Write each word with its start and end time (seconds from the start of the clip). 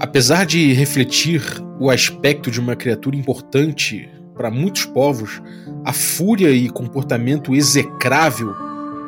Apesar 0.00 0.46
de 0.46 0.72
refletir 0.72 1.42
o 1.80 1.90
aspecto 1.90 2.52
de 2.52 2.60
uma 2.60 2.76
criatura 2.76 3.16
importante 3.16 4.08
para 4.36 4.48
muitos 4.48 4.84
povos, 4.84 5.42
a 5.84 5.92
fúria 5.92 6.50
e 6.52 6.68
comportamento 6.68 7.52
execrável 7.52 8.54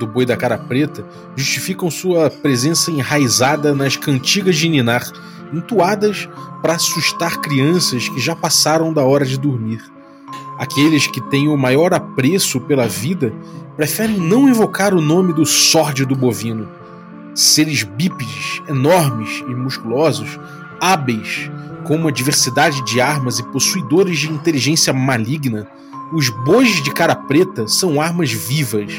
do 0.00 0.06
boi 0.06 0.26
da 0.26 0.36
cara 0.36 0.58
preta 0.58 1.06
justificam 1.36 1.88
sua 1.92 2.28
presença 2.28 2.90
enraizada 2.90 3.72
nas 3.72 3.96
cantigas 3.96 4.56
de 4.56 4.68
Ninar, 4.68 5.08
entoadas 5.52 6.28
para 6.60 6.74
assustar 6.74 7.40
crianças 7.40 8.08
que 8.08 8.18
já 8.18 8.34
passaram 8.34 8.92
da 8.92 9.04
hora 9.04 9.24
de 9.24 9.38
dormir. 9.38 9.80
Aqueles 10.58 11.06
que 11.06 11.20
têm 11.30 11.46
o 11.46 11.56
maior 11.56 11.94
apreço 11.94 12.60
pela 12.62 12.88
vida 12.88 13.32
preferem 13.76 14.18
não 14.18 14.48
invocar 14.48 14.92
o 14.92 15.00
nome 15.00 15.32
do 15.32 15.46
sórdido 15.46 16.16
bovino. 16.16 16.68
Seres 17.32 17.84
bípedes, 17.84 18.60
enormes 18.68 19.44
e 19.48 19.54
musculosos, 19.54 20.38
hábeis, 20.80 21.50
com 21.84 21.96
uma 21.96 22.12
diversidade 22.12 22.84
de 22.84 23.00
armas 23.00 23.38
e 23.38 23.42
possuidores 23.44 24.18
de 24.18 24.30
inteligência 24.30 24.92
maligna, 24.92 25.68
os 26.12 26.28
bois 26.28 26.82
de 26.82 26.90
cara 26.90 27.14
preta 27.14 27.68
são 27.68 28.00
armas 28.00 28.32
vivas, 28.32 28.92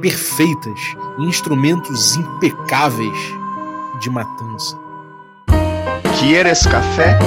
perfeitas 0.00 0.80
e 1.18 1.24
instrumentos 1.24 2.16
impecáveis 2.16 3.18
de 4.00 4.10
matança. 4.10 4.78
¿Quieres 6.18 6.66
café? 6.66 7.18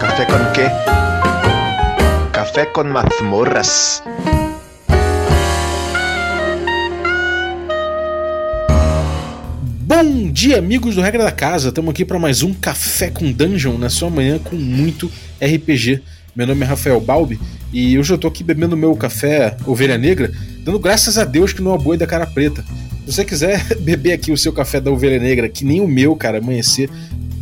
¿Café 0.00 0.26
con 0.26 0.52
qué? 0.52 0.68
Café 2.32 2.66
con 2.72 2.90
mazmorras. 2.90 4.02
Bom 9.90 10.30
dia, 10.30 10.56
amigos 10.56 10.94
do 10.94 11.00
Regra 11.00 11.24
da 11.24 11.32
Casa. 11.32 11.70
Estamos 11.70 11.90
aqui 11.90 12.04
para 12.04 12.16
mais 12.16 12.44
um 12.44 12.54
Café 12.54 13.10
com 13.10 13.32
Dungeon 13.32 13.76
na 13.76 13.90
sua 13.90 14.08
manhã 14.08 14.38
com 14.38 14.54
muito 14.54 15.10
RPG. 15.42 16.00
Meu 16.32 16.46
nome 16.46 16.64
é 16.64 16.64
Rafael 16.64 17.00
Balbi 17.00 17.40
e 17.72 17.98
hoje 17.98 18.12
eu 18.12 18.16
tô 18.16 18.28
aqui 18.28 18.44
bebendo 18.44 18.76
meu 18.76 18.94
café 18.94 19.56
Ovelha 19.66 19.98
Negra, 19.98 20.30
dando 20.64 20.78
graças 20.78 21.18
a 21.18 21.24
Deus 21.24 21.52
que 21.52 21.60
não 21.60 21.74
é 21.74 21.78
boi 21.78 21.96
da 21.96 22.06
cara 22.06 22.24
preta. 22.24 22.64
Se 23.04 23.14
você 23.14 23.24
quiser 23.24 23.66
beber 23.82 24.12
aqui 24.12 24.30
o 24.30 24.36
seu 24.36 24.52
café 24.52 24.80
da 24.80 24.92
Ovelha 24.92 25.18
Negra, 25.18 25.48
que 25.48 25.64
nem 25.64 25.80
o 25.80 25.88
meu, 25.88 26.14
cara, 26.14 26.38
amanhecer 26.38 26.88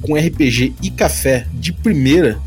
com 0.00 0.14
RPG 0.14 0.72
e 0.82 0.88
café 0.90 1.46
de 1.52 1.70
primeira, 1.70 2.40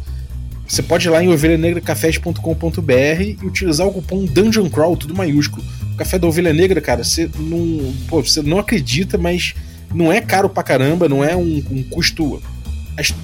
você 0.67 0.81
pode 0.81 1.07
ir 1.07 1.11
lá 1.11 1.23
em 1.23 1.27
ovelhanegracafés.com.br 1.27 3.21
e 3.21 3.37
utilizar 3.43 3.85
o 3.85 3.93
cupom 3.93 4.25
Dungeon 4.25 4.67
Crawl, 4.67 4.97
tudo 4.97 5.13
maiúsculo. 5.13 5.63
O 5.93 5.95
café 5.95 6.17
da 6.17 6.25
Ovelha 6.27 6.51
Negra, 6.51 6.81
cara, 6.81 7.03
você 7.03 7.29
não, 7.37 7.93
pô, 8.07 8.23
você 8.23 8.41
não 8.41 8.57
acredita, 8.57 9.15
mas 9.15 9.53
não 9.93 10.11
é 10.11 10.21
caro 10.21 10.49
pra 10.49 10.63
caramba, 10.63 11.09
não 11.09 11.23
é 11.23 11.35
um, 11.35 11.63
um 11.69 11.83
custo 11.83 12.41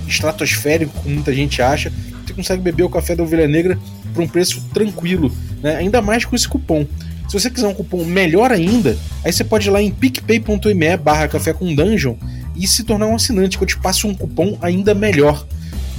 estratosférico, 0.08 0.94
como 1.02 1.16
muita 1.16 1.34
gente 1.34 1.62
acha. 1.62 1.92
Você 2.26 2.34
consegue 2.34 2.62
beber 2.62 2.84
o 2.84 2.90
café 2.90 3.16
da 3.16 3.24
Ovelha 3.24 3.48
Negra 3.48 3.78
por 4.14 4.24
um 4.24 4.28
preço 4.28 4.62
tranquilo, 4.74 5.32
né? 5.62 5.76
ainda 5.76 6.02
mais 6.02 6.26
com 6.26 6.36
esse 6.36 6.48
cupom. 6.48 6.86
Se 7.28 7.34
você 7.34 7.50
quiser 7.50 7.68
um 7.68 7.74
cupom 7.74 8.06
melhor 8.06 8.52
ainda, 8.52 8.98
aí 9.24 9.34
você 9.34 9.44
pode 9.44 9.68
ir 9.68 9.72
lá 9.72 9.82
em 9.82 9.92
picpay.me 9.92 10.98
barra 10.98 11.28
café 11.28 11.52
com 11.54 11.74
dungeon 11.76 12.16
e 12.56 12.66
se 12.66 12.84
tornar 12.84 13.08
um 13.08 13.16
assinante, 13.16 13.58
que 13.58 13.64
eu 13.64 13.68
te 13.68 13.78
passo 13.78 14.08
um 14.08 14.16
cupom 14.16 14.58
ainda 14.62 14.94
melhor. 14.94 15.46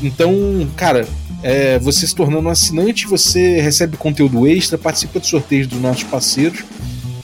Então, 0.03 0.33
cara, 0.77 1.07
é, 1.43 1.79
você 1.79 2.07
se 2.07 2.15
tornando 2.15 2.49
um 2.49 2.51
assinante, 2.51 3.07
você 3.07 3.61
recebe 3.61 3.97
conteúdo 3.97 4.47
extra, 4.47 4.79
participa 4.79 5.21
de 5.21 5.27
sorteios 5.27 5.67
dos 5.67 5.81
nossos 5.81 6.05
parceiros 6.05 6.65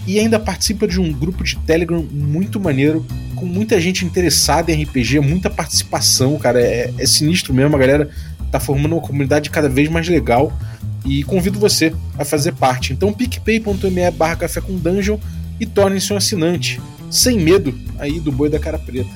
e 0.07 0.19
ainda 0.19 0.39
participa 0.39 0.87
de 0.87 1.01
um 1.01 1.13
grupo 1.13 1.43
de 1.43 1.57
Telegram 1.57 2.05
muito 2.13 2.61
maneiro, 2.61 3.05
com 3.35 3.47
muita 3.47 3.81
gente 3.81 4.05
interessada 4.05 4.73
em 4.73 4.83
RPG, 4.83 5.21
muita 5.21 5.51
participação, 5.51 6.39
cara. 6.39 6.61
É, 6.61 6.93
é 6.99 7.07
sinistro 7.07 7.53
mesmo, 7.53 7.75
a 7.77 7.79
galera 7.79 8.09
tá 8.51 8.61
formando 8.61 8.93
uma 8.93 9.03
comunidade 9.03 9.51
cada 9.51 9.69
vez 9.69 9.89
mais 9.89 10.09
legal. 10.09 10.53
E 11.05 11.23
convido 11.25 11.59
você 11.59 11.95
a 12.19 12.25
fazer 12.25 12.53
parte. 12.53 12.93
Então, 12.93 13.13
picpay.me 13.13 14.11
barra 14.13 14.37
café 14.37 14.61
com 14.61 14.75
dungeon 14.77 15.19
e 15.61 15.67
torne-se 15.67 16.13
um 16.13 16.17
assinante. 16.17 16.81
Sem 17.11 17.39
medo 17.39 17.79
aí 17.99 18.19
do 18.19 18.33
boi 18.33 18.49
da 18.49 18.59
cara 18.59 18.79
preta. 18.79 19.11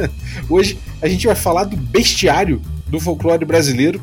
Hoje 0.48 0.78
a 1.00 1.08
gente 1.08 1.26
vai 1.26 1.34
falar 1.34 1.64
do 1.64 1.76
bestiário 1.76 2.60
do 2.88 3.00
folclore 3.00 3.44
brasileiro. 3.44 4.00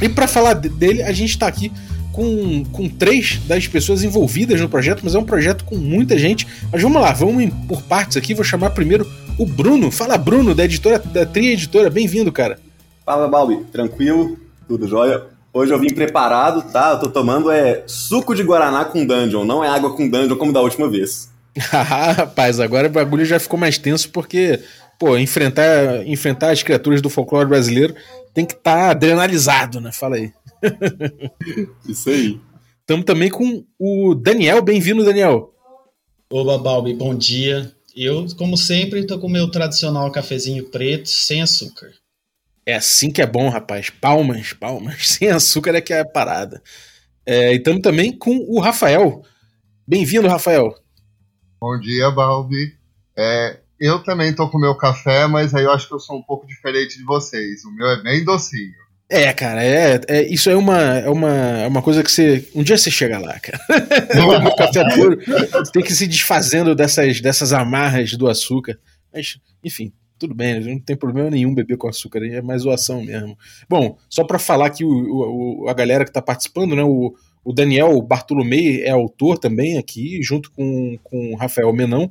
E 0.00 0.08
para 0.08 0.26
falar 0.26 0.54
dele, 0.54 1.02
a 1.02 1.12
gente 1.12 1.30
está 1.30 1.46
aqui 1.46 1.70
com, 2.16 2.64
com 2.72 2.88
três 2.88 3.38
das 3.46 3.68
pessoas 3.68 4.02
envolvidas 4.02 4.58
no 4.58 4.70
projeto, 4.70 5.02
mas 5.04 5.14
é 5.14 5.18
um 5.18 5.24
projeto 5.24 5.64
com 5.64 5.76
muita 5.76 6.16
gente. 6.16 6.48
Mas 6.72 6.80
vamos 6.80 7.00
lá, 7.00 7.12
vamos 7.12 7.52
por 7.68 7.82
partes 7.82 8.16
aqui. 8.16 8.32
Vou 8.34 8.42
chamar 8.42 8.70
primeiro 8.70 9.06
o 9.38 9.44
Bruno. 9.44 9.90
Fala, 9.90 10.16
Bruno, 10.16 10.54
da 10.54 10.64
editora, 10.64 10.98
da 10.98 11.26
Tria 11.26 11.52
Editora. 11.52 11.90
Bem-vindo, 11.90 12.32
cara. 12.32 12.58
Fala, 13.04 13.28
Balbi. 13.28 13.62
Tranquilo? 13.70 14.38
Tudo 14.66 14.88
jóia? 14.88 15.24
Hoje 15.52 15.74
eu 15.74 15.78
vim 15.78 15.92
preparado, 15.92 16.62
tá? 16.72 16.92
Eu 16.92 17.00
tô 17.00 17.10
tomando 17.10 17.50
é 17.50 17.82
suco 17.86 18.34
de 18.34 18.42
Guaraná 18.42 18.86
com 18.86 19.04
Dungeon, 19.04 19.44
não 19.44 19.62
é 19.62 19.68
água 19.68 19.94
com 19.94 20.08
Dungeon 20.08 20.36
como 20.36 20.52
da 20.52 20.60
última 20.60 20.88
vez. 20.88 21.30
Ah, 21.72 22.12
rapaz, 22.12 22.60
agora 22.60 22.86
o 22.86 22.90
bagulho 22.90 23.24
já 23.24 23.38
ficou 23.40 23.58
mais 23.58 23.78
tenso 23.78 24.10
porque, 24.10 24.60
pô, 24.98 25.16
enfrentar, 25.16 26.06
enfrentar 26.06 26.50
as 26.50 26.62
criaturas 26.62 27.00
do 27.00 27.08
folclore 27.08 27.48
brasileiro 27.48 27.94
tem 28.34 28.44
que 28.44 28.52
estar 28.52 28.76
tá 28.76 28.90
adrenalizado, 28.90 29.80
né? 29.80 29.90
Fala 29.90 30.16
aí. 30.16 30.30
Isso 31.88 32.10
aí. 32.10 32.40
Estamos 32.80 33.04
também 33.04 33.30
com 33.30 33.64
o 33.78 34.14
Daniel. 34.14 34.62
Bem-vindo, 34.62 35.04
Daniel. 35.04 35.52
Oba, 36.30 36.58
Balbi, 36.58 36.94
bom 36.94 37.14
dia. 37.14 37.72
Eu, 37.94 38.26
como 38.36 38.56
sempre, 38.56 39.00
estou 39.00 39.18
com 39.18 39.26
o 39.26 39.30
meu 39.30 39.50
tradicional 39.50 40.10
cafezinho 40.12 40.64
preto, 40.64 41.08
sem 41.08 41.40
açúcar. 41.42 41.90
É 42.64 42.74
assim 42.74 43.10
que 43.10 43.22
é 43.22 43.26
bom, 43.26 43.48
rapaz. 43.48 43.90
Palmas, 43.90 44.52
palmas. 44.52 45.06
Sem 45.08 45.30
açúcar 45.30 45.76
é 45.76 45.80
que 45.80 45.92
é 45.92 46.00
a 46.00 46.04
parada. 46.04 46.60
É, 47.24 47.52
e 47.52 47.58
estamos 47.58 47.80
também 47.80 48.10
com 48.10 48.38
o 48.48 48.58
Rafael. 48.58 49.22
Bem-vindo, 49.86 50.26
Rafael. 50.26 50.74
Bom 51.60 51.78
dia, 51.78 52.10
Balbi. 52.10 52.76
É, 53.16 53.60
eu 53.78 54.02
também 54.02 54.34
tô 54.34 54.48
com 54.50 54.58
o 54.58 54.60
meu 54.60 54.74
café, 54.74 55.26
mas 55.26 55.54
aí 55.54 55.64
eu 55.64 55.70
acho 55.70 55.86
que 55.86 55.94
eu 55.94 56.00
sou 56.00 56.16
um 56.16 56.22
pouco 56.22 56.46
diferente 56.46 56.98
de 56.98 57.04
vocês. 57.04 57.64
O 57.64 57.70
meu 57.70 57.86
é 57.88 58.02
bem 58.02 58.24
docinho. 58.24 58.85
É, 59.08 59.32
cara, 59.32 59.64
é, 59.64 60.00
é, 60.08 60.22
isso 60.32 60.50
é 60.50 60.56
uma, 60.56 60.98
é, 60.98 61.08
uma, 61.08 61.30
é 61.30 61.68
uma 61.68 61.80
coisa 61.80 62.02
que 62.02 62.10
você. 62.10 62.48
Um 62.54 62.64
dia 62.64 62.76
você 62.76 62.90
chega 62.90 63.18
lá, 63.18 63.38
cara. 63.38 63.58
café 64.56 64.84
você 65.52 65.72
tem 65.72 65.82
que 65.82 65.94
se 65.94 66.08
desfazendo 66.08 66.74
dessas, 66.74 67.20
dessas 67.20 67.52
amarras 67.52 68.14
do 68.14 68.26
açúcar. 68.26 68.76
Mas, 69.12 69.38
enfim, 69.62 69.92
tudo 70.18 70.34
bem, 70.34 70.58
não 70.58 70.80
tem 70.80 70.96
problema 70.96 71.30
nenhum 71.30 71.54
beber 71.54 71.76
com 71.76 71.88
açúcar, 71.88 72.24
é 72.26 72.42
mais 72.42 72.62
zoação 72.62 73.04
mesmo. 73.04 73.38
Bom, 73.68 73.96
só 74.10 74.24
para 74.24 74.40
falar 74.40 74.70
que 74.70 74.84
o, 74.84 75.62
o, 75.62 75.68
a 75.68 75.74
galera 75.74 76.04
que 76.04 76.12
tá 76.12 76.20
participando, 76.20 76.74
né? 76.74 76.82
O, 76.82 77.14
o 77.44 77.52
Daniel 77.52 78.02
Bartolomei 78.02 78.82
é 78.82 78.90
autor 78.90 79.38
também 79.38 79.78
aqui, 79.78 80.20
junto 80.20 80.50
com, 80.50 80.98
com 81.04 81.32
o 81.32 81.36
Rafael 81.36 81.72
Menão. 81.72 82.10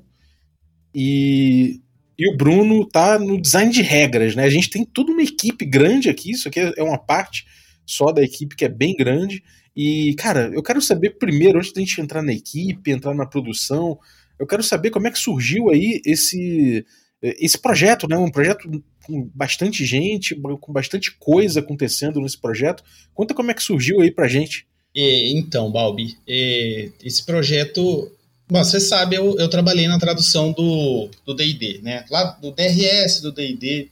E 0.93 1.81
e 2.17 2.29
o 2.29 2.37
Bruno 2.37 2.87
tá 2.87 3.19
no 3.19 3.39
design 3.39 3.71
de 3.71 3.81
regras, 3.81 4.35
né? 4.35 4.43
A 4.43 4.49
gente 4.49 4.69
tem 4.69 4.85
toda 4.85 5.11
uma 5.11 5.21
equipe 5.21 5.65
grande 5.65 6.09
aqui, 6.09 6.31
isso 6.31 6.47
aqui 6.47 6.59
é 6.59 6.83
uma 6.83 6.97
parte 6.97 7.45
só 7.85 8.11
da 8.11 8.23
equipe 8.23 8.55
que 8.55 8.65
é 8.65 8.69
bem 8.69 8.95
grande. 8.95 9.43
E, 9.75 10.15
cara, 10.17 10.49
eu 10.53 10.63
quero 10.63 10.81
saber 10.81 11.17
primeiro, 11.17 11.57
antes 11.57 11.73
da 11.73 11.81
gente 11.81 11.99
entrar 11.99 12.21
na 12.21 12.31
equipe, 12.31 12.91
entrar 12.91 13.13
na 13.13 13.25
produção, 13.25 13.99
eu 14.39 14.47
quero 14.47 14.63
saber 14.63 14.89
como 14.89 15.07
é 15.07 15.11
que 15.11 15.19
surgiu 15.19 15.69
aí 15.69 16.01
esse, 16.05 16.85
esse 17.21 17.57
projeto, 17.57 18.07
né? 18.07 18.17
Um 18.17 18.31
projeto 18.31 18.69
com 19.05 19.29
bastante 19.33 19.85
gente, 19.85 20.35
com 20.61 20.73
bastante 20.73 21.15
coisa 21.17 21.59
acontecendo 21.59 22.21
nesse 22.21 22.39
projeto. 22.39 22.83
Conta 23.13 23.33
como 23.33 23.51
é 23.51 23.53
que 23.53 23.63
surgiu 23.63 24.01
aí 24.01 24.09
pra 24.09 24.27
gente. 24.27 24.65
então, 24.95 25.69
Balbi, 25.69 26.17
esse 26.25 27.25
projeto 27.25 28.09
Bom, 28.47 28.63
você 28.63 28.79
sabe, 28.79 29.15
eu, 29.15 29.37
eu 29.39 29.49
trabalhei 29.49 29.87
na 29.87 29.97
tradução 29.97 30.51
do 30.51 31.09
D&D, 31.33 31.79
né? 31.81 32.05
Lá 32.11 32.23
do 32.39 32.51
DRS, 32.51 33.21
do 33.21 33.31
D&D. 33.31 33.89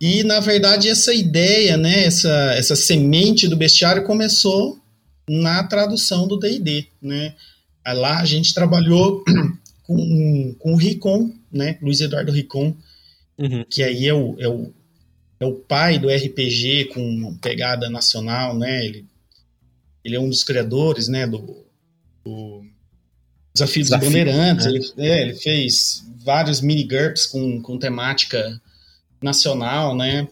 E, 0.00 0.22
na 0.22 0.38
verdade, 0.38 0.88
essa 0.88 1.12
ideia, 1.12 1.76
né, 1.76 2.04
essa, 2.04 2.52
essa 2.54 2.76
semente 2.76 3.48
do 3.48 3.56
bestiário 3.56 4.04
começou 4.04 4.78
na 5.28 5.64
tradução 5.64 6.28
do 6.28 6.38
D&D, 6.38 6.86
né? 7.00 7.34
Lá 7.86 8.20
a 8.20 8.24
gente 8.24 8.54
trabalhou 8.54 9.24
com, 9.84 10.54
com 10.58 10.72
o 10.74 10.76
Ricon, 10.76 11.32
né? 11.50 11.78
Luiz 11.82 12.00
Eduardo 12.00 12.32
Ricon, 12.32 12.76
uhum. 13.38 13.64
que 13.68 13.82
aí 13.82 14.06
é 14.06 14.14
o, 14.14 14.36
é, 14.38 14.48
o, 14.48 14.72
é 15.40 15.46
o 15.46 15.54
pai 15.54 15.98
do 15.98 16.08
RPG 16.08 16.90
com 16.92 17.36
pegada 17.40 17.90
nacional, 17.90 18.56
né? 18.56 18.84
Ele, 18.84 19.04
ele 20.04 20.16
é 20.16 20.20
um 20.20 20.28
dos 20.28 20.44
criadores, 20.44 21.08
né, 21.08 21.26
do, 21.26 21.64
do 22.24 22.64
Desafio 23.54 23.82
dos 23.82 23.90
Desafio, 23.90 24.08
Bandeirantes. 24.08 24.66
Né? 24.66 24.72
Ele, 24.72 24.92
é, 24.98 25.22
ele 25.22 25.34
fez 25.34 26.04
vários 26.24 26.60
mini 26.60 26.84
GURPS 26.84 27.26
com, 27.26 27.62
com 27.62 27.78
temática 27.78 28.60
nacional, 29.22 29.96
né? 29.96 30.26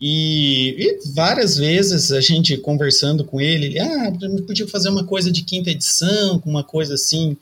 E, 0.00 0.74
e, 0.78 0.98
várias 1.14 1.56
vezes 1.56 2.10
a 2.10 2.20
gente 2.20 2.56
conversando 2.56 3.24
com 3.24 3.40
ele, 3.40 3.66
ele, 3.66 3.78
ah, 3.78 4.12
podia 4.46 4.66
fazer 4.66 4.88
uma 4.88 5.04
coisa 5.04 5.30
de 5.30 5.44
quinta 5.44 5.70
edição, 5.70 6.40
com 6.40 6.50
uma 6.50 6.64
coisa 6.64 6.94
assim, 6.94 7.36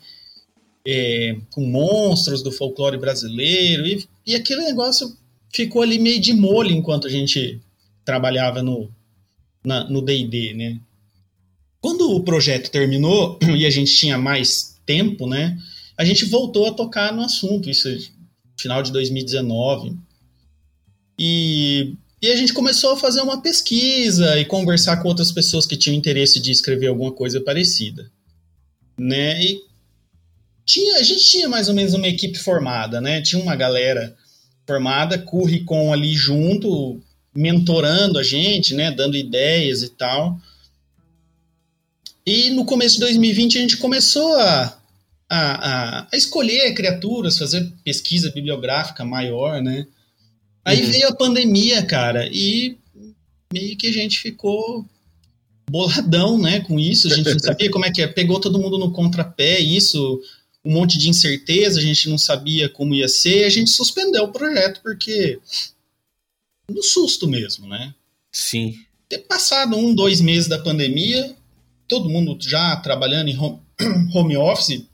é, 0.85 1.37
com 1.49 1.65
monstros 1.65 2.43
do 2.43 2.51
folclore 2.51 2.99
brasileiro, 2.99 3.87
e, 3.87 4.07
e 4.27 4.35
aquele 4.35 4.61
negócio 4.61 5.17
ficou 5.51 5.81
ali 5.81 5.97
meio 5.97 6.19
de 6.19 6.33
molho 6.33 6.71
enquanto 6.71 7.07
a 7.07 7.09
gente 7.09 7.59
trabalhava 8.05 8.61
no 8.61 8.91
D&D, 10.03 10.53
né? 10.53 10.79
Quando 11.79 12.11
o 12.11 12.21
projeto 12.21 12.69
terminou 12.69 13.39
e 13.57 13.65
a 13.65 13.69
gente 13.71 13.95
tinha 13.95 14.19
mais 14.19 14.70
tempo, 14.91 15.25
né? 15.25 15.57
A 15.97 16.03
gente 16.03 16.25
voltou 16.25 16.67
a 16.67 16.73
tocar 16.73 17.13
no 17.13 17.21
assunto, 17.21 17.69
isso 17.69 17.87
é 17.87 17.97
final 18.59 18.83
de 18.83 18.91
2019. 18.91 19.95
E, 21.17 21.93
e 22.21 22.27
a 22.27 22.35
gente 22.35 22.53
começou 22.53 22.91
a 22.91 22.97
fazer 22.97 23.21
uma 23.21 23.41
pesquisa 23.41 24.37
e 24.37 24.45
conversar 24.45 24.97
com 24.97 25.07
outras 25.07 25.31
pessoas 25.31 25.65
que 25.65 25.77
tinham 25.77 25.95
interesse 25.95 26.41
de 26.41 26.51
escrever 26.51 26.87
alguma 26.87 27.11
coisa 27.11 27.39
parecida, 27.39 28.11
né? 28.99 29.41
E 29.41 29.61
tinha, 30.65 30.97
a 30.97 31.03
gente 31.03 31.23
tinha 31.25 31.47
mais 31.47 31.69
ou 31.69 31.73
menos 31.73 31.93
uma 31.93 32.07
equipe 32.07 32.37
formada, 32.37 32.99
né? 32.99 33.21
Tinha 33.21 33.41
uma 33.41 33.55
galera 33.55 34.15
formada, 34.67 35.17
com 35.17 35.93
ali 35.93 36.13
junto, 36.13 37.01
mentorando 37.33 38.19
a 38.19 38.23
gente, 38.23 38.73
né, 38.73 38.91
dando 38.91 39.17
ideias 39.17 39.83
e 39.83 39.89
tal. 39.89 40.39
E 42.25 42.49
no 42.51 42.65
começo 42.65 42.95
de 42.95 43.01
2020 43.01 43.57
a 43.57 43.61
gente 43.61 43.77
começou 43.77 44.33
a, 44.37 44.80
a, 45.33 46.07
a 46.11 46.17
escolher 46.17 46.73
criaturas, 46.73 47.37
fazer 47.37 47.71
pesquisa 47.85 48.29
bibliográfica 48.31 49.05
maior, 49.05 49.61
né? 49.61 49.87
Aí 50.65 50.83
uhum. 50.83 50.91
veio 50.91 51.07
a 51.07 51.15
pandemia, 51.15 51.85
cara, 51.85 52.27
e 52.29 52.77
meio 53.53 53.77
que 53.77 53.87
a 53.87 53.93
gente 53.93 54.19
ficou 54.19 54.85
boladão, 55.69 56.37
né, 56.37 56.59
com 56.59 56.77
isso. 56.77 57.07
A 57.07 57.15
gente 57.15 57.31
não 57.31 57.39
sabia 57.39 57.71
como 57.71 57.85
é 57.85 57.91
que 57.91 58.01
é. 58.01 58.07
Pegou 58.07 58.41
todo 58.41 58.59
mundo 58.59 58.77
no 58.77 58.91
contrapé, 58.91 59.57
isso, 59.59 60.21
um 60.65 60.73
monte 60.73 60.97
de 60.97 61.09
incerteza, 61.09 61.79
a 61.79 61.81
gente 61.81 62.09
não 62.09 62.17
sabia 62.17 62.67
como 62.67 62.93
ia 62.93 63.07
ser. 63.07 63.45
A 63.45 63.49
gente 63.49 63.71
suspendeu 63.71 64.25
o 64.25 64.33
projeto 64.33 64.81
porque 64.83 65.39
no 66.69 66.83
susto 66.83 67.25
mesmo, 67.25 67.67
né? 67.67 67.95
Sim. 68.33 68.77
Ter 69.07 69.19
passado 69.19 69.77
um, 69.77 69.95
dois 69.95 70.19
meses 70.19 70.49
da 70.49 70.59
pandemia, 70.59 71.33
todo 71.87 72.09
mundo 72.09 72.37
já 72.41 72.75
trabalhando 72.75 73.29
em 73.29 73.37
home, 73.37 73.59
home 74.13 74.35
office, 74.35 74.90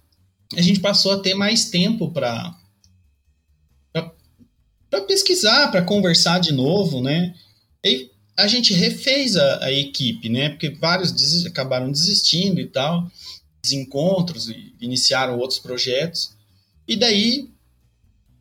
a 0.56 0.62
gente 0.62 0.80
passou 0.80 1.12
a 1.12 1.20
ter 1.20 1.34
mais 1.34 1.70
tempo 1.70 2.12
para 2.12 2.56
para 4.90 5.02
pesquisar, 5.02 5.70
para 5.70 5.82
conversar 5.82 6.40
de 6.40 6.54
novo, 6.54 7.02
né? 7.02 7.36
E 7.84 8.10
a 8.38 8.48
gente 8.48 8.74
refez 8.74 9.36
a, 9.36 9.66
a 9.66 9.72
equipe, 9.72 10.30
né? 10.30 10.50
Porque 10.50 10.70
vários 10.70 11.12
des 11.12 11.46
acabaram 11.46 11.92
desistindo 11.92 12.62
e 12.62 12.68
tal, 12.68 13.12
desencontros 13.62 14.48
e 14.48 14.74
iniciaram 14.80 15.38
outros 15.38 15.60
projetos. 15.60 16.34
E 16.88 16.96
daí 16.96 17.50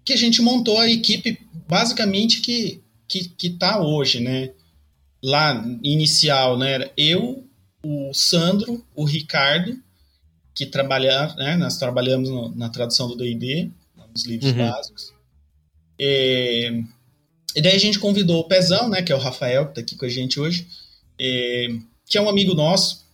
que 0.04 0.12
a 0.12 0.16
gente 0.16 0.40
montou 0.40 0.78
a 0.78 0.88
equipe 0.88 1.36
basicamente 1.66 2.40
que 2.40 2.80
que, 3.08 3.28
que 3.28 3.50
tá 3.50 3.80
hoje, 3.80 4.20
né? 4.20 4.52
Lá, 5.22 5.64
inicial, 5.82 6.58
né? 6.58 6.72
Era 6.72 6.92
eu, 6.96 7.44
o 7.82 8.12
Sandro, 8.12 8.84
o 8.94 9.04
Ricardo, 9.04 9.80
que 10.56 10.64
trabalhar, 10.64 11.36
né? 11.36 11.54
Nós 11.54 11.76
trabalhamos 11.76 12.30
no, 12.30 12.48
na 12.56 12.70
tradução 12.70 13.06
do 13.06 13.14
D&D, 13.14 13.70
nos 14.10 14.24
livros 14.24 14.52
uhum. 14.52 14.56
básicos. 14.56 15.12
E, 15.98 16.82
e, 17.54 17.60
daí 17.60 17.76
a 17.76 17.78
gente 17.78 17.98
convidou 17.98 18.40
o 18.40 18.48
Pezão, 18.48 18.88
né? 18.88 19.02
Que 19.02 19.12
é 19.12 19.14
o 19.14 19.18
Rafael, 19.18 19.68
que 19.68 19.74
tá 19.74 19.80
aqui 19.82 19.94
com 19.94 20.06
a 20.06 20.08
gente 20.08 20.40
hoje, 20.40 20.66
e, 21.20 21.78
que 22.06 22.16
é 22.16 22.22
um 22.22 22.28
amigo 22.28 22.54
nosso, 22.54 23.04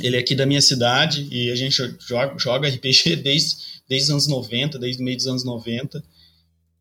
ele 0.00 0.16
é 0.16 0.20
aqui 0.20 0.34
da 0.34 0.46
minha 0.46 0.62
cidade 0.62 1.28
e 1.30 1.50
a 1.50 1.54
gente 1.54 1.76
joga, 2.00 2.38
joga 2.38 2.68
RPG 2.68 3.16
desde, 3.22 3.56
desde 3.86 4.06
os 4.06 4.10
anos 4.10 4.26
90, 4.26 4.78
desde 4.78 5.02
o 5.02 5.04
meio 5.04 5.16
dos 5.18 5.26
anos 5.26 5.44
90. 5.44 6.02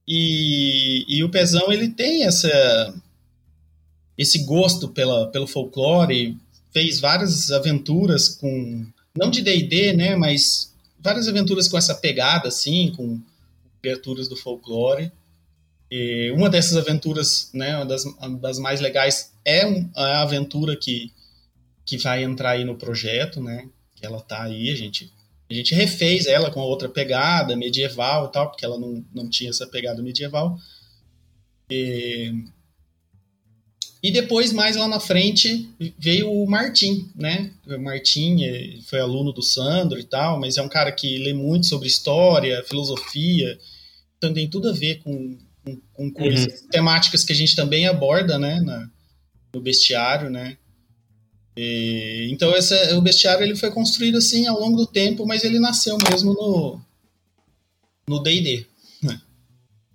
E, 0.08 1.04
e 1.06 1.22
o 1.22 1.30
Pezão, 1.30 1.70
ele 1.70 1.90
tem 1.90 2.24
essa, 2.24 2.94
esse 4.18 4.40
gosto 4.46 4.88
pela, 4.88 5.28
pelo 5.28 5.48
folclore, 5.48 6.38
fez 6.72 7.02
várias 7.02 7.52
aventuras 7.52 8.30
com, 8.30 8.86
não 9.16 9.30
de 9.30 9.42
D&D, 9.42 9.94
né, 9.94 10.16
mas 10.16 10.76
várias 11.00 11.28
aventuras 11.28 11.68
com 11.68 11.78
essa 11.78 11.96
pegada, 11.96 12.48
assim, 12.48 12.94
com 12.96 13.22
criaturas 13.82 14.28
do 14.28 14.36
folclore. 14.36 15.12
E 15.90 16.32
uma 16.32 16.50
dessas 16.50 16.78
aventuras, 16.78 17.50
né, 17.54 17.76
uma 17.76 17.86
das, 17.86 18.06
uma 18.06 18.40
das 18.40 18.60
mais 18.60 18.80
legais 18.80 19.34
é, 19.44 19.66
um, 19.66 19.90
é 19.96 20.02
a 20.02 20.22
aventura 20.22 20.78
que, 20.78 21.12
que 21.86 21.98
vai 21.98 22.24
entrar 22.24 22.52
aí 22.52 22.64
no 22.64 22.78
projeto, 22.78 23.42
né, 23.42 23.68
que 23.96 24.06
ela 24.06 24.22
tá 24.22 24.44
aí, 24.44 24.70
a 24.70 24.76
gente 24.76 25.12
a 25.50 25.54
gente 25.54 25.76
refez 25.76 26.28
ela 26.28 26.50
com 26.50 26.62
outra 26.62 26.88
pegada 26.88 27.58
medieval 27.58 28.28
e 28.28 28.32
tal, 28.32 28.50
porque 28.50 28.64
ela 28.64 28.80
não, 28.80 29.04
não 29.14 29.30
tinha 29.30 29.50
essa 29.50 29.68
pegada 29.68 30.02
medieval. 30.02 30.58
E, 31.70 32.46
e 34.04 34.10
depois, 34.10 34.52
mais 34.52 34.76
lá 34.76 34.88
na 34.88 35.00
frente, 35.00 35.70
veio 35.98 36.32
o 36.32 36.50
Martim, 36.50 37.08
né? 37.16 37.52
O 37.68 37.78
Martim 37.78 38.44
eh, 38.44 38.80
foi 38.88 39.00
aluno 39.00 39.32
do 39.32 39.44
Sandro 39.44 40.00
e 40.00 40.04
tal, 40.04 40.40
mas 40.40 40.58
é 40.58 40.62
um 40.62 40.70
cara 40.70 40.92
que 40.92 41.20
lê 41.20 41.34
muito 41.34 41.68
sobre 41.68 41.88
história, 41.88 42.64
filosofia, 42.64 43.60
então 44.18 44.34
tem 44.34 44.48
tudo 44.50 44.70
a 44.70 44.72
ver 44.72 45.00
com, 45.04 45.38
com, 45.64 45.82
com 45.94 46.12
coisas, 46.12 46.62
uhum. 46.62 46.68
temáticas 46.70 47.24
que 47.24 47.34
a 47.34 47.36
gente 47.36 47.56
também 47.56 47.88
aborda, 47.88 48.40
né? 48.40 48.60
Na, 48.62 48.90
no 49.54 49.62
bestiário, 49.62 50.30
né? 50.30 50.58
E, 51.56 52.28
então 52.32 52.56
esse, 52.56 52.74
o 52.94 53.02
bestiário 53.02 53.44
ele 53.44 53.56
foi 53.56 53.70
construído 53.70 54.18
assim 54.18 54.48
ao 54.48 54.60
longo 54.60 54.78
do 54.78 54.88
tempo, 54.88 55.28
mas 55.28 55.44
ele 55.44 55.60
nasceu 55.60 55.98
mesmo 56.10 56.34
no 56.34 56.82
no 58.08 58.22
D&D. 58.22 58.66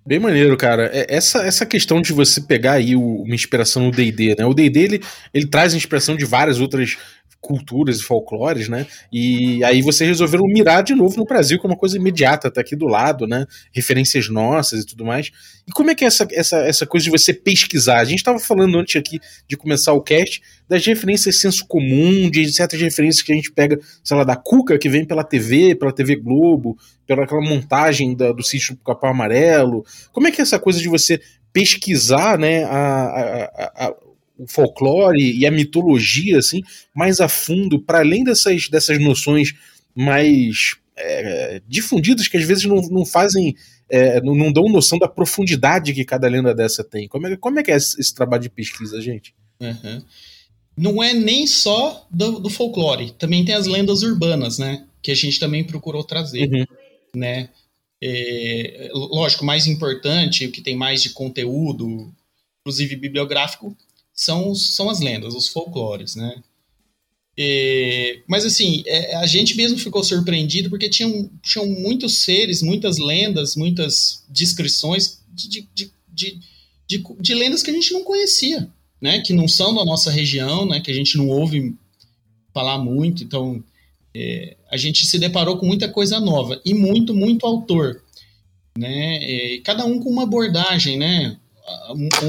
Bem 0.07 0.21
maneiro, 0.21 0.57
cara. 0.57 0.89
É, 0.93 1.07
essa, 1.09 1.43
essa 1.43 1.67
questão 1.67 2.01
de 2.01 2.13
você 2.13 2.41
pegar 2.41 2.75
aí 2.75 2.95
uma 2.95 3.35
inspiração 3.35 3.87
no 3.87 3.91
D&D, 3.91 4.37
né? 4.39 4.47
O 4.47 4.55
D&D, 4.55 4.81
ele, 4.81 5.03
ele 5.35 5.47
traz 5.47 5.75
inspiração 5.75 6.17
de 6.17 6.25
várias 6.25 6.61
outras 6.61 6.97
culturas 7.41 7.99
e 7.99 8.03
folclores, 8.03 8.69
né? 8.69 8.87
E 9.13 9.63
aí 9.65 9.83
vocês 9.83 10.09
resolveram 10.09 10.47
mirar 10.47 10.83
de 10.83 10.95
novo 10.95 11.17
no 11.17 11.25
Brasil, 11.25 11.59
que 11.59 11.67
é 11.67 11.71
uma 11.71 11.77
coisa 11.77 11.97
imediata, 11.97 12.51
tá 12.51 12.61
aqui 12.61 12.75
do 12.75 12.87
lado, 12.87 13.27
né? 13.27 13.47
Referências 13.73 14.29
nossas 14.29 14.83
e 14.83 14.87
tudo 14.87 15.05
mais. 15.05 15.31
E 15.67 15.73
como 15.73 15.91
é 15.91 15.95
que 15.95 16.05
é 16.05 16.07
essa, 16.07 16.27
essa, 16.33 16.59
essa 16.59 16.87
coisa 16.87 17.05
de 17.05 17.11
você 17.11 17.33
pesquisar? 17.33 18.01
A 18.01 18.05
gente 18.05 18.19
estava 18.19 18.39
falando 18.39 18.79
antes 18.79 18.97
aqui 18.97 19.21
de 19.49 19.57
começar 19.57 19.93
o 19.93 20.01
cast 20.01 20.43
das 20.69 20.85
referências 20.85 21.41
senso 21.41 21.67
comum, 21.67 22.29
de 22.31 22.53
certas 22.53 22.81
referências 22.81 23.23
que 23.23 23.33
a 23.33 23.35
gente 23.35 23.53
pega, 23.53 23.79
sei 24.03 24.17
lá, 24.17 24.25
da 24.25 24.37
Cuca, 24.37 24.79
que 24.79 24.89
vem 24.89 25.05
pela 25.05 25.23
TV, 25.23 25.75
pela 25.75 25.93
TV 25.93 26.17
Globo, 26.17 26.77
pela 27.07 27.25
aquela 27.25 27.41
montagem 27.41 28.17
da, 28.17 28.33
do 28.33 28.43
sítio 28.43 28.75
do 28.75 28.83
Capão 28.83 29.11
Amarelo. 29.11 29.85
Como 30.13 30.27
é 30.27 30.31
que 30.31 30.41
é 30.41 30.43
essa 30.43 30.59
coisa 30.59 30.81
de 30.81 30.89
você 30.89 31.21
pesquisar, 31.53 32.39
né, 32.39 32.65
a, 32.65 32.77
a, 32.77 33.87
a, 33.87 33.95
o 34.39 34.47
folclore 34.47 35.37
e 35.37 35.47
a 35.47 35.51
mitologia 35.51 36.39
assim 36.39 36.63
mais 36.95 37.21
a 37.21 37.29
fundo, 37.29 37.81
para 37.81 38.01
além 38.01 38.25
dessas, 38.25 38.69
dessas 38.69 39.01
noções 39.01 39.55
mais 39.95 40.77
é, 40.97 41.63
difundidas 41.69 42.29
que 42.29 42.37
às 42.37 42.45
vezes 42.45 42.65
não, 42.65 42.81
não 42.83 43.05
fazem, 43.05 43.55
é, 43.89 44.21
não, 44.21 44.35
não, 44.35 44.53
dão 44.53 44.69
noção 44.69 44.99
da 44.99 45.09
profundidade 45.09 45.93
que 45.93 46.05
cada 46.05 46.29
lenda 46.29 46.55
dessa 46.55 46.83
tem. 46.83 47.07
Como 47.07 47.27
é, 47.27 47.37
como 47.37 47.59
é 47.59 47.63
que 47.63 47.71
é 47.71 47.77
esse, 47.77 48.01
esse 48.01 48.15
trabalho 48.15 48.43
de 48.43 48.51
pesquisa, 48.51 49.01
gente? 49.01 49.35
Uhum. 49.61 50.03
Não 50.77 51.03
é 51.03 51.15
nem 51.15 51.47
só 51.47 52.07
do, 52.11 52.39
do, 52.39 52.51
folclore, 52.51 53.13
também 53.13 53.45
tem 53.45 53.55
as 53.55 53.67
lendas 53.67 54.03
urbanas, 54.03 54.59
né? 54.59 54.87
Que 55.03 55.11
a 55.11 55.15
gente 55.15 55.41
também 55.41 55.65
procurou 55.65 56.05
trazer, 56.05 56.51
uhum. 56.51 56.65
né? 57.15 57.49
É, 58.03 58.91
lógico, 58.93 59.45
mais 59.45 59.67
importante, 59.67 60.47
o 60.47 60.53
que 60.53 60.61
tem 60.61 60.77
mais 60.77 61.03
de 61.03 61.11
conteúdo, 61.11 62.13
inclusive 62.61 62.95
bibliográfico, 62.97 63.75
são, 64.17 64.55
são 64.55 64.89
as 64.89 65.01
lendas, 65.01 65.35
os 65.35 65.49
folclores, 65.49 66.17
né? 66.17 66.43
E, 67.39 68.23
mas 68.27 68.47
assim, 68.47 68.83
é, 68.87 69.15
a 69.17 69.27
gente 69.27 69.55
mesmo 69.55 69.79
ficou 69.79 70.03
surpreendido 70.03 70.71
porque 70.71 70.89
tinham, 70.89 71.31
tinham 71.43 71.67
muitos 71.67 72.21
seres, 72.21 72.63
muitas 72.63 72.97
lendas, 72.97 73.55
muitas 73.55 74.25
descrições 74.29 75.21
de, 75.29 75.49
de, 75.49 75.69
de, 75.75 76.41
de, 76.87 77.05
de 77.21 77.35
lendas 77.35 77.63
que 77.63 77.71
a 77.71 77.75
gente 77.75 77.93
não 77.93 78.03
conhecia, 78.03 78.67
né? 79.01 79.21
Que 79.21 79.35
não 79.35 79.47
são 79.47 79.75
da 79.75 79.85
nossa 79.85 80.11
região, 80.11 80.67
né? 80.67 80.81
Que 80.81 80.91
a 80.91 80.95
gente 80.95 81.19
não 81.19 81.29
ouve 81.29 81.77
falar 82.55 82.79
muito. 82.79 83.23
Então, 83.23 83.63
é, 84.15 84.57
a 84.71 84.79
gente 84.79 85.05
se 85.05 85.19
deparou 85.19 85.59
com 85.59 85.67
muita 85.67 85.91
coisa 85.91 86.19
nova 86.19 86.59
e 86.65 86.73
muito, 86.73 87.15
muito 87.15 87.45
autor, 87.45 88.03
né? 88.79 89.59
Cada 89.59 89.85
um 89.85 90.01
com 90.01 90.09
uma 90.09 90.23
abordagem, 90.23 90.97
né? 90.97 91.37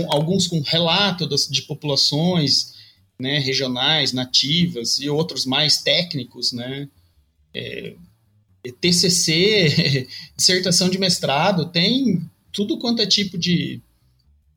Alguns 0.09 0.47
com 0.47 0.59
relato 0.61 1.27
de 1.49 1.61
populações 1.63 2.73
né, 3.19 3.39
regionais, 3.39 4.13
nativas, 4.13 4.99
e 4.99 5.09
outros 5.09 5.45
mais 5.45 5.81
técnicos, 5.81 6.51
né? 6.51 6.87
É, 7.53 7.95
TCC, 8.81 10.07
dissertação 10.35 10.89
de 10.89 10.99
mestrado, 10.99 11.65
tem 11.69 12.21
tudo 12.51 12.77
quanto 12.77 13.01
é 13.01 13.05
tipo 13.05 13.37
de, 13.37 13.81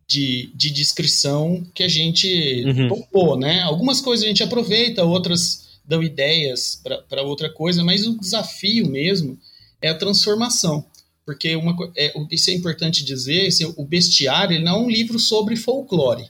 de, 0.07 0.51
de 0.55 0.71
descrição 0.71 1.65
que 1.75 1.83
a 1.83 1.89
gente 1.89 2.65
uhum. 2.65 2.89
topou, 2.89 3.39
né? 3.39 3.61
Algumas 3.63 4.01
coisas 4.01 4.25
a 4.25 4.29
gente 4.29 4.43
aproveita, 4.43 5.05
outras 5.05 5.69
dão 5.85 6.03
ideias 6.03 6.81
para 7.09 7.23
outra 7.23 7.51
coisa, 7.51 7.83
mas 7.83 8.07
o 8.07 8.19
desafio 8.19 8.89
mesmo 8.89 9.39
é 9.83 9.89
a 9.89 9.95
transformação. 9.95 10.85
Porque 11.31 11.55
uma, 11.55 11.77
é, 11.97 12.13
isso 12.29 12.51
é 12.51 12.55
importante 12.55 13.05
dizer, 13.05 13.47
esse, 13.47 13.65
o 13.65 13.85
Bestiário 13.85 14.61
não 14.61 14.73
é 14.73 14.81
um 14.81 14.91
livro 14.91 15.17
sobre 15.17 15.55
folclore. 15.55 16.29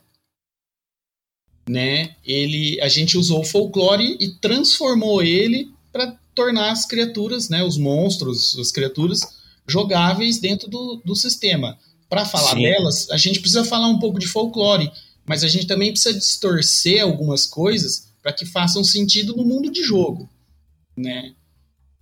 Né? 1.67 2.17
Ele, 2.23 2.79
a 2.83 2.89
gente 2.89 3.17
usou 3.17 3.41
o 3.41 3.45
folclore 3.45 4.19
e 4.21 4.29
transformou 4.43 5.23
ele 5.23 5.73
para 5.91 6.15
tornar 6.35 6.71
as 6.71 6.85
criaturas, 6.85 7.49
né, 7.49 7.65
os 7.65 7.79
monstros, 7.79 8.59
as 8.59 8.71
criaturas 8.71 9.21
jogáveis 9.67 10.39
dentro 10.39 10.69
do, 10.69 11.01
do 11.03 11.17
sistema. 11.17 11.79
Para 12.07 12.27
falar 12.27 12.57
Sim. 12.57 12.63
delas, 12.65 13.09
a 13.11 13.17
gente 13.17 13.41
precisa 13.41 13.65
falar 13.65 13.89
um 13.89 13.99
pouco 13.99 14.19
de 14.19 14.27
folclore, 14.27 14.93
mas 15.25 15.43
a 15.43 15.49
gente 15.49 15.67
também 15.67 15.93
precisa 15.93 16.13
distorcer 16.13 17.03
algumas 17.03 17.47
coisas 17.47 18.13
para 18.23 18.35
que 18.35 18.45
façam 18.45 18.85
sentido 18.85 19.35
no 19.35 19.47
mundo 19.47 19.73
de 19.73 19.83
jogo, 19.83 20.29
né? 20.95 21.33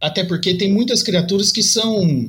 Até 0.01 0.25
porque 0.25 0.55
tem 0.55 0.73
muitas 0.73 1.01
criaturas 1.01 1.53
que 1.53 1.63
são 1.63 2.29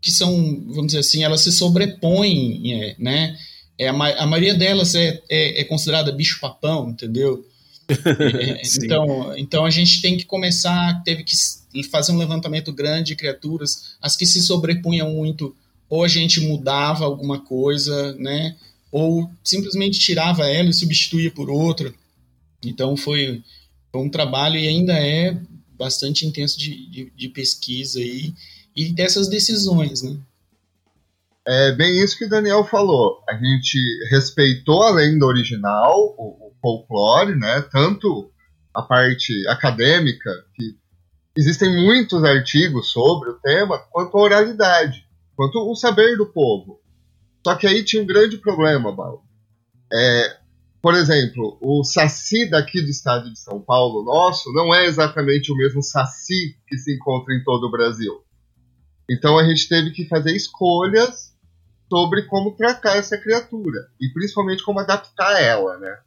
que 0.00 0.10
são, 0.10 0.32
vamos 0.68 0.86
dizer 0.86 1.00
assim, 1.00 1.24
elas 1.24 1.40
se 1.40 1.52
sobrepõem, 1.52 2.72
é, 2.72 2.96
né? 2.98 3.38
É, 3.78 3.88
a, 3.88 3.92
a 3.92 4.26
maioria 4.26 4.54
delas 4.54 4.94
é, 4.94 5.22
é, 5.28 5.60
é 5.60 5.64
considerada 5.64 6.12
bicho-papão, 6.12 6.90
entendeu? 6.90 7.44
É, 7.88 8.60
então, 8.76 9.38
então 9.38 9.64
a 9.64 9.70
gente 9.70 10.02
tem 10.02 10.18
que 10.18 10.26
começar, 10.26 11.02
teve 11.04 11.24
que 11.24 11.34
fazer 11.90 12.12
um 12.12 12.18
levantamento 12.18 12.70
grande 12.70 13.08
de 13.08 13.16
criaturas, 13.16 13.96
as 14.02 14.14
que 14.14 14.26
se 14.26 14.42
sobrepunham 14.42 15.10
muito, 15.10 15.56
ou 15.88 16.04
a 16.04 16.08
gente 16.08 16.38
mudava 16.40 17.06
alguma 17.06 17.40
coisa, 17.40 18.12
né? 18.16 18.56
Ou 18.92 19.30
simplesmente 19.42 19.98
tirava 19.98 20.46
ela 20.46 20.68
e 20.68 20.74
substituía 20.74 21.30
por 21.30 21.48
outra. 21.48 21.94
Então 22.62 22.94
foi, 22.94 23.42
foi 23.90 24.02
um 24.02 24.10
trabalho 24.10 24.58
e 24.58 24.68
ainda 24.68 24.92
é 24.92 25.40
bastante 25.78 26.26
intenso 26.26 26.58
de, 26.58 26.90
de, 26.90 27.12
de 27.16 27.28
pesquisa 27.30 28.02
e, 28.02 28.34
e 28.78 28.92
dessas 28.92 29.28
decisões, 29.28 30.02
né? 30.02 30.16
É 31.44 31.72
bem 31.72 31.98
isso 32.00 32.16
que 32.16 32.26
o 32.26 32.28
Daniel 32.28 32.62
falou. 32.62 33.24
A 33.28 33.34
gente 33.34 33.78
respeitou 34.08 34.82
a 34.84 34.90
lenda 34.90 35.26
original, 35.26 36.14
o, 36.16 36.48
o 36.48 36.52
folclore, 36.62 37.34
né? 37.34 37.62
Tanto 37.72 38.30
a 38.72 38.80
parte 38.82 39.32
acadêmica, 39.48 40.30
que 40.54 40.76
existem 41.36 41.74
muitos 41.84 42.22
artigos 42.22 42.92
sobre 42.92 43.30
o 43.30 43.40
tema, 43.40 43.78
quanto 43.90 44.16
a 44.16 44.20
oralidade, 44.20 45.04
quanto 45.34 45.58
o 45.58 45.74
saber 45.74 46.16
do 46.16 46.26
povo. 46.26 46.80
Só 47.44 47.56
que 47.56 47.66
aí 47.66 47.82
tinha 47.82 48.02
um 48.02 48.06
grande 48.06 48.36
problema, 48.36 48.94
Paulo. 48.94 49.22
É, 49.92 50.36
por 50.80 50.94
exemplo, 50.94 51.58
o 51.60 51.82
Saci 51.82 52.48
daqui 52.48 52.80
do 52.80 52.90
estado 52.90 53.32
de 53.32 53.40
São 53.40 53.60
Paulo, 53.60 54.04
nosso, 54.04 54.52
não 54.52 54.72
é 54.72 54.84
exatamente 54.84 55.50
o 55.50 55.56
mesmo 55.56 55.82
Saci 55.82 56.56
que 56.68 56.76
se 56.76 56.94
encontra 56.94 57.34
em 57.34 57.42
todo 57.42 57.64
o 57.64 57.70
Brasil. 57.70 58.22
Então 59.10 59.38
a 59.38 59.44
gente 59.44 59.68
teve 59.68 59.90
que 59.90 60.06
fazer 60.06 60.34
escolhas 60.34 61.34
sobre 61.88 62.22
como 62.24 62.54
tratar 62.54 62.96
essa 62.96 63.16
criatura 63.16 63.88
e 64.00 64.08
principalmente 64.12 64.62
como 64.62 64.80
adaptar 64.80 65.40
ela, 65.40 65.78
né? 65.78 65.98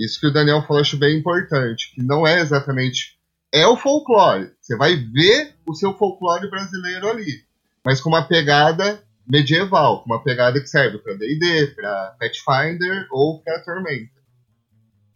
Isso 0.00 0.20
que 0.20 0.28
o 0.28 0.32
Daniel 0.32 0.62
falou 0.62 0.80
acho 0.80 0.96
bem 0.96 1.18
importante, 1.18 1.92
que 1.94 2.02
não 2.02 2.26
é 2.26 2.40
exatamente 2.40 3.18
é 3.52 3.66
o 3.66 3.76
folclore. 3.76 4.52
Você 4.60 4.76
vai 4.76 4.94
ver 4.96 5.54
o 5.66 5.74
seu 5.74 5.92
folclore 5.94 6.48
brasileiro 6.48 7.08
ali, 7.08 7.44
mas 7.84 8.00
com 8.00 8.08
uma 8.08 8.26
pegada 8.26 9.02
medieval, 9.26 10.02
uma 10.06 10.22
pegada 10.22 10.60
que 10.60 10.66
serve 10.66 10.98
para 10.98 11.14
D&D, 11.14 11.68
para 11.68 12.16
Pathfinder 12.18 13.06
ou 13.10 13.42
para 13.42 13.62
Tormenta. 13.62 14.20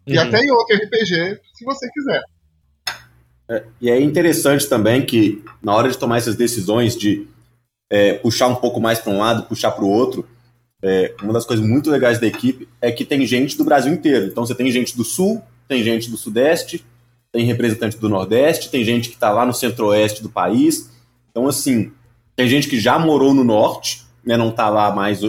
Uhum. 0.07 0.15
E 0.15 0.19
até 0.19 0.41
em 0.41 0.51
outro 0.51 0.77
RPG, 0.77 1.41
se 1.55 1.65
você 1.65 1.89
quiser. 1.91 2.23
É, 3.49 3.65
e 3.81 3.91
é 3.91 4.01
interessante 4.01 4.69
também 4.69 5.05
que 5.05 5.43
na 5.63 5.75
hora 5.75 5.91
de 5.91 5.99
tomar 5.99 6.19
essas 6.19 6.37
decisões 6.37 6.97
de 6.97 7.27
é, 7.91 8.15
puxar 8.15 8.49
um 8.49 8.55
pouco 8.55 8.81
mais 8.81 8.99
para 8.99 9.13
um 9.13 9.19
lado, 9.19 9.47
puxar 9.47 9.71
para 9.71 9.85
o 9.85 9.89
outro, 9.89 10.27
é, 10.83 11.15
uma 11.23 11.33
das 11.33 11.45
coisas 11.45 11.65
muito 11.65 11.91
legais 11.91 12.19
da 12.19 12.27
equipe 12.27 12.69
é 12.81 12.91
que 12.91 13.05
tem 13.05 13.27
gente 13.27 13.57
do 13.57 13.65
Brasil 13.65 13.93
inteiro. 13.93 14.27
Então 14.27 14.45
você 14.45 14.55
tem 14.55 14.71
gente 14.71 14.97
do 14.97 15.05
Sul, 15.05 15.43
tem 15.69 15.83
gente 15.83 16.11
do 16.11 16.17
Sudeste, 16.17 16.85
tem 17.35 17.45
representante 17.45 17.99
do 17.99 18.09
Nordeste, 18.09 18.71
tem 18.71 18.85
gente 18.85 19.09
que 19.09 19.17
está 19.17 19.31
lá 19.31 19.45
no 19.45 19.53
Centro-Oeste 19.53 20.23
do 20.23 20.29
país. 20.29 20.89
Então, 21.31 21.49
assim, 21.49 21.91
tem 22.37 22.47
gente 22.47 22.69
que 22.69 22.79
já 22.79 22.97
morou 22.97 23.35
no 23.35 23.43
Norte, 23.43 24.05
né, 24.25 24.37
não 24.37 24.51
está 24.51 24.69
lá 24.69 24.95
mais, 24.95 25.21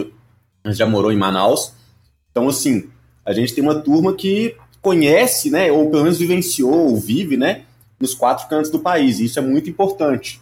mas 0.64 0.76
já 0.76 0.86
morou 0.86 1.10
em 1.10 1.16
Manaus. 1.16 1.72
Então, 2.30 2.48
assim, 2.48 2.88
a 3.24 3.32
gente 3.32 3.52
tem 3.52 3.64
uma 3.64 3.80
turma 3.80 4.14
que 4.14 4.54
conhece, 4.80 5.50
né, 5.50 5.72
ou 5.72 5.90
pelo 5.90 6.04
menos 6.04 6.16
vivenciou, 6.16 6.90
ou 6.90 6.96
vive, 6.96 7.36
né, 7.36 7.62
nos 7.98 8.14
quatro 8.14 8.48
cantos 8.48 8.70
do 8.70 8.78
país. 8.78 9.18
E 9.18 9.24
isso 9.24 9.38
é 9.38 9.42
muito 9.42 9.70
importante. 9.70 10.40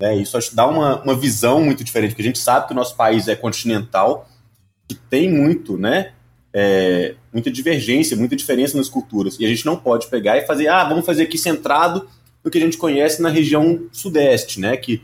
Né? 0.00 0.16
Isso 0.16 0.36
acho 0.36 0.50
que 0.50 0.56
dá 0.56 0.66
uma, 0.66 1.02
uma 1.02 1.14
visão 1.14 1.62
muito 1.62 1.84
diferente, 1.84 2.10
porque 2.10 2.22
a 2.22 2.26
gente 2.26 2.38
sabe 2.38 2.66
que 2.66 2.72
o 2.72 2.76
nosso 2.76 2.96
país 2.96 3.28
é 3.28 3.36
continental, 3.36 4.28
que 4.88 4.94
tem 4.94 5.30
muito, 5.30 5.78
né, 5.78 6.12
é, 6.52 7.14
muita 7.32 7.50
divergência, 7.50 8.16
muita 8.16 8.36
diferença 8.36 8.76
nas 8.76 8.88
culturas. 8.88 9.38
E 9.38 9.44
a 9.44 9.48
gente 9.48 9.64
não 9.64 9.76
pode 9.76 10.08
pegar 10.08 10.36
e 10.36 10.46
fazer, 10.46 10.68
ah, 10.68 10.84
vamos 10.84 11.06
fazer 11.06 11.22
aqui 11.22 11.38
centrado 11.38 12.08
no 12.44 12.50
que 12.50 12.58
a 12.58 12.60
gente 12.60 12.76
conhece 12.76 13.22
na 13.22 13.30
região 13.30 13.86
sudeste, 13.90 14.60
né, 14.60 14.76
que 14.76 15.02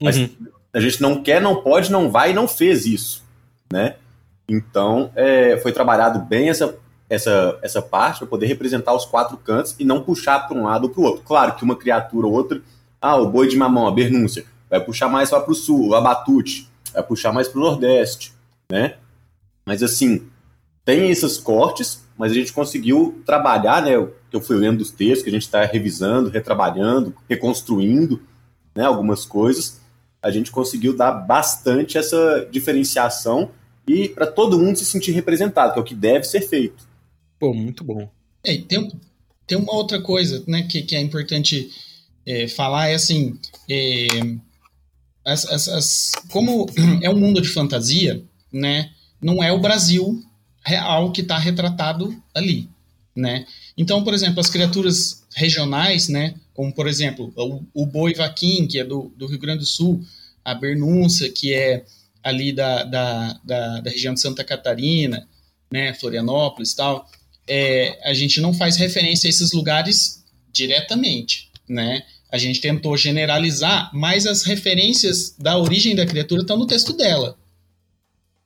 uhum. 0.00 0.28
A 0.72 0.80
gente 0.80 1.02
não 1.02 1.22
quer, 1.22 1.40
não 1.40 1.62
pode, 1.62 1.92
não 1.92 2.10
vai 2.10 2.30
e 2.30 2.34
não 2.34 2.48
fez 2.48 2.86
isso, 2.86 3.22
né? 3.70 3.96
Então, 4.48 5.12
é, 5.14 5.58
foi 5.58 5.70
trabalhado 5.70 6.20
bem 6.20 6.48
essa, 6.48 6.74
essa, 7.12 7.58
essa 7.60 7.82
parte 7.82 8.20
para 8.20 8.26
poder 8.26 8.46
representar 8.46 8.94
os 8.94 9.04
quatro 9.04 9.36
cantos 9.36 9.76
e 9.78 9.84
não 9.84 10.02
puxar 10.02 10.48
para 10.48 10.56
um 10.56 10.64
lado 10.64 10.84
ou 10.84 10.90
para 10.90 11.00
o 11.00 11.04
outro. 11.04 11.22
Claro 11.22 11.54
que 11.54 11.62
uma 11.62 11.76
criatura 11.76 12.26
ou 12.26 12.32
outra, 12.32 12.62
ah, 13.00 13.16
o 13.16 13.28
boi 13.28 13.46
de 13.46 13.56
mamão, 13.56 13.86
a 13.86 13.92
bernúncia, 13.92 14.46
vai 14.70 14.80
puxar 14.80 15.10
mais 15.10 15.28
para 15.28 15.50
o 15.50 15.54
sul, 15.54 15.88
o 15.88 15.94
abatute, 15.94 16.70
vai 16.94 17.02
puxar 17.02 17.30
mais 17.30 17.48
para 17.48 17.60
o 17.60 17.62
nordeste, 17.62 18.32
né? 18.70 18.94
Mas 19.66 19.82
assim, 19.82 20.26
tem 20.86 21.10
esses 21.10 21.36
cortes, 21.36 22.02
mas 22.16 22.32
a 22.32 22.34
gente 22.34 22.50
conseguiu 22.50 23.22
trabalhar, 23.26 23.82
né? 23.82 23.94
Eu 23.94 24.40
fui 24.40 24.56
lendo 24.56 24.80
os 24.80 24.90
textos, 24.90 25.22
que 25.22 25.28
a 25.28 25.32
gente 25.32 25.42
está 25.42 25.62
revisando, 25.66 26.30
retrabalhando, 26.30 27.14
reconstruindo, 27.28 28.22
né? 28.74 28.84
Algumas 28.84 29.26
coisas 29.26 29.82
a 30.22 30.30
gente 30.30 30.50
conseguiu 30.50 30.96
dar 30.96 31.10
bastante 31.10 31.98
essa 31.98 32.48
diferenciação 32.50 33.50
e 33.86 34.08
para 34.08 34.26
todo 34.26 34.58
mundo 34.58 34.78
se 34.78 34.86
sentir 34.86 35.10
representado, 35.10 35.72
que 35.72 35.78
é 35.78 35.82
o 35.82 35.84
que 35.84 35.94
deve 35.94 36.24
ser 36.24 36.40
feito. 36.42 36.91
Pô, 37.42 37.52
muito 37.52 37.82
bom. 37.82 38.08
É, 38.44 38.56
tem, 38.56 38.88
tem 39.48 39.58
uma 39.58 39.74
outra 39.74 40.00
coisa 40.00 40.44
né, 40.46 40.62
que, 40.62 40.80
que 40.82 40.94
é 40.94 41.00
importante 41.00 41.72
é, 42.24 42.46
falar, 42.46 42.90
é 42.90 42.94
assim, 42.94 43.36
é, 43.68 44.06
as, 45.24 45.44
as, 45.46 45.68
as, 45.68 46.12
como 46.30 46.66
é 47.02 47.10
um 47.10 47.18
mundo 47.18 47.42
de 47.42 47.48
fantasia, 47.48 48.22
né, 48.52 48.92
não 49.20 49.42
é 49.42 49.50
o 49.50 49.58
Brasil 49.58 50.22
real 50.64 51.10
que 51.10 51.20
está 51.20 51.36
retratado 51.36 52.16
ali, 52.32 52.70
né? 53.12 53.44
Então, 53.76 54.04
por 54.04 54.14
exemplo, 54.14 54.38
as 54.38 54.48
criaturas 54.48 55.24
regionais, 55.34 56.08
né, 56.08 56.36
como 56.54 56.72
por 56.72 56.86
exemplo 56.86 57.32
o, 57.34 57.82
o 57.82 57.86
boi 57.86 58.14
vaquim, 58.14 58.68
que 58.68 58.78
é 58.78 58.84
do, 58.84 59.12
do 59.16 59.26
Rio 59.26 59.40
Grande 59.40 59.58
do 59.58 59.66
Sul, 59.66 60.00
a 60.44 60.54
Bernúncia, 60.54 61.28
que 61.28 61.52
é 61.52 61.84
ali 62.22 62.52
da, 62.52 62.84
da, 62.84 63.40
da, 63.42 63.80
da 63.80 63.90
região 63.90 64.14
de 64.14 64.20
Santa 64.20 64.44
Catarina, 64.44 65.26
né, 65.72 65.92
Florianópolis 65.92 66.70
e 66.70 66.76
tal, 66.76 67.10
é, 67.46 67.98
a 68.04 68.14
gente 68.14 68.40
não 68.40 68.52
faz 68.52 68.76
referência 68.76 69.28
a 69.28 69.30
esses 69.30 69.52
lugares 69.52 70.24
diretamente, 70.52 71.50
né? 71.68 72.02
A 72.30 72.38
gente 72.38 72.60
tentou 72.60 72.96
generalizar, 72.96 73.90
mas 73.92 74.26
as 74.26 74.42
referências 74.42 75.34
da 75.38 75.58
origem 75.58 75.94
da 75.94 76.06
criatura 76.06 76.42
estão 76.42 76.56
no 76.56 76.66
texto 76.66 76.94
dela. 76.94 77.36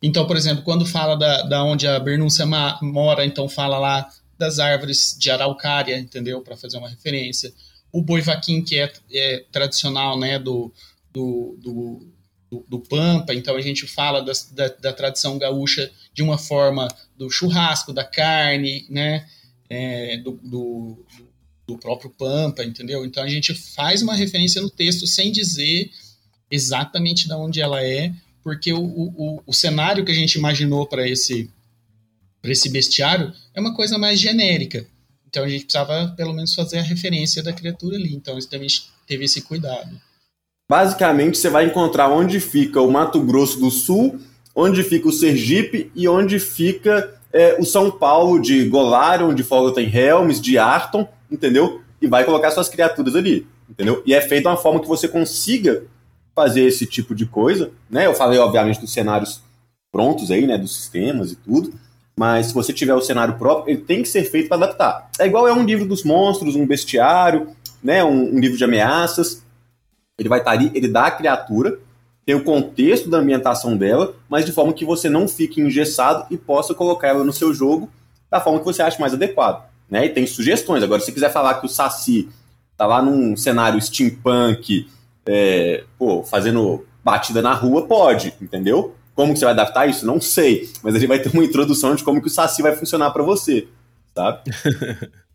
Então, 0.02 0.26
por 0.26 0.36
exemplo, 0.36 0.64
quando 0.64 0.84
fala 0.84 1.16
da, 1.16 1.42
da 1.42 1.64
onde 1.64 1.86
a 1.86 1.98
Bernúncia 1.98 2.44
mora, 2.82 3.24
então 3.24 3.48
fala 3.48 3.78
lá 3.78 4.08
das 4.36 4.58
árvores 4.58 5.16
de 5.18 5.30
araucária, 5.30 5.98
entendeu? 5.98 6.42
Para 6.42 6.56
fazer 6.56 6.78
uma 6.78 6.88
referência 6.88 7.52
o 7.96 8.02
boi 8.02 8.20
vaquim, 8.20 8.62
que 8.62 8.78
é, 8.78 8.92
é 9.10 9.44
tradicional 9.50 10.18
né, 10.18 10.38
do, 10.38 10.70
do, 11.10 11.56
do, 11.58 12.64
do, 12.68 12.78
Pampa, 12.80 13.32
então 13.32 13.56
a 13.56 13.60
gente 13.62 13.86
fala 13.86 14.20
da, 14.20 14.32
da, 14.52 14.68
da, 14.68 14.92
tradição 14.92 15.38
gaúcha 15.38 15.90
de 16.16 16.22
uma 16.22 16.38
forma 16.38 16.88
do 17.16 17.30
churrasco, 17.30 17.92
da 17.92 18.02
carne, 18.02 18.86
né, 18.88 19.26
é, 19.68 20.16
do, 20.16 20.32
do, 20.42 21.04
do 21.66 21.78
próprio 21.78 22.08
Pampa, 22.08 22.64
entendeu? 22.64 23.04
Então 23.04 23.22
a 23.22 23.28
gente 23.28 23.54
faz 23.54 24.00
uma 24.00 24.14
referência 24.14 24.62
no 24.62 24.70
texto 24.70 25.06
sem 25.06 25.30
dizer 25.30 25.90
exatamente 26.50 27.28
de 27.28 27.34
onde 27.34 27.60
ela 27.60 27.84
é, 27.84 28.10
porque 28.42 28.72
o, 28.72 28.80
o, 28.82 29.42
o 29.46 29.52
cenário 29.52 30.06
que 30.06 30.10
a 30.10 30.14
gente 30.14 30.36
imaginou 30.36 30.86
para 30.86 31.06
esse, 31.06 31.50
esse 32.42 32.70
bestiário 32.70 33.30
é 33.54 33.60
uma 33.60 33.74
coisa 33.74 33.98
mais 33.98 34.18
genérica. 34.18 34.86
Então 35.28 35.44
a 35.44 35.48
gente 35.48 35.66
precisava 35.66 36.14
pelo 36.16 36.32
menos 36.32 36.54
fazer 36.54 36.78
a 36.78 36.82
referência 36.82 37.42
da 37.42 37.52
criatura 37.52 37.96
ali. 37.96 38.14
Então 38.14 38.36
a 38.36 38.40
gente 38.40 38.90
teve 39.06 39.26
esse 39.26 39.42
cuidado. 39.42 40.00
Basicamente, 40.68 41.36
você 41.36 41.50
vai 41.50 41.66
encontrar 41.66 42.08
onde 42.08 42.40
fica 42.40 42.80
o 42.80 42.90
Mato 42.90 43.20
Grosso 43.22 43.60
do 43.60 43.70
Sul, 43.70 44.18
onde 44.56 44.82
fica 44.82 45.06
o 45.06 45.12
Sergipe 45.12 45.92
e 45.94 46.08
onde 46.08 46.40
fica 46.40 47.14
é, 47.30 47.60
o 47.60 47.64
São 47.64 47.90
Paulo 47.90 48.40
de 48.40 48.66
Golarion, 48.66 49.34
de 49.34 49.42
Forgotten 49.42 49.94
Helms, 49.94 50.40
de 50.40 50.56
Arton, 50.56 51.06
entendeu? 51.30 51.82
E 52.00 52.06
vai 52.06 52.24
colocar 52.24 52.50
suas 52.50 52.70
criaturas 52.70 53.14
ali, 53.14 53.46
entendeu? 53.68 54.02
E 54.06 54.14
é 54.14 54.20
feito 54.22 54.44
de 54.44 54.48
uma 54.48 54.56
forma 54.56 54.80
que 54.80 54.88
você 54.88 55.06
consiga 55.06 55.84
fazer 56.34 56.62
esse 56.62 56.86
tipo 56.86 57.14
de 57.14 57.26
coisa, 57.26 57.70
né? 57.90 58.06
Eu 58.06 58.14
falei, 58.14 58.38
obviamente, 58.38 58.80
dos 58.80 58.92
cenários 58.92 59.42
prontos 59.92 60.30
aí, 60.30 60.46
né? 60.46 60.56
Dos 60.56 60.74
sistemas 60.74 61.32
e 61.32 61.36
tudo. 61.36 61.74
Mas 62.18 62.46
se 62.46 62.54
você 62.54 62.72
tiver 62.72 62.94
o 62.94 63.02
cenário 63.02 63.34
próprio, 63.34 63.74
ele 63.74 63.82
tem 63.82 64.02
que 64.02 64.08
ser 64.08 64.24
feito 64.24 64.48
para 64.48 64.56
adaptar. 64.56 65.10
É 65.18 65.26
igual 65.26 65.46
é 65.46 65.52
um 65.52 65.64
livro 65.64 65.84
dos 65.84 66.02
monstros, 66.02 66.56
um 66.56 66.66
bestiário, 66.66 67.48
né? 67.82 68.02
Um, 68.02 68.36
um 68.36 68.38
livro 68.38 68.56
de 68.56 68.64
ameaças. 68.64 69.44
Ele 70.18 70.30
vai 70.30 70.38
estar 70.38 70.52
tá 70.52 70.56
ali, 70.56 70.70
ele 70.74 70.88
dá 70.88 71.06
a 71.06 71.10
criatura, 71.10 71.78
tem 72.26 72.34
o 72.34 72.42
contexto 72.42 73.08
da 73.08 73.18
ambientação 73.18 73.76
dela, 73.76 74.16
mas 74.28 74.44
de 74.44 74.50
forma 74.50 74.72
que 74.72 74.84
você 74.84 75.08
não 75.08 75.28
fique 75.28 75.60
engessado 75.60 76.26
e 76.28 76.36
possa 76.36 76.74
colocar 76.74 77.06
ela 77.06 77.22
no 77.22 77.32
seu 77.32 77.54
jogo 77.54 77.88
da 78.28 78.40
forma 78.40 78.58
que 78.58 78.64
você 78.64 78.82
acha 78.82 78.98
mais 78.98 79.14
adequado. 79.14 79.64
Né? 79.88 80.06
E 80.06 80.08
tem 80.08 80.26
sugestões. 80.26 80.82
Agora, 80.82 81.00
se 81.00 81.12
quiser 81.12 81.32
falar 81.32 81.54
que 81.54 81.66
o 81.66 81.68
Saci 81.68 82.28
tá 82.76 82.84
lá 82.84 83.00
num 83.00 83.36
cenário 83.36 83.80
steampunk, 83.80 84.88
é, 85.24 85.84
pô, 85.96 86.24
fazendo 86.24 86.84
batida 87.04 87.40
na 87.40 87.54
rua, 87.54 87.86
pode, 87.86 88.34
entendeu? 88.42 88.96
Como 89.14 89.32
que 89.32 89.38
você 89.38 89.44
vai 89.44 89.54
adaptar 89.54 89.86
isso? 89.86 90.04
Não 90.04 90.20
sei. 90.20 90.68
Mas 90.82 90.96
a 90.96 90.98
gente 90.98 91.08
vai 91.08 91.20
ter 91.20 91.32
uma 91.32 91.44
introdução 91.44 91.94
de 91.94 92.02
como 92.02 92.20
que 92.20 92.26
o 92.26 92.30
Saci 92.30 92.60
vai 92.60 92.74
funcionar 92.74 93.12
para 93.12 93.22
você, 93.22 93.68
sabe? 94.12 94.40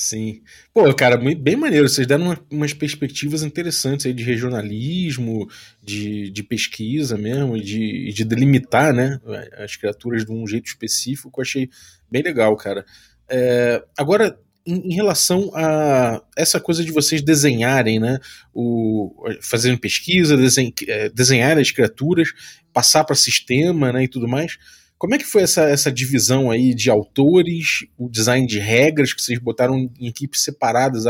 Sim. 0.00 0.42
Pô, 0.72 0.94
cara, 0.94 1.16
bem 1.16 1.56
maneiro. 1.56 1.88
Vocês 1.88 2.06
deram 2.06 2.26
uma, 2.26 2.40
umas 2.52 2.72
perspectivas 2.72 3.42
interessantes 3.42 4.06
aí 4.06 4.12
de 4.12 4.22
regionalismo, 4.22 5.50
de, 5.82 6.30
de 6.30 6.44
pesquisa 6.44 7.18
mesmo, 7.18 7.60
de, 7.60 8.12
de 8.12 8.24
delimitar, 8.24 8.94
né, 8.94 9.18
as 9.56 9.74
criaturas 9.74 10.24
de 10.24 10.30
um 10.30 10.46
jeito 10.46 10.66
específico. 10.66 11.32
Eu 11.36 11.42
achei 11.42 11.68
bem 12.08 12.22
legal, 12.22 12.56
cara. 12.56 12.86
É, 13.28 13.82
agora, 13.98 14.38
em, 14.64 14.92
em, 14.92 14.94
relação 14.94 15.50
a 15.52 16.22
essa 16.36 16.60
coisa 16.60 16.84
de 16.84 16.92
vocês 16.92 17.20
desenharem, 17.20 17.98
né, 17.98 18.20
o, 18.54 19.12
fazendo 19.42 19.80
pesquisa, 19.80 20.36
desen, 20.36 20.72
é, 20.86 21.08
desenhar 21.08 21.58
as 21.58 21.72
criaturas, 21.72 22.28
passar 22.72 23.02
para 23.02 23.16
sistema, 23.16 23.92
né, 23.92 24.04
e 24.04 24.08
tudo 24.08 24.28
mais 24.28 24.58
como 24.98 25.14
é 25.14 25.18
que 25.18 25.24
foi 25.24 25.42
essa, 25.42 25.62
essa 25.62 25.92
divisão 25.92 26.50
aí 26.50 26.74
de 26.74 26.90
autores, 26.90 27.86
o 27.96 28.08
design 28.08 28.46
de 28.46 28.58
regras 28.58 29.12
que 29.12 29.22
vocês 29.22 29.38
botaram 29.38 29.78
em 29.78 30.08
equipes 30.08 30.42
separadas? 30.42 31.04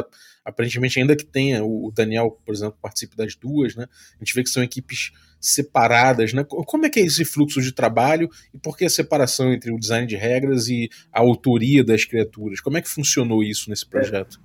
Aparentemente, 0.44 1.00
ainda 1.00 1.16
que 1.16 1.24
tenha 1.24 1.64
o 1.64 1.90
Daniel, 1.94 2.38
por 2.44 2.54
exemplo, 2.54 2.76
participe 2.80 3.16
das 3.16 3.34
duas, 3.34 3.74
né? 3.74 3.86
A 4.16 4.24
gente 4.24 4.34
vê 4.34 4.42
que 4.42 4.50
são 4.50 4.62
equipes 4.62 5.12
separadas, 5.40 6.34
né? 6.34 6.44
Como 6.44 6.84
é 6.84 6.90
que 6.90 7.00
é 7.00 7.04
esse 7.04 7.24
fluxo 7.24 7.62
de 7.62 7.72
trabalho 7.72 8.28
e 8.52 8.58
por 8.58 8.76
que 8.76 8.84
a 8.84 8.90
separação 8.90 9.52
entre 9.52 9.72
o 9.72 9.78
design 9.78 10.06
de 10.06 10.16
regras 10.16 10.68
e 10.68 10.90
a 11.10 11.20
autoria 11.20 11.82
das 11.82 12.04
criaturas? 12.04 12.60
Como 12.60 12.76
é 12.76 12.82
que 12.82 12.88
funcionou 12.88 13.42
isso 13.42 13.70
nesse 13.70 13.86
projeto? 13.86 14.38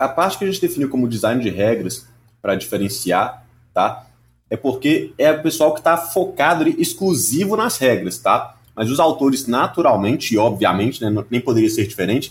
É, 0.00 0.04
a 0.04 0.08
parte 0.08 0.38
que 0.38 0.44
a 0.44 0.46
gente 0.50 0.60
definiu 0.60 0.88
como 0.88 1.08
design 1.08 1.40
de 1.40 1.50
regras 1.50 2.06
para 2.42 2.56
diferenciar, 2.56 3.46
tá? 3.72 4.06
É 4.50 4.56
porque 4.56 5.12
é 5.18 5.30
o 5.30 5.42
pessoal 5.42 5.72
que 5.72 5.80
está 5.80 5.96
focado 5.96 6.68
exclusivo 6.68 7.56
nas 7.56 7.78
regras, 7.78 8.18
tá? 8.18 8.57
Mas 8.78 8.90
os 8.92 9.00
autores, 9.00 9.48
naturalmente 9.48 10.34
e 10.34 10.38
obviamente, 10.38 11.02
né, 11.02 11.24
nem 11.28 11.40
poderia 11.40 11.68
ser 11.68 11.84
diferente, 11.84 12.30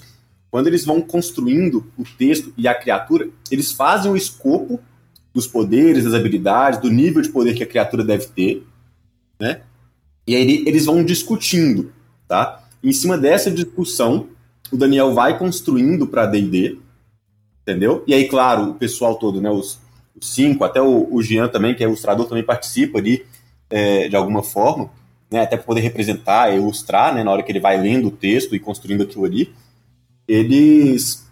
quando 0.49 0.67
eles 0.67 0.85
vão 0.85 1.01
construindo 1.01 1.85
o 1.97 2.05
texto 2.17 2.53
e 2.55 2.69
a 2.69 2.73
criatura, 2.73 3.27
eles 3.51 3.73
fazem 3.73 4.09
o 4.09 4.15
escopo 4.15 4.79
dos 5.33 5.45
poderes, 5.45 6.05
das 6.05 6.13
habilidades, 6.13 6.79
do 6.79 6.89
nível 6.89 7.21
de 7.21 7.27
poder 7.27 7.53
que 7.53 7.63
a 7.63 7.67
criatura 7.67 8.01
deve 8.01 8.27
ter, 8.27 8.65
né? 9.37 9.59
E 10.25 10.35
aí 10.35 10.63
eles 10.65 10.85
vão 10.85 11.03
discutindo, 11.03 11.91
tá? 12.29 12.63
em 12.81 12.93
cima 12.93 13.17
dessa 13.17 13.51
discussão, 13.51 14.27
o 14.71 14.77
Daniel 14.77 15.13
vai 15.13 15.37
construindo 15.37 16.07
para 16.07 16.25
D&D, 16.25 16.77
entendeu? 17.61 18.05
E 18.07 18.13
aí, 18.13 18.29
claro, 18.29 18.69
o 18.69 18.73
pessoal 18.75 19.15
todo, 19.15 19.41
né, 19.41 19.49
os, 19.49 19.79
os 20.15 20.33
cinco, 20.33 20.63
até 20.63 20.81
o, 20.81 21.13
o 21.13 21.21
Jean 21.21 21.49
também, 21.49 21.75
que 21.75 21.83
é 21.83 21.87
ilustrador, 21.87 22.27
também 22.27 22.43
participa 22.43 22.99
ali 22.99 23.25
é, 23.69 24.07
de 24.07 24.15
alguma 24.15 24.41
forma 24.41 24.89
né, 25.31 25.41
até 25.41 25.57
para 25.57 25.65
poder 25.65 25.81
representar, 25.81 26.53
ilustrar, 26.55 27.13
né, 27.13 27.23
na 27.23 27.31
hora 27.31 27.43
que 27.43 27.51
ele 27.51 27.59
vai 27.59 27.79
lendo 27.79 28.07
o 28.07 28.11
texto 28.11 28.55
e 28.55 28.59
construindo 28.59 29.03
aquilo 29.03 29.25
ali, 29.25 29.53
eles, 30.27 31.27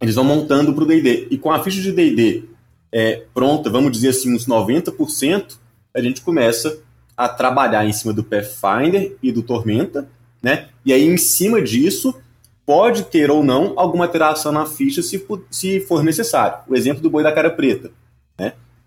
eles 0.00 0.14
vão 0.14 0.24
montando 0.24 0.74
para 0.74 0.84
o 0.84 0.86
D&D. 0.86 1.28
E 1.30 1.38
com 1.38 1.50
a 1.50 1.62
ficha 1.62 1.80
de 1.80 1.92
D&D 1.92 2.44
é, 2.92 3.24
pronta, 3.34 3.68
vamos 3.68 3.92
dizer 3.92 4.10
assim, 4.10 4.34
uns 4.34 4.46
90%, 4.46 5.58
a 5.94 6.00
gente 6.00 6.20
começa 6.20 6.78
a 7.16 7.28
trabalhar 7.28 7.86
em 7.86 7.92
cima 7.92 8.12
do 8.12 8.22
Pathfinder 8.22 9.16
e 9.22 9.32
do 9.32 9.42
Tormenta, 9.42 10.08
né? 10.42 10.68
E 10.84 10.92
aí, 10.92 11.06
em 11.06 11.16
cima 11.16 11.62
disso, 11.62 12.14
pode 12.64 13.04
ter 13.04 13.30
ou 13.30 13.42
não 13.42 13.72
alguma 13.76 14.04
alteração 14.04 14.52
na 14.52 14.66
ficha 14.66 15.02
se, 15.02 15.24
se 15.50 15.80
for 15.80 16.02
necessário. 16.02 16.58
O 16.68 16.76
exemplo 16.76 17.02
do 17.02 17.08
Boi 17.08 17.22
da 17.22 17.32
Cara 17.32 17.50
Preta? 17.50 17.90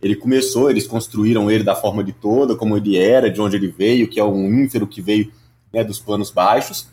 Ele 0.02 0.16
começou, 0.16 0.70
eles 0.70 0.88
construíram 0.88 1.52
ele 1.52 1.64
da 1.64 1.76
forma 1.76 2.04
de 2.04 2.14
toda, 2.14 2.56
como 2.56 2.78
ele 2.78 2.98
era, 2.98 3.30
de 3.30 3.42
onde 3.42 3.58
ele 3.58 3.68
veio, 3.68 4.08
que 4.08 4.20
é 4.20 4.24
um 4.24 4.48
ínfero 4.64 4.88
que 4.88 5.02
veio 5.02 5.32
né, 5.74 5.84
dos 5.84 6.00
planos 6.00 6.32
baixos. 6.32 6.88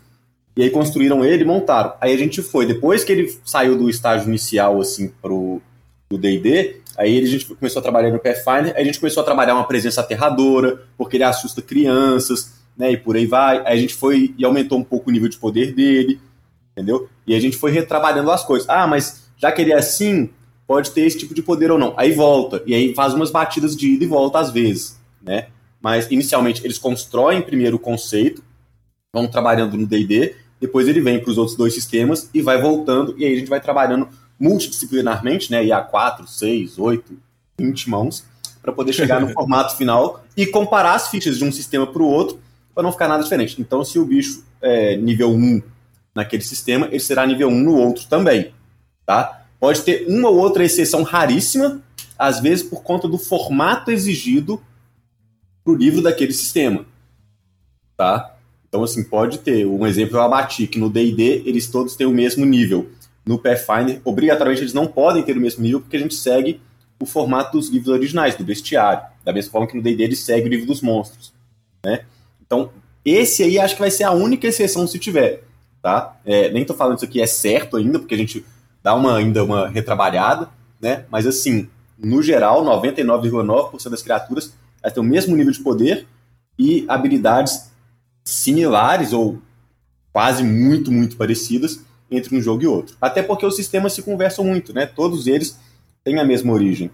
E 0.57 0.63
aí 0.63 0.71
construíram 0.71 1.25
ele 1.25 1.43
e 1.43 1.47
montaram. 1.47 1.93
Aí 2.01 2.13
a 2.13 2.17
gente 2.19 2.43
foi, 2.43 2.67
depois 2.67 3.05
que 3.05 3.13
ele 3.13 3.39
saiu 3.45 3.77
do 3.77 3.89
estágio 3.89 4.29
inicial, 4.29 4.81
assim, 4.81 5.13
pro 5.21 5.61
D&D, 6.11 6.81
aí 6.97 7.23
a 7.23 7.27
gente 7.27 7.47
começou 7.47 7.81
a 7.81 7.83
trabalhar 7.83 8.11
no 8.11 8.19
Pathfinder, 8.19 8.75
aí 8.75 8.83
a 8.83 8.85
gente 8.85 8.99
começou 8.99 9.21
a 9.23 9.25
trabalhar 9.25 9.55
uma 9.55 9.67
presença 9.67 10.01
aterradora, 10.01 10.83
porque 10.97 11.17
ele 11.17 11.25
assusta 11.25 11.61
crianças, 11.61 12.55
né, 12.77 12.93
e 12.93 12.97
por 12.97 13.17
aí 13.17 13.27
vai. 13.27 13.59
Aí 13.67 13.79
a 13.79 13.81
gente 13.81 13.95
foi 13.95 14.35
e 14.37 14.45
aumentou 14.45 14.79
um 14.79 14.85
pouco 14.85 15.11
o 15.11 15.13
nível 15.13 15.29
de 15.29 15.37
poder 15.37 15.73
dele, 15.73 16.19
entendeu? 16.73 17.09
E 17.27 17.35
a 17.35 17.41
gente 17.41 17.57
foi 17.57 17.71
retrabalhando 17.71 18.31
as 18.31 18.45
coisas. 18.45 18.69
Ah, 18.69 18.87
mas 18.87 19.27
já 19.37 19.53
que 19.53 19.63
ele 19.63 19.73
é 19.73 19.77
assim, 19.77 20.31
pode 20.67 20.91
ter 20.91 21.03
esse 21.03 21.19
tipo 21.19 21.35
de 21.35 21.43
poder 21.43 21.71
ou 21.71 21.79
não. 21.79 21.95
Aí 21.97 22.13
volta, 22.13 22.63
e 22.67 22.75
aí 22.75 22.95
faz 22.95 23.15
umas 23.15 23.31
batidas 23.31 23.77
de 23.77 23.95
ida 23.95 24.05
e 24.05 24.09
volta 24.09 24.39
às 24.39 24.51
vezes, 24.51 24.99
né? 25.23 25.47
Mas 25.81 26.11
inicialmente 26.11 26.65
eles 26.65 26.79
constroem 26.79 27.43
primeiro 27.43 27.77
o 27.77 27.79
conceito, 27.79 28.43
vão 29.13 29.27
trabalhando 29.27 29.77
no 29.77 29.87
D&D, 29.87 30.35
depois 30.61 30.89
ele 30.89 31.01
vem 31.01 31.21
para 31.21 31.31
os 31.31 31.39
outros 31.39 31.57
dois 31.57 31.75
sistemas 31.75 32.29
e 32.33 32.43
vai 32.43 32.61
voltando, 32.61 33.15
e 33.17 33.25
aí 33.25 33.35
a 33.35 33.39
gente 33.39 33.49
vai 33.49 33.61
trabalhando 33.61 34.09
multidisciplinarmente, 34.39 35.51
né? 35.51 35.65
E 35.65 35.73
a 35.73 35.81
4, 35.81 36.27
6, 36.27 36.79
8, 36.79 37.17
20 37.59 37.91
mãos, 37.91 38.25
para 38.61 38.73
poder 38.73 38.93
chegar 38.93 39.21
no 39.21 39.29
formato 39.33 39.77
final 39.77 40.25
e 40.37 40.47
comparar 40.47 40.95
as 40.95 41.09
fichas 41.09 41.39
de 41.39 41.45
um 41.45 41.53
sistema 41.53 41.87
para 41.87 42.03
o 42.03 42.07
outro, 42.07 42.41
para 42.75 42.83
não 42.83 42.93
ficar 42.93 43.09
nada 43.09 43.23
diferente. 43.23 43.61
Então, 43.61 43.85
se 43.85 43.99
o 43.99 44.05
bicho 44.05 44.45
é 44.61 44.97
nível 44.97 45.31
1 45.31 45.63
naquele 46.15 46.43
sistema, 46.43 46.87
ele 46.87 47.01
será 47.01 47.27
nível 47.27 47.49
1 47.49 47.63
no 47.63 47.77
outro 47.77 48.07
também, 48.07 48.53
tá? 49.07 49.46
Pode 49.59 49.83
ter 49.83 50.07
uma 50.09 50.29
ou 50.29 50.39
outra 50.39 50.65
exceção 50.65 51.03
raríssima, 51.03 51.83
às 52.19 52.41
vezes 52.41 52.65
por 52.65 52.83
conta 52.83 53.09
do 53.09 53.19
formato 53.19 53.91
exigido 53.91 54.61
para 55.65 55.73
o 55.73 55.77
livro 55.77 56.03
daquele 56.03 56.33
sistema. 56.33 56.85
Tá? 57.97 58.37
Então, 58.69 58.85
assim, 58.85 59.03
pode 59.03 59.39
ter. 59.39 59.67
Um 59.67 59.87
exemplo 59.87 60.17
eu 60.17 60.23
abati, 60.23 60.67
que 60.67 60.79
no 60.79 60.91
D&D 60.91 61.43
eles 61.47 61.67
todos 61.67 61.97
têm 61.97 62.07
o 62.07 62.13
mesmo 62.13 62.45
nível. 62.45 62.91
No 63.25 63.39
Pathfinder, 63.39 64.01
obrigatoriamente 64.05 64.63
eles 64.63 64.75
não 64.75 64.87
podem 64.87 65.23
ter 65.23 65.37
o 65.37 65.41
mesmo 65.41 65.63
nível, 65.63 65.81
porque 65.81 65.97
a 65.97 66.01
gente 66.01 66.15
segue 66.15 66.61
o 67.01 67.07
formato 67.07 67.57
dos 67.59 67.69
livros 67.69 67.89
originais, 67.89 68.37
do 68.37 68.45
bestiário. 68.45 69.03
Da 69.25 69.33
mesma 69.33 69.51
forma 69.51 69.67
que 69.67 69.77
no 69.77 69.83
D&D 69.83 70.03
ele 70.03 70.17
segue 70.17 70.47
o 70.47 70.51
livro 70.51 70.67
dos 70.67 70.81
monstros. 70.81 71.33
Né? 71.85 72.05
Então, 72.45 72.71
esse 73.05 73.43
aí 73.43 73.59
acho 73.59 73.75
que 73.75 73.81
vai 73.81 73.91
ser 73.91 74.05
a 74.05 74.13
única 74.13 74.47
exceção 74.47 74.87
se 74.87 74.99
tiver. 74.99 75.43
Tá? 75.83 76.17
É, 76.25 76.51
nem 76.51 76.63
estou 76.63 76.77
falando 76.77 76.97
isso 76.97 77.05
aqui 77.05 77.21
é 77.21 77.27
certo 77.27 77.77
ainda, 77.77 77.99
porque 77.99 78.15
a 78.15 78.19
gente 78.19 78.45
dá 78.87 78.95
uma, 78.95 79.17
ainda 79.17 79.43
uma 79.43 79.67
retrabalhada, 79.67 80.49
né? 80.81 81.07
Mas 81.11 81.27
assim, 81.27 81.69
no 81.99 82.23
geral, 82.23 82.65
99,9% 82.65 83.91
das 83.91 84.01
criaturas 84.01 84.55
elas 84.81 84.95
têm 84.95 85.03
o 85.03 85.07
mesmo 85.07 85.35
nível 85.35 85.53
de 85.53 85.59
poder 85.59 86.07
e 86.57 86.85
habilidades 86.87 87.69
similares 88.23 89.13
ou 89.13 89.41
quase 90.13 90.45
muito, 90.45 90.93
muito 90.93 91.17
parecidas 91.17 91.81
entre 92.09 92.37
um 92.37 92.41
jogo 92.41 92.63
e 92.63 92.69
outro. 92.69 92.97
Até 93.01 93.25
porque 93.25 93.45
os 93.45 93.57
sistemas 93.57 93.93
se 93.93 94.03
conversam 94.03 94.45
muito, 94.45 94.73
né? 94.73 94.87
Todos 94.87 95.27
eles 95.27 95.59
têm 96.05 96.21
a 96.21 96.25
mesma 96.25 96.53
origem. 96.53 96.89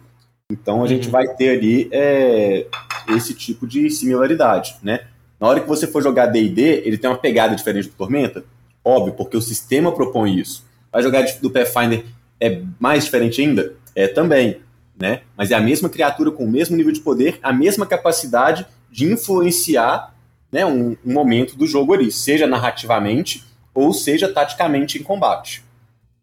Então 0.51 0.83
a 0.83 0.87
gente 0.87 1.09
uhum. 1.09 1.13
vai 1.13 1.29
ter 1.29 1.51
ali 1.51 1.91
é, 1.93 2.69
esse 3.11 3.35
tipo 3.35 3.67
de 3.67 3.91
similaridade, 3.91 4.77
né? 4.83 5.01
Na 5.39 5.47
hora 5.47 5.61
que 5.61 5.69
você 5.69 5.87
for 5.87 6.03
jogar 6.03 6.25
D&D, 6.25 6.85
ele 6.87 6.97
tem 6.97 7.11
uma 7.11 7.19
pegada 7.19 7.55
diferente 7.55 7.89
do 7.89 7.95
Tormenta? 7.97 8.43
Óbvio, 8.83 9.13
porque 9.13 9.37
o 9.37 9.43
sistema 9.43 9.93
propõe 9.93 10.39
isso. 10.39 10.72
Vai 10.93 11.03
jogar 11.03 11.25
do 11.41 11.51
Pathfinder 11.51 12.05
é 12.41 12.61
mais 12.79 13.05
diferente 13.05 13.41
ainda? 13.41 13.75
É 13.95 14.09
também, 14.09 14.61
né? 14.99 15.23
Mas 15.37 15.51
é 15.51 15.55
a 15.55 15.61
mesma 15.61 15.89
criatura 15.89 16.31
com 16.31 16.45
o 16.45 16.51
mesmo 16.51 16.77
nível 16.77 16.93
de 16.93 17.01
poder, 17.01 17.39
a 17.43 17.53
mesma 17.53 17.87
capacidade 17.87 18.67
de 18.91 19.05
influenciar 19.05 20.13
né, 20.51 20.67
um, 20.67 20.97
um 21.05 21.13
momento 21.13 21.57
do 21.57 21.67
jogo 21.67 21.95
ali, 21.95 22.11
seja 22.11 22.47
narrativamente 22.47 23.45
ou 23.75 23.93
seja 23.93 24.29
taticamente 24.29 24.99
em 24.99 25.03
combate. 25.03 25.63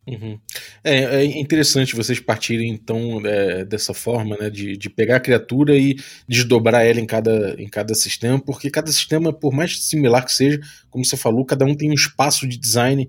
Uhum. 0.08 0.40
É, 0.84 1.04
é, 1.04 1.26
interessante 1.26 1.96
vocês 1.96 2.20
partirem 2.20 2.70
então 2.72 3.22
é, 3.24 3.64
dessa 3.64 3.94
forma, 3.94 4.36
né, 4.38 4.50
de, 4.50 4.76
de 4.76 4.90
pegar 4.90 5.18
a 5.18 5.20
criatura 5.20 5.78
e 5.78 5.98
desdobrar 6.28 6.86
ela 6.86 7.00
em 7.00 7.06
cada, 7.06 7.56
em 7.62 7.68
cada 7.68 7.94
sistema, 7.94 8.40
porque 8.40 8.70
cada 8.70 8.92
sistema, 8.92 9.32
por 9.32 9.54
mais 9.54 9.84
similar 9.84 10.26
que 10.26 10.32
seja, 10.32 10.60
como 10.90 11.06
você 11.06 11.16
falou, 11.16 11.46
cada 11.46 11.66
um 11.66 11.76
tem 11.76 11.92
um 11.92 11.96
espaço 11.96 12.48
de 12.48 12.58
design 12.58 13.08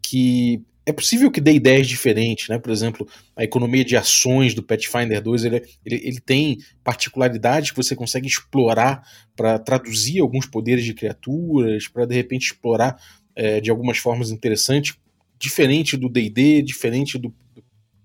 que 0.00 0.62
é 0.88 0.92
possível 0.92 1.30
que 1.30 1.38
dê 1.38 1.52
ideias 1.52 1.86
diferentes, 1.86 2.48
né? 2.48 2.58
Por 2.58 2.72
exemplo, 2.72 3.06
a 3.36 3.44
economia 3.44 3.84
de 3.84 3.94
ações 3.94 4.54
do 4.54 4.62
Pathfinder 4.62 5.20
2 5.20 5.44
ele, 5.44 5.56
ele, 5.84 5.96
ele 6.02 6.18
tem 6.18 6.56
particularidades 6.82 7.70
que 7.70 7.76
você 7.76 7.94
consegue 7.94 8.26
explorar 8.26 9.02
para 9.36 9.58
traduzir 9.58 10.18
alguns 10.20 10.46
poderes 10.46 10.86
de 10.86 10.94
criaturas, 10.94 11.86
para 11.86 12.06
de 12.06 12.14
repente 12.14 12.46
explorar 12.46 12.98
é, 13.36 13.60
de 13.60 13.70
algumas 13.70 13.98
formas 13.98 14.30
interessantes, 14.30 14.96
diferente 15.38 15.94
do 15.94 16.08
D&D, 16.08 16.62
diferente 16.62 17.18
do, 17.18 17.34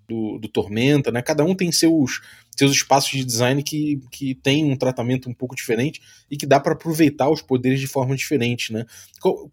do, 0.07 0.37
do, 0.39 0.47
Tormenta, 0.47 1.11
né? 1.11 1.21
Cada 1.21 1.43
um 1.43 1.55
tem 1.55 1.71
seus, 1.71 2.21
seus 2.55 2.71
espaços 2.71 3.11
de 3.11 3.23
design 3.23 3.63
que, 3.63 4.01
que 4.11 4.35
tem 4.35 4.65
um 4.65 4.75
tratamento 4.75 5.29
um 5.29 5.33
pouco 5.33 5.55
diferente 5.55 6.01
e 6.29 6.37
que 6.37 6.45
dá 6.45 6.59
para 6.59 6.73
aproveitar 6.73 7.29
os 7.29 7.41
poderes 7.41 7.79
de 7.79 7.87
forma 7.87 8.15
diferente, 8.15 8.71
né? 8.71 8.85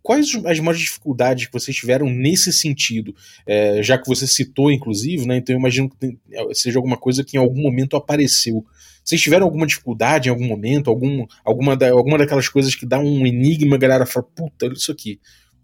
Quais 0.02 0.34
as 0.44 0.58
maiores 0.58 0.80
dificuldades 0.80 1.46
que 1.46 1.52
vocês 1.52 1.76
tiveram 1.76 2.08
nesse 2.08 2.52
sentido? 2.52 3.14
É, 3.46 3.82
já 3.82 3.96
que 3.98 4.08
você 4.08 4.26
citou, 4.26 4.70
inclusive, 4.70 5.26
né? 5.26 5.36
Então 5.36 5.54
eu 5.54 5.58
imagino 5.58 5.88
que 5.88 6.18
é, 6.32 6.54
seja 6.54 6.78
alguma 6.78 6.96
coisa 6.96 7.24
que 7.24 7.36
em 7.36 7.40
algum 7.40 7.62
momento 7.62 7.96
apareceu. 7.96 8.64
Vocês 9.04 9.20
tiveram 9.20 9.46
alguma 9.46 9.66
dificuldade 9.66 10.28
em 10.28 10.30
algum 10.30 10.46
momento? 10.46 10.90
Algum, 10.90 11.26
alguma, 11.44 11.76
da, 11.76 11.90
alguma 11.90 12.18
daquelas 12.18 12.48
coisas 12.48 12.74
que 12.74 12.86
dá 12.86 12.98
um 12.98 13.26
enigma, 13.26 13.76
a 13.76 13.78
galera 13.78 14.06
fala, 14.06 14.26
puta, 14.34 14.66
olha 14.66 14.74
isso 14.74 14.92
aqui, 14.92 15.20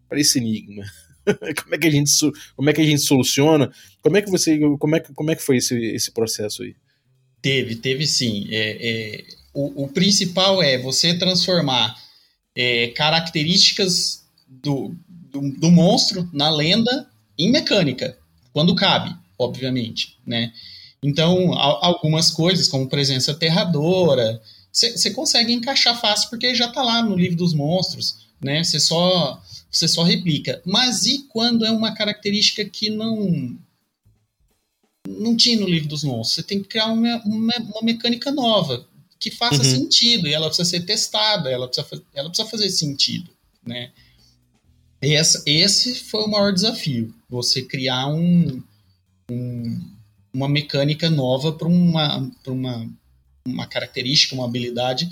para 0.08 0.18
esse 0.18 0.38
enigma. 0.38 0.84
como 1.62 1.74
é 1.74 1.78
que 1.78 1.86
a 1.86 1.90
gente 1.90 2.10
como 2.54 2.70
é 2.70 2.72
que 2.72 2.80
a 2.80 2.84
gente 2.84 3.02
soluciona? 3.02 3.70
Como 4.00 4.16
é 4.16 4.22
que 4.22 4.30
você 4.30 4.58
como 4.78 4.96
é 4.96 5.00
que, 5.00 5.12
como 5.12 5.30
é 5.30 5.36
que 5.36 5.42
foi 5.42 5.56
esse, 5.56 5.76
esse 5.76 6.10
processo 6.12 6.62
aí? 6.62 6.74
Teve, 7.42 7.76
teve 7.76 8.06
sim. 8.06 8.48
É, 8.50 8.88
é, 8.88 9.24
o, 9.54 9.84
o, 9.84 9.88
principal 9.88 10.62
é 10.62 10.78
você 10.78 11.16
transformar 11.16 11.96
é, 12.56 12.88
características 12.88 14.26
do, 14.48 14.94
do, 15.30 15.52
do, 15.52 15.70
monstro 15.70 16.28
na 16.32 16.50
lenda 16.50 17.08
em 17.38 17.50
mecânica, 17.50 18.18
quando 18.52 18.74
cabe, 18.74 19.14
obviamente, 19.38 20.18
né? 20.26 20.52
Então, 21.02 21.52
algumas 21.52 22.30
coisas, 22.30 22.66
como 22.66 22.88
presença 22.88 23.30
aterradora, 23.30 24.40
você 24.72 25.10
consegue 25.10 25.52
encaixar 25.52 26.00
fácil 26.00 26.28
porque 26.30 26.54
já 26.54 26.66
está 26.66 26.82
lá 26.82 27.02
no 27.02 27.14
livro 27.14 27.36
dos 27.36 27.54
monstros, 27.54 28.25
né? 28.42 28.62
Você 28.62 28.80
só 28.80 29.42
você 29.70 29.86
só 29.86 30.02
replica. 30.02 30.62
Mas 30.64 31.06
e 31.06 31.24
quando 31.28 31.64
é 31.64 31.70
uma 31.70 31.94
característica 31.94 32.64
que 32.64 32.90
não 32.90 33.58
não 35.08 35.36
tinha 35.36 35.60
no 35.60 35.68
livro 35.68 35.88
dos 35.88 36.02
monstros? 36.02 36.34
Você 36.34 36.42
tem 36.42 36.60
que 36.60 36.68
criar 36.68 36.86
uma, 36.86 37.22
uma, 37.24 37.54
uma 37.58 37.82
mecânica 37.82 38.30
nova 38.32 38.86
que 39.18 39.30
faça 39.30 39.62
uhum. 39.62 39.64
sentido 39.64 40.26
e 40.26 40.34
ela 40.34 40.48
precisa 40.48 40.68
ser 40.68 40.80
testada, 40.80 41.50
ela 41.50 41.68
precisa, 41.68 42.02
ela 42.12 42.28
precisa 42.28 42.48
fazer 42.48 42.68
sentido, 42.70 43.30
né? 43.64 43.92
Esse, 45.00 45.42
esse 45.46 45.94
foi 45.94 46.22
o 46.24 46.28
maior 46.28 46.52
desafio, 46.52 47.14
você 47.28 47.62
criar 47.62 48.08
um, 48.08 48.62
um 49.30 49.96
uma 50.36 50.48
mecânica 50.50 51.08
nova 51.08 51.50
para 51.52 51.66
uma, 51.66 52.30
uma, 52.46 52.90
uma 53.46 53.66
característica, 53.66 54.34
uma 54.34 54.44
habilidade 54.44 55.08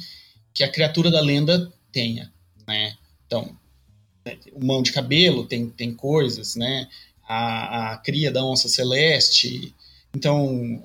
que 0.52 0.62
a 0.62 0.70
criatura 0.70 1.10
da 1.10 1.20
lenda 1.20 1.72
tenha, 1.90 2.30
né? 2.66 2.94
Então, 3.34 3.56
o 4.52 4.64
mão 4.64 4.82
de 4.82 4.92
cabelo 4.92 5.44
tem, 5.44 5.68
tem 5.68 5.92
coisas, 5.92 6.56
né? 6.56 6.88
A, 7.26 7.92
a 7.92 7.96
cria 7.98 8.30
da 8.30 8.44
onça 8.44 8.68
celeste. 8.68 9.74
Então, 10.14 10.82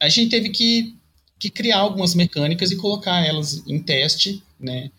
a 0.00 0.08
gente 0.08 0.30
teve 0.30 0.50
que, 0.50 0.96
que 1.38 1.50
criar 1.50 1.78
algumas 1.78 2.14
mecânicas 2.14 2.70
e 2.70 2.76
colocar 2.76 3.24
elas 3.24 3.62
em 3.66 3.78
teste, 3.78 4.42
né? 4.58 4.90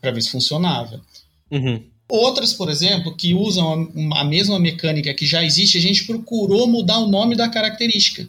para 0.00 0.12
ver 0.12 0.22
se 0.22 0.30
funcionava. 0.30 1.04
Uhum. 1.50 1.82
Outras, 2.08 2.52
por 2.52 2.70
exemplo, 2.70 3.16
que 3.16 3.34
usam 3.34 3.90
a, 4.12 4.20
a, 4.20 4.24
mesma 4.24 4.56
mecânica 4.60 5.12
que 5.12 5.26
já 5.26 5.42
existe, 5.42 5.76
a 5.76 5.80
gente 5.80 6.04
procurou 6.06 6.68
mudar 6.68 7.00
o 7.00 7.08
nome 7.08 7.34
da 7.34 7.48
característica. 7.48 8.28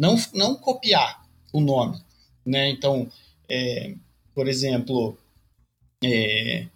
Não, 0.00 0.18
não 0.32 0.54
copiar 0.54 1.22
o 1.52 1.60
nome. 1.60 2.00
Né? 2.46 2.70
Então, 2.70 3.10
é, 3.48 3.92
por 4.34 4.48
exemplo, 4.48 5.18
é, 6.06 6.66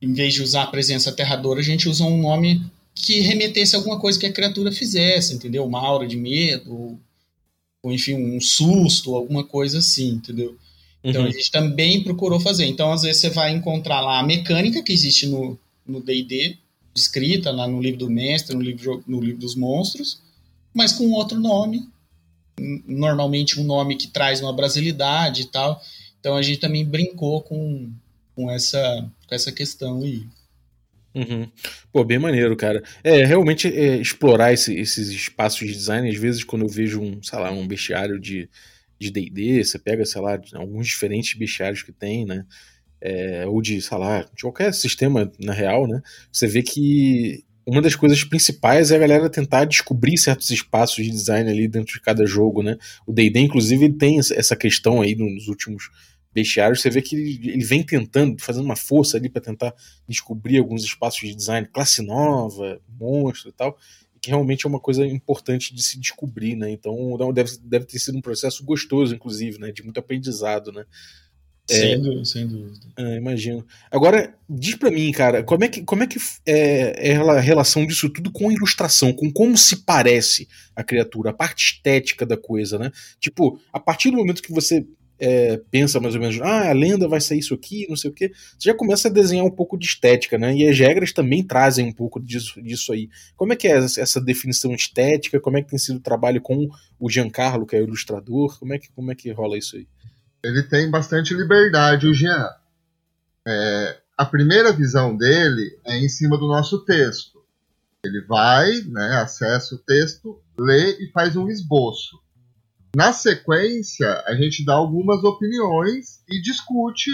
em 0.00 0.12
vez 0.12 0.34
de 0.34 0.42
usar 0.42 0.64
a 0.64 0.66
presença 0.66 1.10
aterradora, 1.10 1.60
a 1.60 1.64
gente 1.64 1.88
usa 1.88 2.04
um 2.04 2.20
nome 2.20 2.62
que 2.94 3.20
remetesse 3.20 3.74
a 3.74 3.78
alguma 3.78 3.98
coisa 3.98 4.18
que 4.18 4.26
a 4.26 4.32
criatura 4.32 4.70
fizesse, 4.70 5.34
entendeu? 5.34 5.64
Uma 5.64 5.80
aura 5.80 6.06
de 6.06 6.16
medo, 6.16 6.98
ou 7.82 7.92
enfim, 7.92 8.14
um 8.14 8.40
susto, 8.40 9.14
alguma 9.14 9.44
coisa 9.44 9.78
assim, 9.78 10.10
entendeu? 10.10 10.56
Então 11.02 11.22
uhum. 11.22 11.28
a 11.28 11.30
gente 11.30 11.50
também 11.50 12.02
procurou 12.02 12.38
fazer. 12.38 12.66
Então, 12.66 12.92
às 12.92 13.02
vezes, 13.02 13.20
você 13.20 13.30
vai 13.30 13.50
encontrar 13.52 14.00
lá 14.00 14.20
a 14.20 14.22
mecânica 14.22 14.82
que 14.82 14.92
existe 14.92 15.26
no 15.26 15.58
DD, 16.00 16.56
escrita 16.94 17.50
lá 17.50 17.66
no 17.66 17.80
livro 17.80 18.00
do 18.00 18.10
mestre, 18.10 18.54
no 18.54 18.62
livro, 18.62 19.02
no 19.06 19.20
livro 19.20 19.40
dos 19.40 19.54
monstros, 19.54 20.20
mas 20.74 20.92
com 20.92 21.10
outro 21.12 21.38
nome. 21.38 21.88
Normalmente 22.86 23.58
um 23.58 23.64
nome 23.64 23.96
que 23.96 24.08
traz 24.08 24.40
uma 24.40 24.52
brasilidade 24.52 25.42
e 25.42 25.46
tal. 25.46 25.82
Então 26.20 26.36
a 26.36 26.42
gente 26.42 26.58
também 26.58 26.84
brincou 26.84 27.40
com, 27.40 27.90
com 28.42 28.50
essa, 28.50 29.10
com 29.28 29.34
essa 29.34 29.52
questão 29.52 30.02
aí. 30.02 30.26
Uhum. 31.14 31.46
Pô, 31.92 32.04
bem 32.04 32.18
maneiro, 32.18 32.56
cara. 32.56 32.82
É, 33.04 33.24
realmente 33.24 33.68
é, 33.68 33.96
explorar 33.96 34.52
esse, 34.52 34.74
esses 34.74 35.08
espaços 35.08 35.66
de 35.66 35.72
design, 35.74 36.08
às 36.08 36.16
vezes 36.16 36.42
quando 36.42 36.62
eu 36.62 36.68
vejo 36.68 37.00
um, 37.00 37.22
sei 37.22 37.38
lá, 37.38 37.50
um 37.50 37.66
bestiário 37.66 38.18
de 38.18 38.48
de 39.02 39.10
D&D, 39.10 39.64
você 39.64 39.78
pega, 39.78 40.06
sei 40.06 40.20
lá, 40.20 40.40
alguns 40.54 40.86
diferentes 40.86 41.36
bestiários 41.36 41.82
que 41.82 41.92
tem, 41.92 42.24
né, 42.24 42.46
é, 43.00 43.44
ou 43.46 43.60
de, 43.60 43.82
sei 43.82 43.98
lá, 43.98 44.22
de 44.34 44.42
qualquer 44.42 44.72
sistema 44.72 45.30
na 45.38 45.52
real, 45.52 45.86
né, 45.88 46.00
você 46.30 46.46
vê 46.46 46.62
que 46.62 47.44
uma 47.66 47.82
das 47.82 47.94
coisas 47.94 48.22
principais 48.24 48.90
é 48.90 48.96
a 48.96 48.98
galera 48.98 49.28
tentar 49.28 49.64
descobrir 49.64 50.16
certos 50.18 50.50
espaços 50.50 51.04
de 51.04 51.10
design 51.10 51.50
ali 51.50 51.68
dentro 51.68 51.92
de 51.92 52.00
cada 52.00 52.24
jogo, 52.24 52.62
né, 52.62 52.78
o 53.06 53.12
D&D, 53.12 53.40
inclusive, 53.40 53.84
ele 53.84 53.94
tem 53.94 54.18
essa 54.18 54.54
questão 54.54 55.02
aí 55.02 55.14
nos 55.16 55.48
últimos 55.48 55.90
bestiários, 56.32 56.80
você 56.80 56.90
vê 56.90 57.02
que 57.02 57.14
ele, 57.14 57.50
ele 57.50 57.64
vem 57.64 57.82
tentando, 57.82 58.40
fazendo 58.40 58.64
uma 58.64 58.76
força 58.76 59.16
ali 59.16 59.28
para 59.28 59.42
tentar 59.42 59.74
descobrir 60.08 60.58
alguns 60.58 60.84
espaços 60.84 61.20
de 61.20 61.34
design, 61.34 61.68
classe 61.72 62.02
nova, 62.02 62.80
monstro 62.98 63.50
e 63.50 63.52
tal, 63.52 63.78
que 64.20 64.30
realmente 64.30 64.64
é 64.64 64.68
uma 64.68 64.80
coisa 64.80 65.04
importante 65.04 65.74
de 65.74 65.82
se 65.82 65.98
descobrir, 65.98 66.54
né? 66.54 66.70
Então 66.70 66.94
deve, 67.32 67.58
deve 67.64 67.84
ter 67.86 67.98
sido 67.98 68.16
um 68.16 68.22
processo 68.22 68.64
gostoso, 68.64 69.14
inclusive, 69.14 69.58
né? 69.58 69.72
De 69.72 69.82
muito 69.82 69.98
aprendizado, 69.98 70.70
né? 70.70 70.84
Sem, 71.68 71.92
é, 71.92 71.96
dúvida, 71.96 72.24
sem 72.24 72.46
dúvida. 72.46 72.86
É, 72.96 73.16
imagino. 73.16 73.64
Agora, 73.90 74.34
diz 74.48 74.74
para 74.74 74.90
mim, 74.90 75.10
cara, 75.12 75.42
como 75.42 75.64
é 75.64 75.68
que, 75.68 75.82
como 75.82 76.02
é, 76.02 76.06
que 76.06 76.18
é, 76.46 77.12
é, 77.12 77.16
a 77.16 77.40
relação 77.40 77.86
disso 77.86 78.10
tudo 78.10 78.32
com 78.32 78.48
a 78.48 78.52
ilustração, 78.52 79.12
com 79.12 79.30
como 79.30 79.56
se 79.56 79.76
parece 79.84 80.48
a 80.74 80.82
criatura, 80.82 81.30
a 81.30 81.34
parte 81.34 81.74
estética 81.74 82.26
da 82.26 82.36
coisa, 82.36 82.78
né? 82.78 82.90
Tipo, 83.18 83.60
a 83.72 83.78
partir 83.80 84.10
do 84.10 84.16
momento 84.16 84.42
que 84.42 84.52
você 84.52 84.86
é, 85.24 85.56
pensa 85.70 86.00
mais 86.00 86.16
ou 86.16 86.20
menos, 86.20 86.40
ah, 86.40 86.68
a 86.68 86.72
lenda 86.72 87.06
vai 87.06 87.20
sair 87.20 87.38
isso 87.38 87.54
aqui, 87.54 87.86
não 87.88 87.94
sei 87.94 88.10
o 88.10 88.12
que, 88.12 88.28
você 88.28 88.70
já 88.70 88.74
começa 88.74 89.06
a 89.06 89.10
desenhar 89.10 89.46
um 89.46 89.50
pouco 89.50 89.78
de 89.78 89.86
estética, 89.86 90.36
né? 90.36 90.52
E 90.52 90.68
as 90.68 90.76
regras 90.76 91.12
também 91.12 91.44
trazem 91.44 91.86
um 91.86 91.92
pouco 91.92 92.20
disso, 92.20 92.60
disso 92.60 92.92
aí. 92.92 93.08
Como 93.36 93.52
é 93.52 93.56
que 93.56 93.68
é 93.68 93.76
essa 93.76 94.20
definição 94.20 94.74
estética? 94.74 95.38
Como 95.38 95.56
é 95.56 95.62
que 95.62 95.70
tem 95.70 95.78
sido 95.78 95.98
o 95.98 96.02
trabalho 96.02 96.40
com 96.40 96.68
o 96.98 97.08
Giancarlo, 97.08 97.64
que 97.64 97.76
é 97.76 97.80
o 97.80 97.84
ilustrador? 97.84 98.58
Como 98.58 98.74
é 98.74 98.80
que, 98.80 98.90
como 98.90 99.12
é 99.12 99.14
que 99.14 99.30
rola 99.30 99.56
isso 99.56 99.76
aí? 99.76 99.86
Ele 100.42 100.64
tem 100.64 100.90
bastante 100.90 101.32
liberdade, 101.34 102.08
o 102.08 102.12
Jean. 102.12 102.48
É, 103.46 103.98
a 104.18 104.24
primeira 104.24 104.72
visão 104.72 105.16
dele 105.16 105.78
é 105.84 105.96
em 105.98 106.08
cima 106.08 106.36
do 106.36 106.48
nosso 106.48 106.84
texto. 106.84 107.40
Ele 108.04 108.22
vai, 108.22 108.80
né, 108.88 109.20
acessa 109.22 109.76
o 109.76 109.78
texto, 109.78 110.42
lê 110.58 111.00
e 111.00 111.12
faz 111.12 111.36
um 111.36 111.48
esboço. 111.48 112.21
Na 112.94 113.12
sequência, 113.12 114.22
a 114.26 114.34
gente 114.34 114.64
dá 114.64 114.74
algumas 114.74 115.24
opiniões 115.24 116.22
e 116.28 116.40
discute 116.42 117.10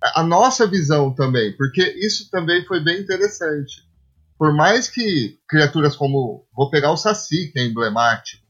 a 0.00 0.22
nossa 0.22 0.66
visão 0.66 1.12
também, 1.14 1.56
porque 1.56 1.82
isso 1.82 2.30
também 2.30 2.64
foi 2.64 2.82
bem 2.82 3.00
interessante. 3.00 3.86
Por 4.38 4.52
mais 4.52 4.88
que 4.88 5.38
criaturas 5.48 5.96
como, 5.96 6.46
vou 6.54 6.70
pegar 6.70 6.92
o 6.92 6.96
Saci, 6.96 7.50
que 7.52 7.58
é 7.58 7.64
emblemático, 7.64 8.42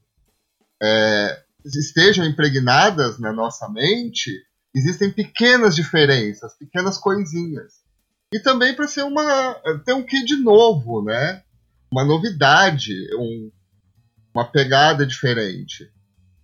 é, 0.83 1.43
estejam 1.65 2.25
impregnadas 2.25 3.19
na 3.19 3.33
nossa 3.33 3.69
mente, 3.69 4.31
existem 4.75 5.11
pequenas 5.11 5.77
diferenças, 5.77 6.57
pequenas 6.57 6.99
coisinhas. 6.99 7.83
E 8.33 8.41
também 8.41 8.75
para 8.75 8.89
ser 8.89 9.03
uma 9.03 9.55
ter 9.85 9.93
um 9.93 10.03
quê 10.03 10.25
de 10.25 10.37
novo, 10.37 11.05
né? 11.05 11.43
Uma 11.91 12.05
novidade, 12.05 12.95
um, 13.19 13.51
uma 14.35 14.51
pegada 14.51 15.05
diferente. 15.07 15.91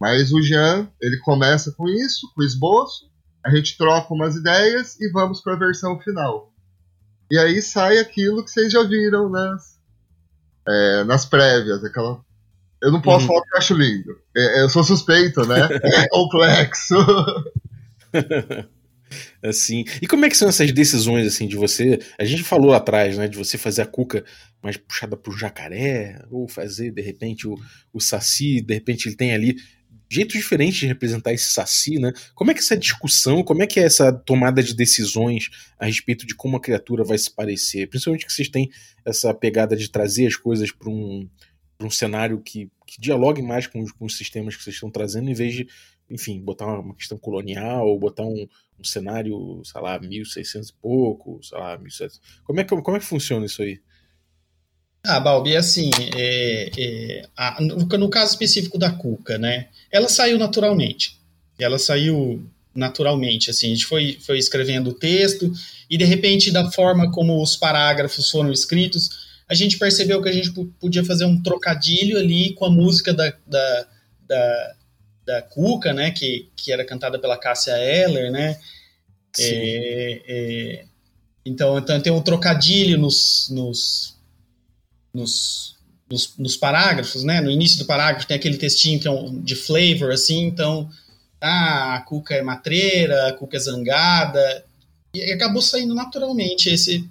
Mas 0.00 0.32
o 0.32 0.40
Jean, 0.40 0.88
ele 1.00 1.18
começa 1.18 1.72
com 1.72 1.88
isso, 1.88 2.30
com 2.34 2.42
o 2.42 2.44
esboço, 2.44 3.11
a 3.44 3.54
gente 3.54 3.76
troca 3.76 4.12
umas 4.14 4.37
ideias 4.37 4.98
e 5.00 5.11
vamos 5.11 5.40
para 5.40 5.54
a 5.54 5.58
versão 5.58 5.98
final. 6.00 6.52
E 7.30 7.38
aí 7.38 7.61
sai 7.61 7.98
aquilo 7.98 8.44
que 8.44 8.50
vocês 8.50 8.72
já 8.72 8.82
viram 8.82 9.28
nas, 9.28 9.78
é, 10.66 11.04
nas 11.04 11.26
prévias, 11.26 11.84
aquela. 11.84 12.20
Eu 12.80 12.92
não 12.92 13.02
posso 13.02 13.26
uhum. 13.26 13.32
falar 13.32 13.42
que 13.42 13.54
eu 13.54 13.58
acho 13.58 13.74
lindo. 13.74 14.16
É, 14.37 14.62
eu 14.62 14.68
sou 14.68 14.84
suspeito, 14.84 15.44
né? 15.46 15.68
É 15.82 16.08
complexo. 16.08 16.94
Assim. 19.42 19.84
E 20.02 20.06
como 20.06 20.24
é 20.24 20.28
que 20.28 20.37
são 20.37 20.48
essas 20.48 20.70
decisões 20.72 21.26
assim 21.26 21.46
de 21.48 21.56
você? 21.56 21.98
A 22.18 22.24
gente 22.24 22.42
falou 22.42 22.74
atrás, 22.74 23.16
né, 23.16 23.26
de 23.26 23.38
você 23.38 23.56
fazer 23.56 23.82
a 23.82 23.87
cuca 23.87 24.22
mais 24.62 24.76
puxada 24.76 25.16
pro 25.16 25.37
jacaré, 25.37 26.22
ou 26.30 26.46
fazer 26.46 26.90
de 26.90 27.00
repente 27.00 27.46
o, 27.46 27.54
o 27.92 28.00
saci, 28.00 28.61
de 28.61 28.74
repente 28.74 29.08
ele 29.08 29.16
tem 29.16 29.32
ali 29.32 29.56
jeitos 30.09 30.35
diferentes 30.35 30.79
de 30.79 30.87
representar 30.87 31.33
esse 31.33 31.51
saci, 31.51 31.99
né? 31.99 32.12
Como 32.35 32.51
é 32.51 32.55
que 32.55 32.61
essa 32.61 32.77
discussão, 32.77 33.42
como 33.42 33.62
é 33.62 33.66
que 33.66 33.79
é 33.79 33.85
essa 33.85 34.12
tomada 34.12 34.62
de 34.62 34.75
decisões 34.75 35.51
a 35.79 35.87
respeito 35.87 36.27
de 36.27 36.35
como 36.35 36.57
a 36.57 36.61
criatura 36.61 37.05
vai 37.05 37.18
se 37.18 37.31
parecer? 37.31 37.88
Principalmente 37.88 38.27
que 38.27 38.33
vocês 38.33 38.49
têm 38.49 38.71
essa 39.05 39.35
pegada 39.35 39.77
de 39.77 39.90
trazer 39.90 40.27
as 40.27 40.37
coisas 40.37 40.73
para 40.73 40.88
um, 40.88 41.29
um 41.81 41.90
cenário 41.90 42.40
que, 42.40 42.71
que 42.87 43.01
dialogue 43.01 43.42
mais 43.42 43.66
com 43.66 43.81
os, 43.81 43.92
com 43.92 44.07
os 44.07 44.16
sistemas 44.16 44.57
que 44.57 44.62
vocês 44.62 44.77
estão 44.77 44.90
trazendo, 44.90 45.31
em 45.31 45.35
vez 45.35 45.55
de, 45.55 45.68
enfim, 46.11 46.40
botar 46.40 46.66
uma 46.66 46.94
questão 46.94 47.18
colonial, 47.18 47.87
ou 47.87 47.99
botar 47.99 48.25
um, 48.25 48.49
um 48.79 48.85
cenário, 48.85 49.61
sei 49.64 49.81
lá, 49.81 49.99
1600 49.99 50.71
e 50.71 50.75
pouco, 50.75 51.38
sei 51.42 51.59
lá, 51.59 51.77
1700. 51.77 52.21
Como 52.44 52.61
é 52.61 52.64
que, 52.64 52.83
como 52.83 52.97
é 52.97 53.01
que 53.01 53.07
funciona 53.07 53.44
isso 53.44 53.62
aí? 53.62 53.81
Ah, 55.09 55.18
Balbi, 55.18 55.57
assim, 55.57 55.88
é, 56.14 56.71
é, 56.79 57.29
a, 57.35 57.62
no, 57.62 57.77
no, 57.77 58.11
caso 58.11 58.33
específico 58.33 58.77
da 58.77 58.90
Cuca, 58.90 59.38
né, 59.38 59.68
ela 59.90 60.07
saiu 60.07 60.38
naturalmente. 60.38 61.18
Ela 61.59 61.79
saiu 61.79 62.47
naturalmente, 62.75 63.49
assim, 63.49 63.68
a 63.68 63.71
gente 63.71 63.87
foi, 63.87 64.18
foi 64.21 64.38
escrevendo 64.38 64.90
o 64.90 64.92
texto 64.92 65.51
e, 65.88 65.97
de 65.97 66.05
repente, 66.05 66.51
da 66.51 66.71
forma 66.71 67.11
como 67.11 67.42
os 67.42 67.57
parágrafos 67.57 68.31
foram 68.31 68.53
escritos, 68.53 69.09
a 69.49 69.55
gente 69.55 69.79
percebeu 69.79 70.21
que 70.21 70.29
a 70.29 70.33
gente 70.33 70.53
podia 70.79 71.03
fazer 71.03 71.25
um 71.25 71.42
trocadilho 71.42 72.18
ali 72.18 72.53
com 72.53 72.66
a 72.66 72.71
música 72.71 73.14
da, 73.14 73.33
da, 73.47 73.87
da, 74.29 74.75
da 75.25 75.42
Cuca, 75.42 75.94
né, 75.94 76.11
que, 76.11 76.51
que 76.55 76.71
era 76.71 76.85
cantada 76.85 77.18
pela 77.18 77.38
Cássia 77.38 77.79
Eller, 77.79 78.31
né, 78.31 78.59
é, 79.38 80.23
é, 80.29 80.85
então, 81.47 81.79
então 81.79 81.99
tem 81.99 82.12
um 82.12 82.21
trocadilho 82.21 82.99
nos, 82.99 83.49
nos 83.51 84.17
nos, 85.12 85.77
nos, 86.11 86.37
nos, 86.38 86.57
parágrafos, 86.57 87.25
né? 87.25 87.40
No 87.40 87.51
início 87.51 87.79
do 87.79 87.85
parágrafo 87.85 88.27
tem 88.27 88.37
aquele 88.37 88.57
textinho 88.57 89.01
que 89.01 89.09
é 89.09 89.11
um, 89.11 89.40
de 89.40 89.55
flavor, 89.55 90.12
assim, 90.12 90.44
então, 90.44 90.88
ah, 91.40 91.97
a 91.97 92.01
Cuca 92.01 92.35
é 92.35 92.42
matreira, 92.42 93.29
a 93.29 93.33
Cuca 93.33 93.57
é 93.57 93.61
zangada, 93.61 94.64
e 95.14 95.33
acabou 95.33 95.62
saindo 95.62 95.94
naturalmente 95.94 96.68
esse. 96.68 97.09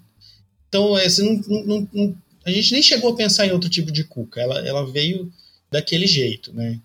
Então, 0.67 0.97
esse 0.97 1.23
não, 1.23 1.65
não, 1.65 1.89
não, 1.93 2.17
a 2.45 2.51
gente 2.51 2.71
nem 2.73 2.81
chegou 2.81 3.11
a 3.11 3.15
pensar 3.15 3.45
em 3.45 3.51
outro 3.51 3.69
tipo 3.69 3.91
de 3.91 4.03
Cuca, 4.03 4.41
ela, 4.41 4.67
ela 4.67 4.85
veio 4.85 5.31
daquele 5.71 6.07
jeito, 6.07 6.53
né? 6.53 6.79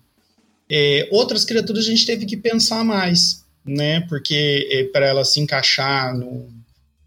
É, 0.69 1.07
outras 1.11 1.45
criaturas 1.45 1.85
a 1.85 1.89
gente 1.89 2.05
teve 2.05 2.25
que 2.25 2.37
pensar 2.37 2.83
mais, 2.83 3.45
né? 3.65 4.01
Porque 4.01 4.67
é, 4.71 4.83
para 4.85 5.05
ela 5.05 5.23
se 5.23 5.39
encaixar 5.39 6.17
no, 6.17 6.49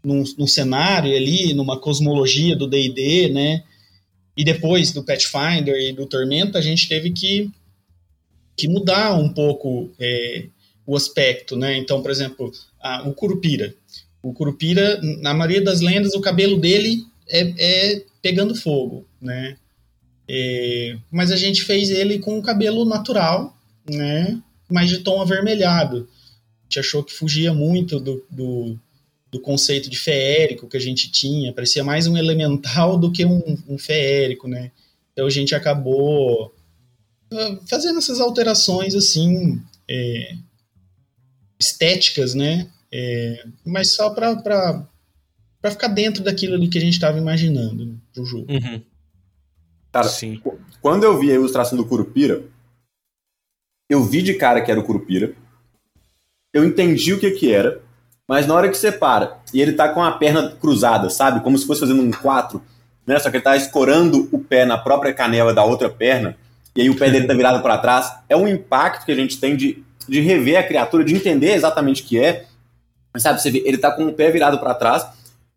num, 0.03 0.23
num 0.37 0.47
cenário 0.47 1.15
ali, 1.15 1.53
numa 1.53 1.79
cosmologia 1.79 2.55
do 2.55 2.67
D&D, 2.67 3.29
né? 3.29 3.63
E 4.37 4.43
depois 4.43 4.93
do 4.93 5.03
Pathfinder 5.03 5.75
e 5.75 5.91
do 5.91 6.05
Tormenta, 6.05 6.59
a 6.59 6.61
gente 6.61 6.87
teve 6.87 7.09
que, 7.09 7.49
que 8.55 8.67
mudar 8.67 9.15
um 9.15 9.29
pouco 9.29 9.89
é, 9.99 10.45
o 10.85 10.95
aspecto, 10.95 11.57
né? 11.57 11.75
Então, 11.75 12.03
por 12.03 12.11
exemplo, 12.11 12.51
a, 12.79 13.09
o 13.09 13.15
Curupira. 13.15 13.73
O 14.21 14.31
Curupira, 14.31 15.01
na 15.21 15.33
maioria 15.33 15.61
das 15.61 15.81
lendas, 15.81 16.13
o 16.13 16.21
cabelo 16.21 16.59
dele 16.59 17.03
é, 17.27 17.53
é 17.57 18.03
pegando 18.21 18.53
fogo, 18.53 19.07
né? 19.19 19.57
É, 20.29 20.97
mas 21.09 21.31
a 21.31 21.35
gente 21.35 21.63
fez 21.63 21.89
ele 21.89 22.19
com 22.19 22.37
o 22.37 22.43
cabelo 22.43 22.85
natural, 22.85 23.57
né? 23.89 24.39
Mas 24.69 24.89
de 24.89 24.99
tom 24.99 25.19
avermelhado. 25.19 26.07
A 26.61 26.63
gente 26.65 26.79
achou 26.79 27.03
que 27.03 27.13
fugia 27.13 27.53
muito 27.53 27.99
do, 27.99 28.23
do, 28.29 28.79
do 29.31 29.39
conceito 29.39 29.89
de 29.89 29.97
feérico 29.97 30.67
que 30.67 30.77
a 30.77 30.79
gente 30.79 31.11
tinha, 31.11 31.53
parecia 31.53 31.83
mais 31.83 32.07
um 32.07 32.17
elemental 32.17 32.97
do 32.97 33.11
que 33.11 33.25
um, 33.25 33.57
um 33.67 33.77
feérico, 33.77 34.47
né? 34.47 34.71
Então 35.11 35.25
a 35.25 35.29
gente 35.29 35.53
acabou 35.53 36.53
uh, 37.31 37.67
fazendo 37.67 37.97
essas 37.97 38.19
alterações 38.19 38.95
assim 38.95 39.61
é, 39.89 40.35
estéticas, 41.59 42.33
né? 42.33 42.69
É, 42.91 43.45
mas 43.65 43.91
só 43.91 44.09
para 44.11 44.87
ficar 45.69 45.89
dentro 45.89 46.23
daquilo 46.23 46.55
ali 46.55 46.69
que 46.69 46.77
a 46.77 46.81
gente 46.81 46.93
estava 46.93 47.17
imaginando 47.17 47.85
né, 47.85 47.95
pro 48.13 48.25
jogo. 48.25 48.51
Uhum. 48.51 48.81
Cara, 49.91 50.07
Sim. 50.07 50.41
quando 50.81 51.03
eu 51.03 51.19
vi 51.19 51.31
a 51.31 51.35
ilustração 51.35 51.77
do 51.77 51.85
Curupira, 51.85 52.45
eu 53.89 54.03
vi 54.03 54.21
de 54.21 54.33
cara 54.35 54.61
que 54.61 54.71
era 54.71 54.79
o 54.79 54.83
Curupira, 54.83 55.35
eu 56.53 56.63
entendi 56.63 57.13
o 57.13 57.19
que 57.19 57.31
que 57.31 57.51
era, 57.51 57.81
mas 58.27 58.45
na 58.45 58.53
hora 58.53 58.69
que 58.69 58.77
você 58.77 58.91
para 58.91 59.37
e 59.53 59.61
ele 59.61 59.73
tá 59.73 59.89
com 59.89 60.03
a 60.03 60.11
perna 60.11 60.49
cruzada, 60.59 61.09
sabe? 61.09 61.39
Como 61.39 61.57
se 61.57 61.65
fosse 61.65 61.79
fazendo 61.79 62.01
um 62.01 62.11
4, 62.11 62.61
né? 63.05 63.17
Só 63.19 63.29
que 63.29 63.37
ele 63.37 63.43
tá 63.43 63.55
escorando 63.55 64.27
o 64.31 64.39
pé 64.39 64.65
na 64.65 64.77
própria 64.77 65.13
canela 65.13 65.53
da 65.53 65.63
outra 65.63 65.89
perna, 65.89 66.35
e 66.75 66.81
aí 66.81 66.89
o 66.89 66.95
pé 66.95 67.09
dele 67.09 67.25
tá 67.25 67.33
virado 67.33 67.61
para 67.63 67.77
trás. 67.77 68.11
É 68.29 68.35
um 68.35 68.47
impacto 68.47 69.05
que 69.05 69.11
a 69.11 69.15
gente 69.15 69.39
tem 69.39 69.55
de, 69.55 69.83
de 70.07 70.19
rever 70.19 70.59
a 70.59 70.63
criatura, 70.63 71.03
de 71.03 71.15
entender 71.15 71.53
exatamente 71.53 72.03
o 72.03 72.05
que 72.05 72.19
é. 72.19 72.45
Mas 73.11 73.23
sabe, 73.23 73.41
você 73.41 73.49
vê, 73.49 73.63
ele 73.65 73.77
tá 73.77 73.91
com 73.91 74.05
o 74.05 74.13
pé 74.13 74.29
virado 74.29 74.59
para 74.59 74.75
trás 74.75 75.07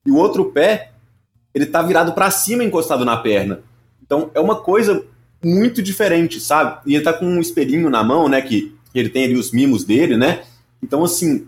e 0.07 0.11
o 0.11 0.17
outro 0.17 0.47
pé 0.47 0.93
ele 1.55 1.67
tá 1.67 1.83
virado 1.83 2.13
para 2.13 2.31
cima 2.31 2.65
encostado 2.65 3.05
na 3.05 3.17
perna. 3.17 3.61
Então 4.03 4.31
é 4.33 4.41
uma 4.41 4.57
coisa 4.57 5.05
muito 5.45 5.83
diferente, 5.83 6.41
sabe? 6.41 6.81
E 6.87 6.95
ele 6.95 7.05
tá 7.05 7.13
com 7.13 7.27
um 7.27 7.41
espelhinho 7.41 7.91
na 7.91 8.03
mão, 8.03 8.29
né, 8.29 8.41
que, 8.41 8.75
que 8.93 8.99
ele 8.99 9.09
tem 9.09 9.25
ali 9.25 9.37
os 9.37 9.51
mimos 9.53 9.85
dele, 9.85 10.17
né? 10.17 10.43
Então 10.83 11.05
assim, 11.05 11.47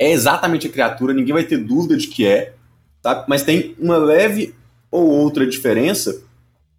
é 0.00 0.10
exatamente 0.10 0.66
a 0.66 0.70
criatura, 0.70 1.12
ninguém 1.12 1.34
vai 1.34 1.44
ter 1.44 1.58
dúvida 1.58 1.94
de 1.94 2.08
que 2.08 2.26
é, 2.26 2.54
tá? 3.02 3.26
mas 3.28 3.42
tem 3.42 3.76
uma 3.78 3.98
leve 3.98 4.54
ou 4.90 5.06
outra 5.06 5.46
diferença, 5.46 6.22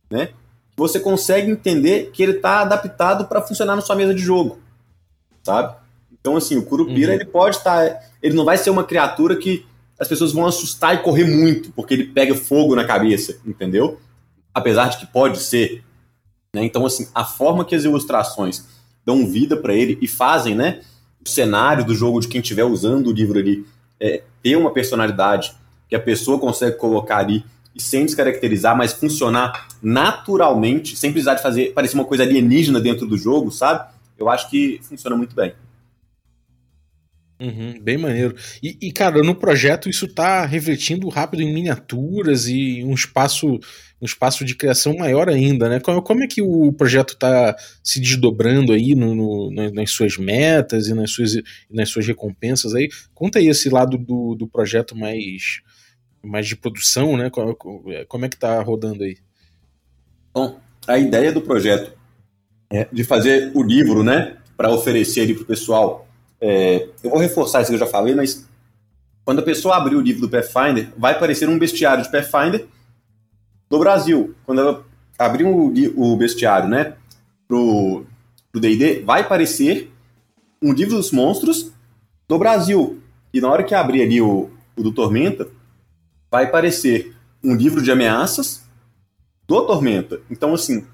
né? 0.09 0.29
Você 0.75 0.99
consegue 0.99 1.51
entender 1.51 2.09
que 2.11 2.23
ele 2.23 2.37
está 2.37 2.61
adaptado 2.61 3.25
para 3.25 3.41
funcionar 3.41 3.75
na 3.75 3.81
sua 3.81 3.95
mesa 3.95 4.15
de 4.15 4.21
jogo, 4.21 4.59
sabe? 5.43 5.75
Então, 6.11 6.35
assim, 6.35 6.57
o 6.57 6.65
Curupira, 6.65 7.09
uhum. 7.09 7.15
ele 7.15 7.25
pode 7.25 7.57
estar. 7.57 7.87
Tá, 7.87 7.99
ele 8.23 8.35
não 8.35 8.43
vai 8.43 8.57
ser 8.57 8.71
uma 8.71 8.83
criatura 8.83 9.35
que 9.35 9.65
as 9.99 10.07
pessoas 10.07 10.31
vão 10.31 10.47
assustar 10.47 10.95
e 10.95 11.03
correr 11.03 11.25
muito, 11.25 11.71
porque 11.73 11.93
ele 11.93 12.05
pega 12.05 12.33
fogo 12.33 12.75
na 12.75 12.85
cabeça, 12.85 13.37
entendeu? 13.45 13.99
Apesar 14.51 14.89
de 14.89 14.97
que 14.97 15.05
pode 15.05 15.39
ser. 15.39 15.83
Né? 16.55 16.63
Então, 16.63 16.85
assim, 16.85 17.07
a 17.13 17.23
forma 17.23 17.63
que 17.63 17.75
as 17.75 17.83
ilustrações 17.83 18.65
dão 19.05 19.27
vida 19.27 19.55
para 19.55 19.75
ele 19.75 19.99
e 20.01 20.07
fazem, 20.07 20.55
né? 20.55 20.81
O 21.25 21.29
cenário 21.29 21.85
do 21.85 21.93
jogo 21.93 22.19
de 22.19 22.27
quem 22.27 22.41
estiver 22.41 22.63
usando 22.63 23.07
o 23.07 23.11
livro 23.11 23.39
ali 23.39 23.65
é, 23.99 24.23
ter 24.41 24.55
uma 24.55 24.71
personalidade 24.71 25.53
que 25.87 25.95
a 25.95 25.99
pessoa 25.99 26.39
consegue 26.39 26.77
colocar 26.77 27.17
ali 27.17 27.45
e 27.75 27.81
sem 27.81 28.05
descaracterizar, 28.05 28.75
mas 28.75 28.93
funcionar 28.93 29.67
naturalmente, 29.81 30.95
sem 30.95 31.11
precisar 31.11 31.35
de 31.35 31.41
fazer 31.41 31.73
parecer 31.73 31.95
uma 31.95 32.05
coisa 32.05 32.23
alienígena 32.23 32.79
dentro 32.79 33.07
do 33.07 33.17
jogo, 33.17 33.51
sabe? 33.51 33.89
Eu 34.17 34.29
acho 34.29 34.49
que 34.49 34.79
funciona 34.83 35.15
muito 35.15 35.35
bem. 35.35 35.53
Uhum, 37.41 37.81
bem 37.81 37.97
maneiro. 37.97 38.35
E, 38.61 38.77
e, 38.79 38.91
cara, 38.91 39.23
no 39.23 39.33
projeto 39.33 39.89
isso 39.89 40.07
tá 40.07 40.45
refletindo 40.45 41.09
rápido 41.09 41.41
em 41.41 41.51
miniaturas 41.51 42.47
e 42.47 42.83
um 42.83 42.93
espaço 42.93 43.59
um 43.99 44.05
espaço 44.05 44.43
de 44.43 44.55
criação 44.55 44.95
maior 44.95 45.29
ainda, 45.29 45.69
né? 45.69 45.79
Como, 45.79 46.01
como 46.01 46.23
é 46.23 46.27
que 46.27 46.41
o 46.41 46.73
projeto 46.73 47.13
está 47.13 47.55
se 47.83 47.99
desdobrando 47.99 48.73
aí 48.73 48.95
no, 48.95 49.13
no, 49.13 49.71
nas 49.71 49.91
suas 49.91 50.17
metas 50.17 50.87
e 50.87 50.93
nas 50.93 51.11
suas, 51.11 51.35
nas 51.69 51.89
suas 51.89 52.07
recompensas 52.07 52.73
aí? 52.73 52.89
Conta 53.13 53.37
aí 53.37 53.47
esse 53.47 53.69
lado 53.69 53.99
do, 53.99 54.33
do 54.33 54.47
projeto 54.47 54.97
mais, 54.97 55.61
mais 56.23 56.47
de 56.47 56.55
produção, 56.55 57.15
né? 57.15 57.29
Como, 57.29 57.55
como 58.07 58.25
é 58.25 58.29
que 58.29 58.37
tá 58.37 58.59
rodando 58.61 59.03
aí? 59.03 59.17
Bom, 60.33 60.59
a 60.87 60.97
ideia 60.97 61.31
do 61.31 61.41
projeto 61.41 61.95
é 62.71 62.87
de 62.91 63.03
fazer 63.03 63.51
o 63.53 63.61
livro, 63.61 64.03
né? 64.03 64.37
Para 64.57 64.71
oferecer 64.71 65.21
ali 65.21 65.35
para 65.35 65.43
o 65.43 65.47
pessoal. 65.47 66.07
É, 66.41 66.89
eu 67.03 67.11
vou 67.11 67.19
reforçar 67.19 67.61
isso 67.61 67.69
que 67.69 67.75
eu 67.75 67.79
já 67.79 67.85
falei, 67.85 68.15
mas 68.15 68.47
quando 69.23 69.39
a 69.39 69.43
pessoa 69.43 69.77
abrir 69.77 69.95
o 69.95 70.01
livro 70.01 70.21
do 70.21 70.29
Pathfinder, 70.29 70.89
vai 70.97 71.13
aparecer 71.13 71.47
um 71.47 71.59
bestiário 71.59 72.03
de 72.03 72.11
Pathfinder 72.11 72.67
do 73.69 73.77
Brasil. 73.77 74.35
Quando 74.43 74.61
ela 74.61 74.85
abrir 75.17 75.43
o, 75.43 75.71
o 75.95 76.17
bestiário, 76.17 76.67
né, 76.67 76.95
pro 77.47 78.05
D&D, 78.55 79.01
vai 79.01 79.21
aparecer 79.21 79.91
um 80.61 80.73
livro 80.73 80.95
dos 80.95 81.11
monstros 81.11 81.71
do 82.27 82.39
Brasil. 82.39 82.99
E 83.33 83.39
na 83.39 83.49
hora 83.49 83.63
que 83.63 83.75
abrir 83.75 84.01
ali 84.01 84.19
o, 84.19 84.49
o 84.75 84.83
do 84.83 84.91
Tormenta, 84.91 85.47
vai 86.29 86.45
aparecer 86.45 87.15
um 87.43 87.55
livro 87.55 87.81
de 87.81 87.91
ameaças 87.91 88.63
do 89.47 89.65
Tormenta. 89.65 90.19
Então, 90.29 90.53
assim, 90.53 90.85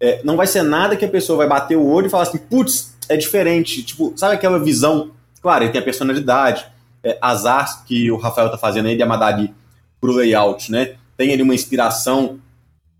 é, 0.00 0.22
não 0.24 0.36
vai 0.36 0.46
ser 0.46 0.62
nada 0.62 0.96
que 0.96 1.04
a 1.04 1.08
pessoa 1.08 1.38
vai 1.38 1.48
bater 1.48 1.76
o 1.76 1.86
olho 1.86 2.06
e 2.06 2.10
falar 2.10 2.24
assim, 2.24 2.38
putz, 2.38 2.95
é 3.08 3.16
diferente. 3.16 3.82
Tipo, 3.82 4.12
sabe 4.16 4.34
aquela 4.34 4.58
visão? 4.58 5.10
Claro, 5.40 5.64
ele 5.64 5.72
tem 5.72 5.80
a 5.80 5.84
personalidade, 5.84 6.66
é, 7.02 7.18
as 7.20 7.84
que 7.84 8.10
o 8.10 8.16
Rafael 8.16 8.50
tá 8.50 8.58
fazendo 8.58 8.86
aí 8.86 8.96
de 8.96 9.02
Amadari 9.02 9.54
pro 10.00 10.12
layout, 10.12 10.70
né? 10.70 10.96
tem 11.16 11.32
ali 11.32 11.42
uma 11.42 11.54
inspiração 11.54 12.38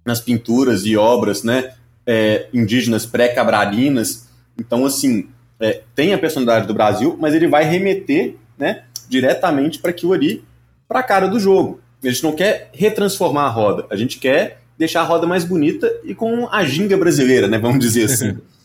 nas 0.05 0.21
pinturas 0.21 0.87
e 0.87 0.97
obras 0.97 1.43
né, 1.43 1.75
é, 2.07 2.47
indígenas 2.53 3.05
pré-cabralinas. 3.05 4.29
Então, 4.59 4.87
assim, 4.87 5.29
é, 5.61 5.83
tem 5.95 6.15
a 6.15 6.19
personalidade 6.19 6.67
do 6.67 6.75
Brasil, 6.75 7.17
mas 7.21 7.35
ele 7.35 7.47
vai 7.47 7.65
remeter 7.65 8.37
né, 8.57 8.85
diretamente 9.09 9.79
para 9.79 9.91
aquilo 9.91 10.13
ali, 10.13 10.45
para 10.89 11.01
a 11.01 11.03
cara 11.03 11.29
do 11.29 11.39
jogo. 11.39 11.81
A 12.03 12.09
gente 12.09 12.23
não 12.23 12.33
quer 12.33 12.71
retransformar 12.73 13.47
a 13.47 13.51
roda, 13.51 13.87
a 13.91 13.97
gente 13.97 14.19
quer 14.19 14.63
deixar 14.79 15.01
a 15.01 15.05
roda 15.05 15.27
mais 15.27 15.45
bonita 15.45 15.91
e 16.05 16.15
com 16.15 16.49
a 16.51 16.65
ginga 16.65 16.97
brasileira, 16.97 17.49
né, 17.49 17.59
vamos 17.59 17.81
dizer 17.81 18.05
assim. 18.05 18.39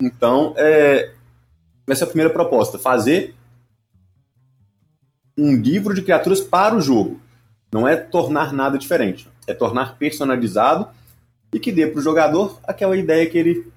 então, 0.00 0.54
é, 0.56 1.12
essa 1.86 2.04
é 2.04 2.06
a 2.06 2.08
primeira 2.08 2.32
proposta, 2.32 2.78
fazer 2.78 3.34
um 5.36 5.54
livro 5.56 5.94
de 5.94 6.02
criaturas 6.02 6.40
para 6.40 6.76
o 6.76 6.80
jogo. 6.80 7.20
Não 7.72 7.88
é 7.88 7.96
tornar 7.96 8.52
nada 8.52 8.78
diferente, 8.78 9.28
é 9.46 9.54
tornar 9.54 9.98
personalizado 9.98 10.88
e 11.52 11.58
que 11.58 11.72
dê 11.72 11.86
para 11.86 11.98
o 11.98 12.02
jogador 12.02 12.60
aquela 12.64 12.96
ideia 12.96 13.28
que 13.28 13.38
ele 13.38 13.72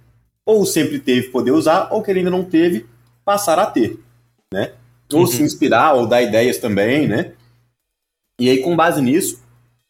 ou 0.45 0.65
sempre 0.65 0.97
teve 0.97 1.27
poder 1.27 1.51
usar, 1.51 1.89
ou 1.91 2.01
que 2.01 2.09
ele 2.09 2.19
ainda 2.19 2.31
não 2.31 2.45
teve, 2.45 2.85
passar 3.25 3.59
a 3.59 3.65
ter, 3.65 3.99
né? 4.51 4.71
Ou 5.11 5.21
uhum. 5.21 5.27
se 5.27 5.43
inspirar, 5.43 5.93
ou 5.93 6.07
dar 6.07 6.21
ideias 6.21 6.57
também, 6.57 7.05
né? 7.05 7.33
E 8.39 8.49
aí, 8.49 8.61
com 8.61 8.73
base 8.73 9.01
nisso, 9.01 9.41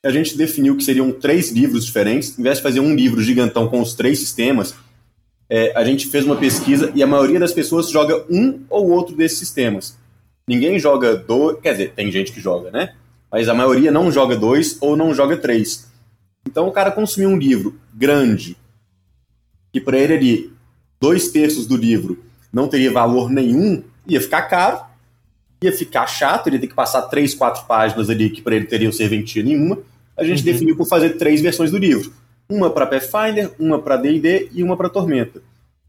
a 0.04 0.10
gente 0.10 0.36
definiu 0.36 0.76
que 0.76 0.84
seriam 0.84 1.12
três 1.12 1.52
livros 1.52 1.86
diferentes. 1.86 2.38
Em 2.40 2.42
vez 2.42 2.58
de 2.58 2.64
fazer 2.64 2.80
um 2.80 2.96
livro 2.96 3.22
gigantão 3.22 3.68
com 3.68 3.80
os 3.80 3.94
três 3.94 4.18
sistemas, 4.18 4.74
é, 5.50 5.72
a 5.76 5.84
gente 5.84 6.08
fez 6.08 6.26
uma 6.26 6.36
pesquisa 6.36 6.92
e 6.94 7.02
a 7.02 7.08
maioria 7.08 7.40
das 7.40 7.54
pessoas 7.54 7.90
joga 7.90 8.26
um 8.30 8.62
ou 8.70 8.90
outro 8.90 9.16
desses 9.16 9.40
sistemas. 9.40 9.98
Ninguém 10.48 10.80
joga 10.80 11.16
dois, 11.16 11.60
quer 11.62 11.74
dizer, 11.74 11.94
tem 11.94 12.12
gente 12.12 12.32
que 12.32 12.40
joga, 12.40 12.72
né? 12.72 12.94
Mas 13.32 13.50
a 13.50 13.54
maioria 13.54 13.92
não 13.92 14.12
joga 14.12 14.36
dois 14.36 14.78
ou 14.82 14.96
não 14.96 15.14
joga 15.14 15.38
três. 15.38 15.88
Então 16.46 16.68
o 16.68 16.72
cara 16.72 16.92
consumiu 16.92 17.30
um 17.30 17.38
livro 17.38 17.76
grande, 17.94 18.56
que 19.72 19.82
para 19.82 19.98
ele 19.98 20.14
ali, 20.14 20.54
dois 21.00 21.30
terços 21.30 21.68
do 21.68 21.76
livro 21.76 22.24
não 22.52 22.68
teria 22.68 22.92
valor 22.92 23.30
nenhum, 23.30 23.84
ia 24.08 24.22
ficar 24.22 24.44
caro, 24.44 24.80
ia 25.62 25.74
ficar 25.74 26.08
chato, 26.08 26.48
ele 26.48 26.56
ia 26.56 26.62
ter 26.62 26.68
que 26.68 26.74
passar 26.74 27.02
três, 27.04 27.34
quatro 27.34 27.66
páginas 27.66 28.10
ali 28.10 28.30
que 28.30 28.42
para 28.42 28.56
ele 28.56 28.66
teria 28.66 28.92
serventia 28.92 29.44
nenhuma. 29.44 29.80
A 30.16 30.24
gente 30.24 30.40
uhum. 30.40 30.46
definiu 30.46 30.76
por 30.78 30.88
fazer 30.88 31.18
três 31.18 31.42
versões 31.42 31.72
do 31.72 31.78
livro. 31.78 32.14
Uma 32.50 32.70
para 32.70 32.86
Pathfinder, 32.86 33.52
uma 33.60 33.82
para 33.82 33.98
D&D 33.98 34.50
e 34.54 34.64
uma 34.64 34.78
para 34.78 34.90
Tormenta. 34.90 35.42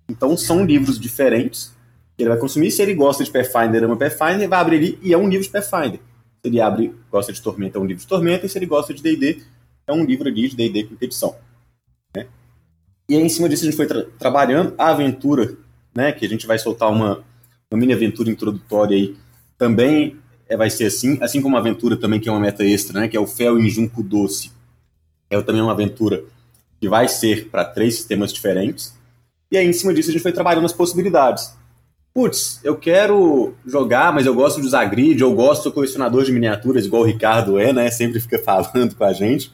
Então 0.09 0.37
são 0.37 0.64
livros 0.64 0.99
diferentes. 0.99 1.77
Ele 2.18 2.31
vai 2.31 2.38
consumir, 2.38 2.71
se 2.71 2.83
ele 2.83 2.94
gosta 2.94 3.23
de 3.23 3.31
Pathfinder, 3.31 3.85
ama 3.85 3.97
Pathfinder, 3.97 4.49
vai 4.49 4.59
abrir 4.59 4.77
ali 4.77 4.99
e 5.03 5.12
é 5.12 5.18
um 5.18 5.29
livro 5.29 5.44
de 5.44 5.53
Pathfinder. 5.53 6.01
Se 6.42 6.49
ele 6.49 6.61
abre, 6.61 6.94
gosta 7.11 7.33
de 7.33 7.40
Tormenta, 7.40 7.79
é 7.79 7.81
um 7.81 7.85
livro 7.85 8.03
de 8.03 8.09
Tormenta, 8.09 8.47
e 8.47 8.49
se 8.49 8.59
ele 8.59 8.66
gosta 8.66 8.92
de 8.92 9.03
D&D, 9.03 9.42
é 9.87 9.92
um 9.92 10.05
livro 10.05 10.29
ali 10.29 10.49
de 10.49 10.57
D&D 10.57 10.85
com 10.85 10.97
edição. 11.01 11.37
Né? 12.16 12.27
E 13.09 13.16
aí, 13.16 13.23
em 13.23 13.29
cima 13.29 13.49
disso, 13.49 13.62
a 13.64 13.66
gente 13.66 13.77
foi 13.77 13.87
tra 13.87 14.05
trabalhando 14.18 14.75
a 14.79 14.90
aventura, 14.90 15.57
né, 15.94 16.12
que 16.12 16.25
a 16.25 16.29
gente 16.29 16.47
vai 16.47 16.59
soltar 16.59 16.90
uma, 16.90 17.25
uma 17.71 17.79
mini 17.79 17.92
aventura 17.92 18.31
introdutória 18.31 18.97
aí, 18.97 19.16
também 19.57 20.16
é, 20.49 20.57
vai 20.57 20.71
ser 20.71 20.87
assim, 20.87 21.18
assim 21.21 21.42
como 21.42 21.57
a 21.57 21.61
aventura 21.61 21.97
também, 21.97 22.21
que 22.21 22.29
é 22.29 22.33
uma 22.33 22.40
meta 22.40 22.64
extra, 22.64 23.01
né, 23.01 23.09
que 23.09 23.16
é 23.16 23.21
o 23.21 23.27
Fel 23.27 23.59
em 23.59 23.68
Junco 23.68 24.03
Doce. 24.03 24.53
É 25.31 25.40
também 25.42 25.61
uma 25.61 25.73
aventura 25.73 26.25
que 26.80 26.88
vai 26.88 27.08
ser 27.08 27.48
para 27.48 27.64
três 27.64 27.96
sistemas 27.96 28.32
diferentes. 28.32 28.94
E 29.50 29.56
aí, 29.56 29.66
em 29.66 29.72
cima 29.72 29.94
disso, 29.94 30.10
a 30.10 30.12
gente 30.12 30.22
foi 30.22 30.32
trabalhando 30.32 30.66
as 30.66 30.72
possibilidades. 30.72 31.52
Putz, 32.14 32.60
eu 32.64 32.76
quero 32.76 33.54
jogar, 33.64 34.12
mas 34.12 34.26
eu 34.26 34.34
gosto 34.34 34.60
de 34.60 34.66
usar 34.66 34.84
grid, 34.86 35.20
eu 35.20 35.32
gosto 35.34 35.64
do 35.64 35.72
colecionador 35.72 36.24
de 36.24 36.32
miniaturas, 36.32 36.84
igual 36.84 37.02
o 37.02 37.06
Ricardo 37.06 37.58
é, 37.58 37.72
né? 37.72 37.90
Sempre 37.90 38.20
fica 38.20 38.38
falando 38.42 38.94
com 38.94 39.04
a 39.04 39.12
gente. 39.12 39.52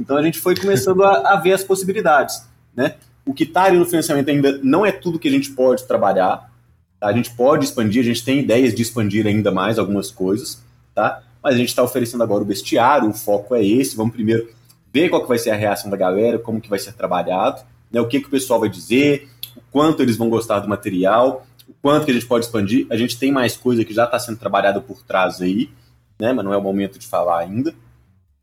Então 0.00 0.16
a 0.16 0.22
gente 0.22 0.38
foi 0.38 0.56
começando 0.56 1.02
a, 1.02 1.34
a 1.34 1.36
ver 1.36 1.52
as 1.52 1.64
possibilidades, 1.64 2.42
né? 2.74 2.94
O 3.26 3.34
que 3.34 3.44
está 3.44 3.64
ali 3.64 3.78
no 3.78 3.84
financiamento 3.84 4.30
ainda 4.30 4.58
não 4.62 4.86
é 4.86 4.92
tudo 4.92 5.18
que 5.18 5.28
a 5.28 5.30
gente 5.30 5.50
pode 5.50 5.86
trabalhar, 5.86 6.50
tá? 6.98 7.08
A 7.08 7.12
gente 7.12 7.30
pode 7.32 7.64
expandir, 7.64 8.00
a 8.00 8.06
gente 8.06 8.24
tem 8.24 8.38
ideias 8.38 8.74
de 8.74 8.80
expandir 8.80 9.26
ainda 9.26 9.50
mais 9.50 9.78
algumas 9.78 10.10
coisas, 10.10 10.62
tá? 10.94 11.22
Mas 11.42 11.54
a 11.54 11.58
gente 11.58 11.68
está 11.68 11.82
oferecendo 11.82 12.22
agora 12.22 12.42
o 12.42 12.46
bestiário, 12.46 13.10
o 13.10 13.12
foco 13.12 13.54
é 13.54 13.64
esse, 13.64 13.96
vamos 13.96 14.14
primeiro 14.14 14.48
ver 14.92 15.08
qual 15.08 15.22
que 15.22 15.28
vai 15.28 15.38
ser 15.38 15.50
a 15.50 15.56
reação 15.56 15.90
da 15.90 15.96
galera, 15.96 16.38
como 16.38 16.60
que 16.60 16.68
vai 16.68 16.78
ser 16.78 16.92
trabalhado, 16.92 17.62
né? 17.90 18.00
O 18.00 18.06
que, 18.06 18.20
que 18.20 18.26
o 18.26 18.30
pessoal 18.30 18.60
vai 18.60 18.68
dizer, 18.68 19.28
o 19.56 19.60
quanto 19.70 20.02
eles 20.02 20.16
vão 20.16 20.28
gostar 20.28 20.60
do 20.60 20.68
material, 20.68 21.46
o 21.68 21.74
quanto 21.82 22.04
que 22.04 22.10
a 22.10 22.14
gente 22.14 22.26
pode 22.26 22.46
expandir. 22.46 22.86
A 22.90 22.96
gente 22.96 23.18
tem 23.18 23.30
mais 23.30 23.56
coisa 23.56 23.84
que 23.84 23.92
já 23.92 24.04
está 24.04 24.18
sendo 24.18 24.38
trabalhada 24.38 24.80
por 24.80 25.02
trás 25.02 25.40
aí, 25.40 25.70
né? 26.18 26.32
Mas 26.32 26.44
não 26.44 26.52
é 26.52 26.56
o 26.56 26.62
momento 26.62 26.98
de 26.98 27.06
falar 27.06 27.40
ainda. 27.40 27.74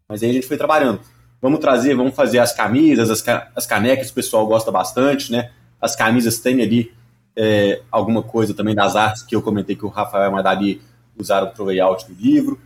Mas 0.08 0.22
aí 0.22 0.30
a 0.30 0.34
gente 0.34 0.48
foi 0.48 0.58
trabalhando. 0.58 1.00
Vamos 1.42 1.60
trazer, 1.60 1.96
vamos 1.96 2.16
fazer 2.16 2.40
as 2.40 2.54
camisas, 2.54 3.10
as, 3.10 3.24
as 3.56 3.66
canecas, 3.66 4.10
o 4.10 4.14
pessoal 4.14 4.46
gosta 4.48 4.72
bastante, 4.72 5.32
né? 5.32 5.52
As 5.82 5.96
camisas 5.96 6.40
têm 6.40 6.62
ali 6.62 6.94
é, 7.36 7.82
alguma 7.92 8.24
coisa 8.24 8.54
também 8.54 8.74
das 8.74 8.96
artes 8.96 9.24
que 9.24 9.36
eu 9.36 9.42
comentei 9.42 9.76
que 9.76 9.86
o 9.86 9.90
Rafael 9.90 10.30
a 10.30 10.32
Madari 10.32 10.82
usaram 11.18 11.50
para 11.50 11.62
o 11.62 11.66
layout 11.66 12.08
do 12.08 12.14
livro. 12.14 12.60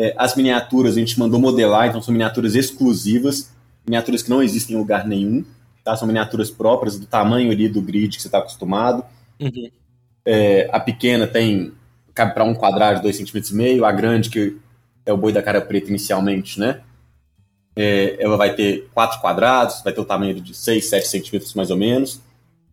É, 0.00 0.14
as 0.16 0.34
miniaturas 0.34 0.96
a 0.96 1.00
gente 1.00 1.18
mandou 1.18 1.38
modelar, 1.38 1.88
então 1.88 2.00
são 2.00 2.12
miniaturas 2.12 2.54
exclusivas, 2.54 3.52
miniaturas 3.86 4.22
que 4.22 4.30
não 4.30 4.42
existem 4.42 4.74
em 4.74 4.78
lugar 4.78 5.06
nenhum, 5.06 5.44
tá? 5.84 5.96
São 5.96 6.08
miniaturas 6.08 6.50
próprias 6.50 6.98
do 6.98 7.06
tamanho 7.06 7.50
ali 7.50 7.68
do 7.68 7.82
grid 7.82 8.16
que 8.16 8.22
você 8.22 8.28
está 8.28 8.38
acostumado. 8.38 9.04
Uhum. 9.38 9.70
É, 10.24 10.70
a 10.72 10.80
pequena 10.80 11.26
tem 11.26 11.72
cabe 12.14 12.34
para 12.34 12.44
um 12.44 12.54
quadrado 12.54 13.00
de 13.00 13.08
2,5 13.08 13.42
cm, 13.42 13.84
a 13.84 13.92
grande 13.92 14.30
que 14.30 14.56
é 15.04 15.12
o 15.12 15.16
boi 15.16 15.32
da 15.32 15.42
cara 15.42 15.60
preta 15.60 15.88
inicialmente, 15.88 16.58
né? 16.58 16.80
é, 17.76 18.16
ela 18.22 18.36
vai 18.36 18.54
ter 18.54 18.88
quatro 18.92 19.20
quadrados, 19.20 19.82
vai 19.82 19.92
ter 19.92 20.00
o 20.00 20.04
tamanho 20.04 20.40
de 20.40 20.54
6, 20.54 20.84
7 20.84 21.06
centímetros 21.06 21.54
mais 21.54 21.70
ou 21.70 21.76
menos. 21.76 22.20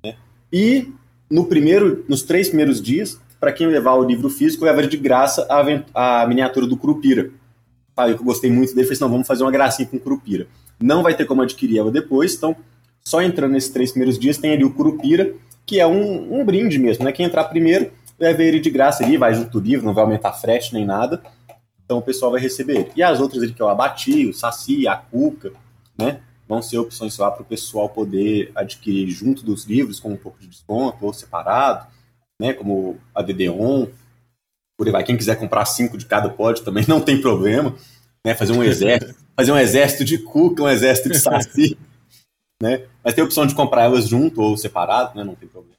Né? 0.03 0.15
E 0.51 0.91
no 1.29 1.45
primeiro, 1.45 2.05
nos 2.07 2.23
três 2.23 2.47
primeiros 2.47 2.81
dias, 2.81 3.19
para 3.39 3.51
quem 3.51 3.67
levar 3.67 3.93
o 3.95 4.03
livro 4.03 4.29
físico, 4.29 4.65
leva 4.65 4.85
de 4.85 4.97
graça 4.97 5.47
a, 5.49 6.21
a 6.21 6.27
miniatura 6.27 6.65
do 6.65 6.77
Curupira. 6.77 7.29
Falei 7.95 8.15
que 8.15 8.21
eu 8.21 8.25
gostei 8.25 8.51
muito 8.51 8.69
dele, 8.75 8.83
falei 8.83 8.93
assim, 8.93 9.03
não, 9.03 9.11
vamos 9.11 9.27
fazer 9.27 9.43
uma 9.43 9.51
gracinha 9.51 9.87
com 9.87 9.97
o 9.97 9.99
Curupira. 9.99 10.47
Não 10.79 11.01
vai 11.01 11.15
ter 11.15 11.25
como 11.25 11.41
adquirir 11.41 11.79
ela 11.79 11.91
depois, 11.91 12.35
então 12.35 12.55
só 13.03 13.21
entrando 13.21 13.53
nesses 13.53 13.69
três 13.69 13.91
primeiros 13.91 14.19
dias 14.19 14.37
tem 14.37 14.53
ali 14.53 14.63
o 14.63 14.73
Curupira, 14.73 15.33
que 15.65 15.79
é 15.79 15.87
um, 15.87 16.39
um 16.39 16.45
brinde 16.45 16.77
mesmo, 16.77 17.03
né? 17.03 17.11
Quem 17.11 17.25
entrar 17.25 17.45
primeiro 17.45 17.91
leva 18.19 18.43
ele 18.43 18.59
de 18.59 18.69
graça 18.69 19.03
ali, 19.03 19.17
vai 19.17 19.33
junto 19.33 19.51
do 19.51 19.59
livro, 19.59 19.85
não 19.85 19.93
vai 19.93 20.03
aumentar 20.03 20.33
frete 20.33 20.73
nem 20.73 20.85
nada. 20.85 21.21
Então 21.85 21.99
o 21.99 22.01
pessoal 22.01 22.31
vai 22.31 22.41
receber. 22.41 22.91
E 22.95 23.03
as 23.03 23.19
outras 23.19 23.43
ali 23.43 23.53
que 23.53 23.61
eu 23.61 23.69
abati, 23.69 24.27
o 24.27 24.33
Saci, 24.33 24.87
a 24.87 24.95
Cuca, 24.95 25.53
né? 25.97 26.19
Vão 26.47 26.61
ser 26.61 26.77
opções 26.77 27.17
lá 27.17 27.29
para 27.31 27.43
o 27.43 27.45
pessoal 27.45 27.89
poder 27.89 28.51
adquirir 28.55 29.09
junto 29.09 29.43
dos 29.43 29.65
livros 29.65 29.99
com 29.99 30.11
um 30.11 30.17
pouco 30.17 30.39
de 30.39 30.47
desconto 30.47 31.05
ou 31.05 31.13
separado, 31.13 31.87
né? 32.39 32.53
Como 32.53 32.97
a 33.13 33.21
DD-ON. 33.21 33.87
Por 34.77 34.87
aí 34.87 34.91
vai. 34.91 35.03
Quem 35.03 35.17
quiser 35.17 35.37
comprar 35.37 35.65
cinco 35.65 35.97
de 35.97 36.05
cada 36.05 36.29
pode 36.29 36.61
também, 36.61 36.85
não 36.87 37.01
tem 37.01 37.19
problema. 37.19 37.75
Né? 38.25 38.35
Fazer 38.35 38.53
um 38.53 38.63
exército, 38.63 39.15
fazer 39.35 39.51
um 39.51 39.57
exército 39.57 40.05
de 40.05 40.17
Cuca, 40.19 40.63
um 40.63 40.69
exército 40.69 41.09
de 41.09 41.19
Saci. 41.19 41.77
né? 42.61 42.83
Mas 43.03 43.13
tem 43.13 43.21
a 43.21 43.25
opção 43.25 43.45
de 43.45 43.55
comprar 43.55 43.83
elas 43.83 44.07
junto 44.07 44.41
ou 44.41 44.57
separado, 44.57 45.17
né? 45.17 45.23
Não 45.23 45.35
tem 45.35 45.47
problema. 45.47 45.77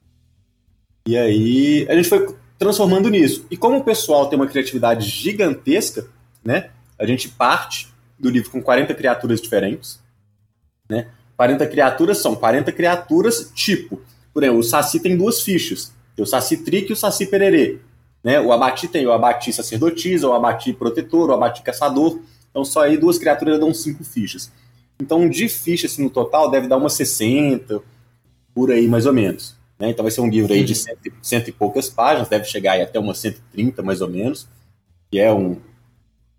E 1.06 1.16
aí 1.16 1.86
a 1.88 1.94
gente 1.94 2.08
foi 2.08 2.34
transformando 2.58 3.08
nisso. 3.08 3.46
E 3.50 3.56
como 3.56 3.78
o 3.78 3.84
pessoal 3.84 4.28
tem 4.28 4.38
uma 4.38 4.46
criatividade 4.46 5.08
gigantesca, 5.08 6.06
né? 6.44 6.70
A 6.98 7.06
gente 7.06 7.28
parte 7.28 7.88
do 8.18 8.28
livro 8.28 8.50
com 8.50 8.60
40 8.60 8.92
criaturas 8.94 9.40
diferentes, 9.40 10.00
né? 10.88 11.08
40 11.36 11.66
criaturas 11.68 12.18
são 12.18 12.34
40 12.34 12.72
criaturas 12.72 13.52
tipo. 13.54 14.02
Por 14.34 14.42
exemplo, 14.42 14.60
o 14.60 14.64
Saci 14.64 15.00
tem 15.00 15.16
duas 15.16 15.40
fichas. 15.40 15.92
Tem 16.18 16.24
o 16.24 16.26
Saci 16.26 16.56
Trick 16.56 16.90
e 16.90 16.92
o 16.92 16.96
Saci 16.96 17.26
Pererê. 17.26 17.78
Né? 18.24 18.40
O 18.40 18.50
Abati 18.52 18.88
tem 18.88 19.06
o 19.06 19.12
Abati 19.12 19.52
Sacerdotisa, 19.52 20.26
o 20.26 20.32
Abati 20.32 20.72
Protetor, 20.72 21.30
o 21.30 21.32
Abati 21.32 21.62
Caçador. 21.62 22.18
Então 22.50 22.64
só 22.64 22.82
aí 22.82 22.96
duas 22.96 23.18
criaturas 23.18 23.60
dão 23.60 23.72
cinco 23.72 24.02
fichas. 24.02 24.50
Então 24.98 25.30
de 25.30 25.48
fichas 25.48 25.92
assim, 25.92 26.02
no 26.02 26.10
total 26.10 26.50
deve 26.50 26.66
dar 26.66 26.76
umas 26.76 26.94
60, 26.94 27.80
por 28.52 28.72
aí 28.72 28.88
mais 28.88 29.06
ou 29.06 29.12
menos. 29.12 29.56
Né? 29.78 29.90
Então 29.90 30.02
vai 30.02 30.10
ser 30.10 30.20
um 30.20 30.28
livro 30.28 30.52
aí 30.52 30.64
de 30.64 30.74
cento, 30.74 30.98
cento 31.22 31.50
e 31.50 31.52
poucas 31.52 31.88
páginas, 31.88 32.28
deve 32.28 32.46
chegar 32.46 32.72
aí 32.72 32.82
até 32.82 32.98
umas 32.98 33.18
130 33.18 33.80
mais 33.84 34.00
ou 34.00 34.08
menos, 34.08 34.48
que 35.08 35.20
é 35.20 35.32
um 35.32 35.56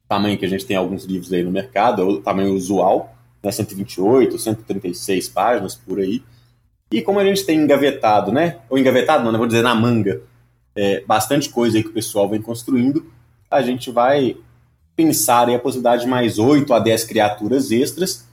tamanho 0.09 0.37
que 0.37 0.43
a 0.43 0.49
gente 0.49 0.65
tem 0.65 0.75
alguns 0.75 1.05
livros 1.05 1.31
aí 1.31 1.41
no 1.41 1.51
mercado, 1.51 2.01
é 2.01 2.05
o 2.05 2.19
tamanho 2.19 2.53
usual, 2.53 3.15
né? 3.41 3.49
128, 3.49 4.37
136 4.37 5.29
páginas 5.29 5.73
por 5.73 6.01
aí. 6.01 6.21
E 6.91 7.01
como 7.01 7.19
a 7.19 7.23
gente 7.23 7.45
tem 7.45 7.59
engavetado, 7.59 8.31
né? 8.31 8.57
Ou 8.69 8.77
engavetado, 8.77 9.23
não, 9.23 9.31
não 9.31 9.39
vou 9.39 9.47
dizer 9.47 9.61
na 9.61 9.75
manga, 9.75 10.21
é, 10.75 11.01
bastante 11.01 11.49
coisa 11.49 11.77
aí 11.77 11.83
que 11.83 11.89
o 11.89 11.93
pessoal 11.93 12.27
vem 12.27 12.41
construindo, 12.41 13.11
a 13.49 13.61
gente 13.61 13.91
vai 13.91 14.37
pensar 14.95 15.47
aí 15.47 15.55
a 15.55 15.59
possibilidade 15.59 16.03
de 16.03 16.07
mais 16.07 16.39
8 16.39 16.73
a 16.73 16.79
10 16.79 17.03
criaturas 17.05 17.71
extras 17.71 18.27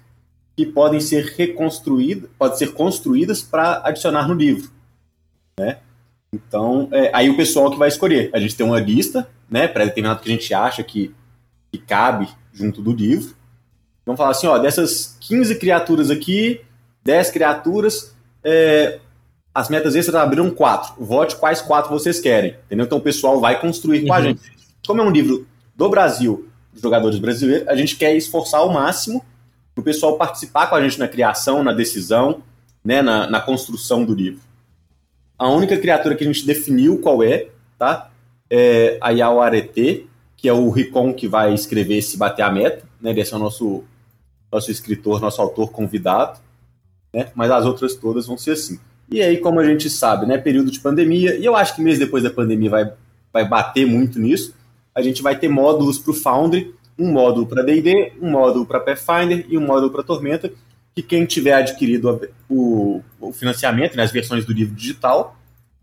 que 0.57 0.65
podem 0.65 1.01
ser 1.01 1.35
reconstruídas, 1.37 2.31
podem 2.39 2.57
ser 2.57 2.73
construídas 2.73 3.43
para 3.43 3.83
adicionar 3.85 4.27
no 4.27 4.35
livro 4.35 4.77
né? 5.59 5.79
Então, 6.33 6.89
é, 6.93 7.11
aí 7.15 7.31
o 7.31 7.37
pessoal 7.37 7.71
que 7.71 7.79
vai 7.79 7.89
escolher. 7.89 8.31
A 8.35 8.39
gente 8.39 8.55
tem 8.55 8.67
uma 8.67 8.79
lista, 8.79 9.29
né, 9.49 9.67
pré-determinado 9.67 10.21
que 10.21 10.29
a 10.29 10.33
gente 10.33 10.53
acha 10.53 10.83
que, 10.83 11.15
que 11.73 11.79
cabe 11.79 12.29
junto 12.53 12.83
do 12.83 12.93
livro. 12.93 13.35
Vamos 14.05 14.19
falar 14.19 14.33
assim, 14.33 14.47
ó, 14.47 14.59
dessas 14.59 15.17
15 15.21 15.59
criaturas 15.59 16.11
aqui, 16.11 16.61
10 17.05 17.31
criaturas, 17.31 18.15
é, 18.49 19.01
as 19.53 19.69
metas 19.69 19.97
extras 19.97 20.15
abriram 20.15 20.49
quatro. 20.51 20.95
Vote 21.05 21.35
quais 21.37 21.61
quatro 21.61 21.91
vocês 21.91 22.21
querem. 22.21 22.55
Entendeu? 22.67 22.87
Então 22.87 22.99
o 22.99 23.01
pessoal 23.01 23.41
vai 23.41 23.61
construir 23.61 24.07
com 24.07 24.13
a 24.13 24.19
Uhum. 24.19 24.23
gente. 24.23 24.41
Como 24.87 25.01
é 25.01 25.05
um 25.05 25.11
livro 25.11 25.47
do 25.75 25.89
Brasil, 25.89 26.49
dos 26.73 26.81
jogadores 26.81 27.19
brasileiros, 27.19 27.67
a 27.67 27.75
gente 27.75 27.97
quer 27.97 28.15
esforçar 28.15 28.61
ao 28.61 28.73
máximo 28.73 29.25
para 29.75 29.83
o 29.83 29.85
pessoal 29.85 30.17
participar 30.17 30.69
com 30.69 30.77
a 30.77 30.81
gente 30.83 30.99
na 30.99 31.09
criação, 31.09 31.65
na 31.65 31.73
decisão, 31.73 32.41
né, 32.85 33.03
na, 33.03 33.29
na 33.29 33.41
construção 33.41 34.05
do 34.05 34.15
livro. 34.15 34.41
A 35.37 35.49
única 35.51 35.77
criatura 35.77 36.15
que 36.15 36.23
a 36.23 36.27
gente 36.27 36.47
definiu 36.47 36.99
qual 37.01 37.23
é, 37.23 37.49
tá? 37.77 38.11
É 38.49 38.97
a 39.01 39.11
Yao 39.11 39.41
Arete, 39.43 40.09
que 40.37 40.49
é 40.49 40.53
o 40.53 40.71
Ricon 40.71 41.13
que 41.13 41.27
vai 41.27 41.53
escrever 41.53 42.01
se 42.01 42.17
bater 42.17 42.43
a 42.43 42.51
meta, 42.51 42.85
né? 43.01 43.13
Esse 43.19 43.35
é 43.35 43.37
o 43.37 43.41
nosso, 43.41 43.83
nosso 44.53 44.71
escritor, 44.71 45.21
nosso 45.21 45.43
autor 45.43 45.73
convidado, 45.73 46.39
né? 47.17 47.29
Mas 47.35 47.51
as 47.51 47.65
outras 47.65 47.95
todas 47.95 48.27
vão 48.27 48.37
ser 48.37 48.51
assim. 48.51 48.79
E 49.11 49.23
aí, 49.23 49.39
como 49.39 49.59
a 49.59 49.65
gente 49.65 49.89
sabe, 49.89 50.27
né? 50.27 50.37
Período 50.37 50.71
de 50.71 50.81
pandemia, 50.81 51.35
e 51.35 51.45
eu 51.47 51.57
acho 51.57 51.75
que 51.75 51.81
mês 51.81 51.99
depois 51.99 52.23
da 52.23 52.29
pandemia 52.29 52.69
vai, 52.69 52.93
vai 53.33 53.49
bater 53.49 53.87
muito 53.87 54.19
nisso, 54.19 54.55
a 54.95 55.01
gente 55.01 55.23
vai 55.23 55.39
ter 55.39 55.49
módulos 55.49 55.99
para 55.99 56.11
o 56.11 56.15
Foundry, 56.15 56.75
um 56.99 57.11
módulo 57.11 57.47
para 57.47 57.63
D&D, 57.63 58.13
um 58.21 58.31
módulo 58.31 58.67
para 58.67 58.81
Pathfinder 58.81 59.47
e 59.49 59.57
um 59.57 59.67
módulo 59.67 59.91
para 59.91 60.03
Tormenta, 60.03 60.53
que 60.95 61.03
quem 61.03 61.25
tiver 61.25 61.55
adquirido 61.55 62.21
o, 62.51 63.01
o 63.19 63.33
financiamento, 63.33 63.97
né, 63.97 64.03
as 64.03 64.13
versões 64.13 64.45
do 64.45 64.53
livro 64.53 64.75
digital, 64.75 65.39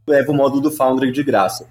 leva 0.08 0.32
o 0.32 0.36
módulo 0.36 0.62
do 0.62 0.72
Foundry 0.72 1.12
de 1.12 1.24
graça. 1.24 1.68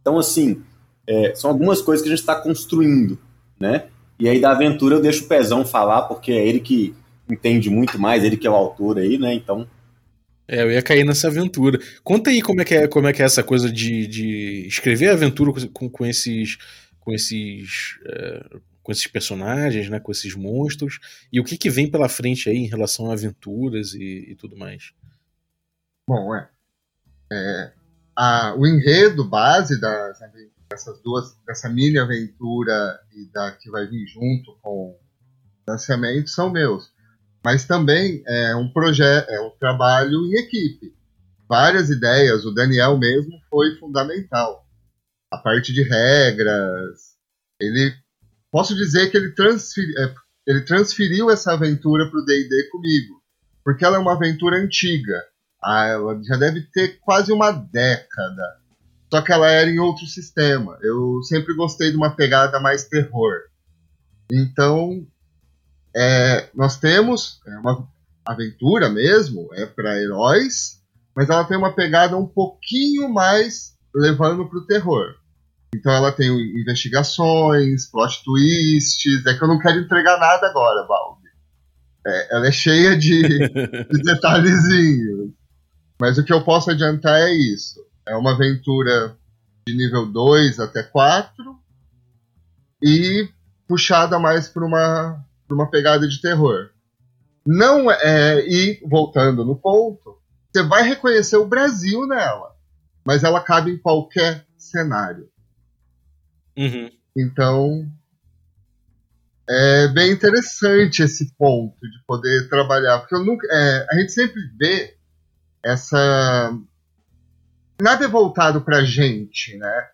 Então, 0.00 0.16
assim, 0.16 0.62
é, 1.08 1.34
são 1.34 1.50
algumas 1.50 1.80
coisas 1.80 2.02
que 2.02 2.08
a 2.08 2.14
gente 2.14 2.20
está 2.20 2.36
construindo, 2.36 3.18
né? 3.58 3.86
E 4.18 4.28
aí 4.28 4.40
da 4.40 4.52
aventura 4.52 4.94
eu 4.94 5.02
deixo 5.02 5.24
o 5.24 5.28
Pezão 5.28 5.64
falar, 5.64 6.02
porque 6.02 6.32
é 6.32 6.46
ele 6.46 6.60
que 6.60 6.94
entende 7.30 7.68
muito 7.70 7.98
mais, 7.98 8.22
ele 8.24 8.36
que 8.36 8.46
é 8.46 8.50
o 8.50 8.54
autor 8.54 8.98
aí, 8.98 9.18
né? 9.18 9.34
Então, 9.34 9.68
É, 10.48 10.62
eu 10.62 10.70
ia 10.70 10.82
cair 10.82 11.04
nessa 11.04 11.26
aventura. 11.28 11.78
Conta 12.04 12.30
aí 12.30 12.40
como 12.40 12.60
é 12.60 12.64
que 12.64 12.74
é, 12.74 12.86
como 12.88 13.06
é, 13.08 13.12
que 13.12 13.22
é 13.22 13.24
essa 13.24 13.42
coisa 13.42 13.70
de, 13.70 14.06
de 14.06 14.66
escrever 14.68 15.10
aventura 15.10 15.52
com, 15.72 15.88
com, 15.90 16.06
esses. 16.06 16.56
com 17.00 17.12
esses. 17.12 17.98
é, 18.06 18.58
com 18.82 18.92
esses 18.92 19.08
personagens, 19.08 19.88
né? 19.90 19.98
Com 19.98 20.12
esses 20.12 20.34
monstros. 20.36 21.00
E 21.32 21.40
o 21.40 21.44
que, 21.44 21.58
que 21.58 21.68
vem 21.68 21.90
pela 21.90 22.08
frente 22.08 22.48
aí 22.48 22.56
em 22.58 22.68
relação 22.68 23.10
a 23.10 23.14
aventuras 23.14 23.92
e, 23.94 24.26
e 24.30 24.34
tudo 24.36 24.56
mais. 24.56 24.92
Bom, 26.08 26.32
é. 26.36 26.48
É, 27.32 27.72
a- 28.14 28.54
o 28.56 28.64
enredo 28.64 29.28
base 29.28 29.80
das, 29.80 30.20
dessas 30.70 31.00
duas, 31.02 31.36
dessa 31.44 31.68
mini 31.68 31.98
aventura 31.98 33.00
e 33.12 33.26
da 33.32 33.50
que 33.50 33.68
vai 33.68 33.86
vir 33.88 34.06
junto 34.06 34.56
com 34.62 34.90
o 34.90 34.96
lançamento 35.68 36.30
são 36.30 36.48
meus. 36.50 36.92
Mas 37.46 37.64
também 37.64 38.24
é 38.26 38.56
um 38.56 38.68
projeto, 38.68 39.30
é 39.30 39.40
um 39.40 39.50
trabalho 39.50 40.26
em 40.26 40.34
equipe. 40.34 40.92
Várias 41.48 41.90
ideias, 41.90 42.44
o 42.44 42.50
Daniel 42.50 42.98
mesmo 42.98 43.38
foi 43.48 43.76
fundamental. 43.76 44.66
A 45.32 45.38
parte 45.38 45.72
de 45.72 45.80
regras, 45.84 47.14
ele 47.60 47.94
posso 48.50 48.74
dizer 48.74 49.12
que 49.12 49.16
ele, 49.16 49.30
transferi, 49.30 49.96
é, 49.96 50.12
ele 50.44 50.62
transferiu 50.62 51.30
essa 51.30 51.52
aventura 51.52 52.10
para 52.10 52.18
o 52.18 52.24
D&D 52.24 52.68
comigo, 52.68 53.22
porque 53.62 53.84
ela 53.84 53.94
é 53.96 54.00
uma 54.00 54.14
aventura 54.14 54.56
antiga. 54.56 55.22
Ah, 55.62 55.86
ela 55.86 56.20
já 56.24 56.36
deve 56.36 56.62
ter 56.62 56.98
quase 56.98 57.30
uma 57.30 57.52
década. 57.52 58.56
Só 59.08 59.22
que 59.22 59.30
ela 59.30 59.48
era 59.48 59.70
em 59.70 59.78
outro 59.78 60.04
sistema. 60.06 60.76
Eu 60.82 61.22
sempre 61.22 61.54
gostei 61.54 61.92
de 61.92 61.96
uma 61.96 62.10
pegada 62.10 62.58
mais 62.58 62.88
terror. 62.88 63.42
Então, 64.32 65.06
é, 65.96 66.50
nós 66.54 66.78
temos 66.78 67.40
é 67.46 67.58
uma 67.58 67.88
aventura 68.24 68.90
mesmo, 68.90 69.48
é 69.54 69.64
para 69.64 70.00
heróis, 70.00 70.82
mas 71.14 71.30
ela 71.30 71.44
tem 71.44 71.56
uma 71.56 71.72
pegada 71.72 72.16
um 72.16 72.26
pouquinho 72.26 73.08
mais 73.08 73.74
levando 73.94 74.46
para 74.48 74.58
o 74.58 74.66
terror. 74.66 75.14
Então 75.74 75.92
ela 75.92 76.12
tem 76.12 76.28
investigações, 76.60 77.90
plot 77.90 78.22
twists. 78.24 79.26
É 79.26 79.34
que 79.34 79.42
eu 79.42 79.48
não 79.48 79.58
quero 79.58 79.80
entregar 79.80 80.18
nada 80.18 80.46
agora, 80.46 80.86
Balbi. 80.86 81.28
É, 82.06 82.36
ela 82.36 82.46
é 82.46 82.52
cheia 82.52 82.96
de, 82.96 83.22
de 83.88 84.02
detalhezinhos. 84.02 85.30
Mas 86.00 86.18
o 86.18 86.24
que 86.24 86.32
eu 86.32 86.44
posso 86.44 86.70
adiantar 86.70 87.20
é 87.20 87.32
isso. 87.32 87.80
É 88.06 88.14
uma 88.14 88.32
aventura 88.32 89.16
de 89.66 89.74
nível 89.74 90.06
2 90.06 90.60
até 90.60 90.82
4 90.82 91.32
e 92.82 93.28
puxada 93.66 94.18
mais 94.18 94.48
para 94.48 94.64
uma, 94.64 95.25
pra 95.46 95.54
uma 95.54 95.70
pegada 95.70 96.06
de 96.08 96.20
terror. 96.20 96.70
Não 97.46 97.90
é, 97.90 98.44
e 98.46 98.80
voltando 98.86 99.44
no 99.44 99.56
ponto, 99.56 100.18
você 100.52 100.62
vai 100.62 100.82
reconhecer 100.82 101.36
o 101.36 101.46
Brasil 101.46 102.06
nela, 102.06 102.54
mas 103.04 103.22
ela 103.22 103.40
cabe 103.40 103.70
em 103.70 103.78
qualquer 103.78 104.44
cenário. 104.56 105.28
Uhum. 106.56 106.90
Então, 107.16 107.88
é 109.48 109.88
bem 109.88 110.10
interessante 110.10 111.02
esse 111.02 111.32
ponto 111.34 111.80
de 111.80 112.04
poder 112.06 112.48
trabalhar, 112.48 112.98
porque 112.98 113.14
eu 113.14 113.24
nunca, 113.24 113.46
é, 113.50 113.86
a 113.90 113.98
gente 114.00 114.12
sempre 114.12 114.40
vê 114.58 114.96
essa 115.64 116.58
nada 117.80 118.04
é 118.04 118.08
voltado 118.08 118.60
pra 118.60 118.84
gente, 118.84 119.56
né? 119.56 119.88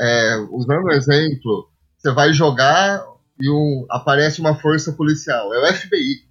É, 0.00 0.36
usando 0.50 0.84
o 0.84 0.92
exemplo, 0.92 1.70
você 1.96 2.12
vai 2.12 2.32
jogar 2.32 3.04
e 3.40 3.48
um, 3.50 3.86
aparece 3.90 4.40
uma 4.40 4.54
força 4.58 4.92
policial, 4.92 5.52
é 5.54 5.58
o 5.70 5.74
FBI. 5.74 6.26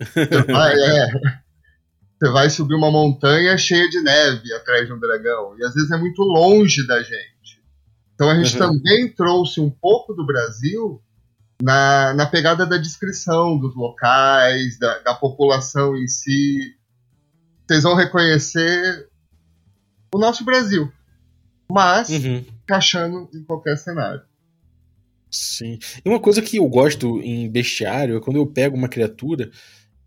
Você 0.00 0.42
vai, 0.52 0.74
é, 0.74 1.06
você 2.18 2.30
vai 2.32 2.50
subir 2.50 2.74
uma 2.74 2.90
montanha 2.90 3.56
cheia 3.58 3.88
de 3.88 4.00
neve 4.00 4.52
atrás 4.54 4.86
de 4.86 4.92
um 4.92 4.98
dragão, 4.98 5.56
e 5.58 5.64
às 5.64 5.74
vezes 5.74 5.90
é 5.90 5.96
muito 5.96 6.22
longe 6.22 6.86
da 6.86 7.02
gente. 7.02 7.62
Então 8.14 8.28
a 8.30 8.34
gente 8.42 8.60
Uhum. 8.60 8.68
também 8.76 9.08
trouxe 9.12 9.60
um 9.60 9.70
pouco 9.70 10.12
do 10.12 10.26
Brasil 10.26 11.00
na, 11.62 12.12
na 12.14 12.26
pegada 12.26 12.66
da 12.66 12.76
descrição 12.76 13.56
dos 13.58 13.74
locais, 13.76 14.78
da, 14.78 14.98
da 15.00 15.14
população 15.14 15.96
em 15.96 16.06
si. 16.08 16.74
Vocês 17.66 17.82
vão 17.84 17.94
reconhecer 17.94 19.08
o 20.14 20.18
nosso 20.18 20.44
Brasil, 20.44 20.90
mas 21.70 22.08
Uhum. 22.08 22.44
encaixando 22.64 23.28
em 23.34 23.44
qualquer 23.44 23.76
cenário. 23.76 24.22
Sim. 25.30 25.78
E 26.04 26.08
uma 26.08 26.20
coisa 26.20 26.40
que 26.40 26.56
eu 26.56 26.66
gosto 26.68 27.20
em 27.20 27.48
bestiário 27.50 28.16
é 28.16 28.20
quando 28.20 28.36
eu 28.36 28.46
pego 28.46 28.76
uma 28.76 28.88
criatura 28.88 29.50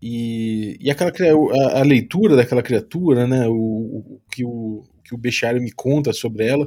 e, 0.00 0.76
e 0.80 0.90
aquela 0.90 1.12
a, 1.12 1.80
a 1.80 1.82
leitura 1.82 2.34
daquela 2.36 2.62
criatura, 2.62 3.26
né? 3.26 3.46
O, 3.48 3.54
o, 3.54 4.20
que 4.30 4.44
o 4.44 4.82
que 5.04 5.14
o 5.14 5.18
bestiário 5.18 5.62
me 5.62 5.70
conta 5.72 6.12
sobre 6.12 6.46
ela 6.46 6.66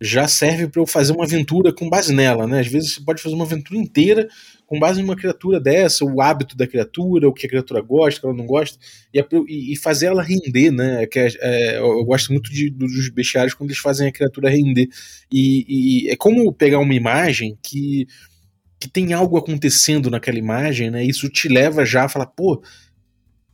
já 0.00 0.28
serve 0.28 0.68
para 0.68 0.80
eu 0.80 0.86
fazer 0.86 1.12
uma 1.12 1.24
aventura 1.24 1.72
com 1.72 1.88
base 1.88 2.12
nela, 2.14 2.46
né? 2.46 2.60
Às 2.60 2.66
vezes 2.68 2.94
você 2.94 3.00
pode 3.04 3.22
fazer 3.22 3.34
uma 3.34 3.44
aventura 3.44 3.78
inteira 3.80 4.28
com 4.66 4.78
base 4.78 5.00
numa 5.00 5.16
criatura 5.16 5.58
dessa, 5.58 6.04
o 6.04 6.20
hábito 6.20 6.56
da 6.56 6.66
criatura, 6.66 7.26
o 7.28 7.32
que 7.32 7.46
a 7.46 7.48
criatura 7.48 7.80
gosta, 7.80 8.18
o 8.18 8.20
que 8.20 8.26
ela 8.28 8.36
não 8.36 8.46
gosta, 8.46 8.78
e, 9.12 9.18
a- 9.18 9.26
e- 9.48 9.76
fazer 9.76 10.06
ela 10.06 10.22
render, 10.22 10.70
né? 10.70 11.06
Que 11.06 11.18
é- 11.18 11.28
é, 11.40 11.78
eu 11.78 12.04
gosto 12.04 12.32
muito 12.32 12.52
de- 12.52 12.70
dos 12.70 13.08
bestiários 13.10 13.54
quando 13.54 13.70
eles 13.70 13.80
fazem 13.80 14.06
a 14.08 14.12
criatura 14.12 14.50
render. 14.50 14.88
E, 15.32 16.04
e 16.06 16.10
é 16.10 16.16
como 16.16 16.52
pegar 16.52 16.78
uma 16.80 16.94
imagem 16.94 17.58
que, 17.62 18.06
que 18.80 18.88
tem 18.88 19.12
algo 19.12 19.36
acontecendo 19.36 20.10
naquela 20.10 20.38
imagem, 20.38 20.90
né? 20.90 21.04
Isso 21.04 21.28
te 21.28 21.48
leva 21.48 21.84
já 21.84 22.04
a 22.04 22.08
falar, 22.08 22.26
pô, 22.26 22.62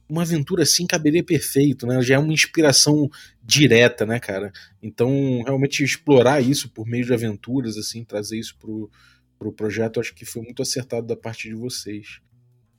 uma 0.08 0.22
aventura 0.22 0.62
assim 0.62 0.86
caberia 0.86 1.24
perfeito, 1.24 1.86
né? 1.86 2.00
Já 2.02 2.16
é 2.16 2.18
uma 2.18 2.32
inspiração 2.32 3.10
direta, 3.42 4.04
né, 4.04 4.18
cara? 4.20 4.52
Então, 4.82 5.42
realmente 5.44 5.82
explorar 5.82 6.40
isso 6.40 6.68
por 6.68 6.86
meio 6.86 7.04
de 7.04 7.12
aventuras, 7.12 7.76
assim, 7.76 8.04
trazer 8.04 8.38
isso 8.38 8.56
pro, 8.58 8.90
pro 9.38 9.52
projeto, 9.52 10.00
acho 10.00 10.14
que 10.14 10.24
foi 10.24 10.42
muito 10.42 10.62
acertado 10.62 11.06
da 11.06 11.16
parte 11.16 11.48
de 11.48 11.54
vocês. 11.54 12.20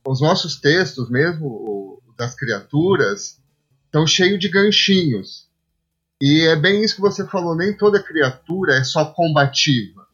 Os 0.06 0.20
nossos 0.20 0.60
textos, 0.60 1.10
mesmo 1.10 2.02
das 2.16 2.34
criaturas, 2.34 3.40
estão 3.84 4.06
cheios 4.06 4.38
de 4.38 4.48
ganchinhos. 4.48 5.46
E 6.20 6.42
é 6.46 6.56
bem 6.56 6.82
isso 6.82 6.96
que 6.96 7.00
você 7.00 7.26
falou, 7.26 7.56
nem 7.56 7.76
toda 7.76 8.02
criatura 8.02 8.74
é 8.76 8.84
só 8.84 9.04
combativa. 9.04 10.06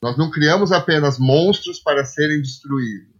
Nós 0.00 0.16
não 0.16 0.30
criamos 0.30 0.72
apenas 0.72 1.18
monstros 1.18 1.80
para 1.80 2.04
serem 2.04 2.40
destruídos. 2.40 3.13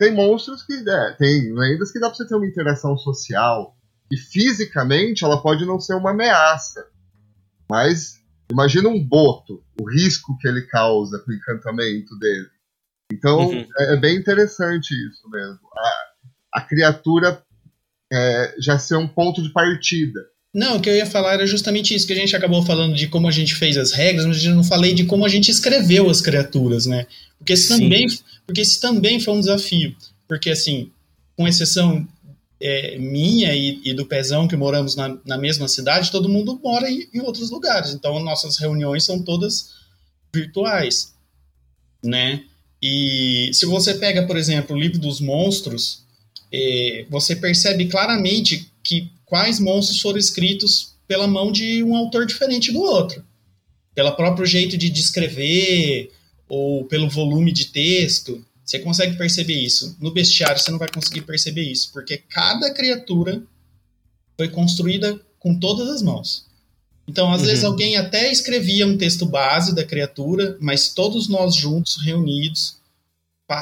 Tem 0.00 0.14
monstros 0.14 0.62
que 0.62 0.72
é, 0.72 1.12
tem 1.18 1.52
lendas 1.52 1.92
que 1.92 2.00
dá 2.00 2.08
para 2.08 2.16
você 2.16 2.26
ter 2.26 2.34
uma 2.34 2.46
interação 2.46 2.96
social. 2.96 3.76
E 4.10 4.16
fisicamente 4.16 5.22
ela 5.24 5.42
pode 5.42 5.66
não 5.66 5.78
ser 5.78 5.92
uma 5.92 6.12
ameaça. 6.12 6.86
Mas 7.70 8.14
imagina 8.50 8.88
um 8.88 8.98
boto, 8.98 9.62
o 9.78 9.88
risco 9.88 10.38
que 10.38 10.48
ele 10.48 10.62
causa 10.62 11.18
com 11.18 11.30
o 11.30 11.34
encantamento 11.34 12.18
dele. 12.18 12.48
Então 13.12 13.50
Uhum. 13.50 13.66
é, 13.78 13.92
é 13.92 13.96
bem 13.98 14.16
interessante 14.16 14.90
isso 14.90 15.28
mesmo. 15.28 15.58
A, 15.76 16.58
a 16.58 16.60
criatura 16.62 17.42
é, 18.10 18.54
já 18.58 18.78
ser 18.78 18.96
um 18.96 19.06
ponto 19.06 19.42
de 19.42 19.50
partida. 19.50 20.20
Não, 20.52 20.78
o 20.78 20.80
que 20.80 20.88
eu 20.88 20.96
ia 20.96 21.06
falar 21.06 21.34
era 21.34 21.46
justamente 21.46 21.94
isso, 21.94 22.06
que 22.06 22.12
a 22.14 22.16
gente 22.16 22.34
acabou 22.34 22.64
falando 22.64 22.96
de 22.96 23.06
como 23.06 23.28
a 23.28 23.30
gente 23.30 23.54
fez 23.54 23.76
as 23.76 23.92
regras, 23.92 24.24
mas 24.24 24.42
eu 24.42 24.54
não 24.54 24.64
falei 24.64 24.94
de 24.94 25.04
como 25.04 25.26
a 25.26 25.28
gente 25.28 25.50
escreveu 25.50 26.08
as 26.08 26.22
criaturas, 26.22 26.86
né? 26.86 27.06
Porque 27.38 27.52
esse 27.52 27.68
Sim. 27.68 27.80
também, 27.80 28.06
porque 28.50 28.62
esse 28.62 28.80
também 28.80 29.20
foi 29.20 29.34
um 29.34 29.40
desafio. 29.40 29.94
Porque, 30.26 30.50
assim, 30.50 30.90
com 31.36 31.46
exceção 31.46 32.04
é, 32.60 32.98
minha 32.98 33.54
e, 33.54 33.80
e, 33.84 33.94
do 33.94 34.04
Pezão, 34.04 34.48
que 34.48 34.56
moramos 34.56 34.96
na, 34.96 35.16
na 35.24 35.38
mesma 35.38 35.68
cidade, 35.68 36.10
todo 36.10 36.28
mundo 36.28 36.58
mora 36.60 36.90
em, 36.90 37.08
em, 37.14 37.20
outros 37.20 37.48
lugares. 37.48 37.94
Então, 37.94 38.18
nossas 38.18 38.56
reuniões 38.56 39.04
são 39.04 39.22
todas 39.22 39.70
virtuais, 40.34 41.14
né? 42.02 42.42
E 42.82 43.52
se 43.52 43.66
você 43.66 43.94
pega, 43.94 44.26
por 44.26 44.36
exemplo, 44.36 44.74
o 44.74 44.80
livro 44.80 44.98
dos 44.98 45.20
monstros, 45.20 46.02
é, 46.52 47.06
você 47.08 47.36
percebe 47.36 47.86
claramente 47.86 48.68
que 48.82 49.12
quais 49.24 49.60
monstros 49.60 50.00
foram 50.00 50.18
escritos 50.18 50.96
pela 51.06 51.28
mão 51.28 51.52
de 51.52 51.84
um 51.84 51.94
autor 51.94 52.26
diferente 52.26 52.72
do 52.72 52.80
outro. 52.80 53.24
Pelo 53.94 54.10
próprio 54.16 54.44
jeito 54.44 54.76
de 54.76 54.90
descrever, 54.90 56.10
ou 56.50 56.84
pelo 56.84 57.08
volume 57.08 57.52
de 57.52 57.66
texto, 57.66 58.44
você 58.64 58.80
consegue 58.80 59.16
perceber 59.16 59.54
isso. 59.54 59.96
No 60.00 60.10
bestiário 60.10 60.60
você 60.60 60.70
não 60.70 60.78
vai 60.78 60.88
conseguir 60.88 61.22
perceber 61.22 61.62
isso, 61.62 61.92
porque 61.92 62.18
cada 62.18 62.74
criatura 62.74 63.40
foi 64.36 64.48
construída 64.48 65.18
com 65.38 65.58
todas 65.58 65.88
as 65.88 66.02
mãos. 66.02 66.44
Então, 67.06 67.32
às 67.32 67.40
uhum. 67.40 67.46
vezes, 67.46 67.64
alguém 67.64 67.96
até 67.96 68.30
escrevia 68.30 68.86
um 68.86 68.98
texto 68.98 69.26
base 69.26 69.74
da 69.74 69.84
criatura, 69.84 70.56
mas 70.60 70.92
todos 70.92 71.28
nós 71.28 71.54
juntos, 71.54 71.98
reunidos, 72.02 72.76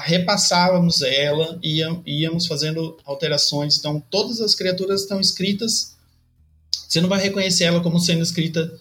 repassávamos 0.02 1.00
ela 1.02 1.58
e 1.62 1.80
íamos 2.06 2.46
fazendo 2.46 2.98
alterações. 3.04 3.78
Então, 3.78 4.02
todas 4.10 4.40
as 4.40 4.54
criaturas 4.54 5.02
estão 5.02 5.20
escritas. 5.20 5.94
Você 6.86 7.00
não 7.00 7.08
vai 7.08 7.20
reconhecer 7.20 7.64
ela 7.64 7.82
como 7.82 8.00
sendo 8.00 8.22
escrita. 8.22 8.78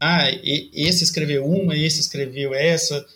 Ah, 0.00 0.30
esse 0.72 1.04
escreveu 1.04 1.46
uma, 1.46 1.76
esse 1.76 2.00
escreveu 2.00 2.54
essa 2.54 3.06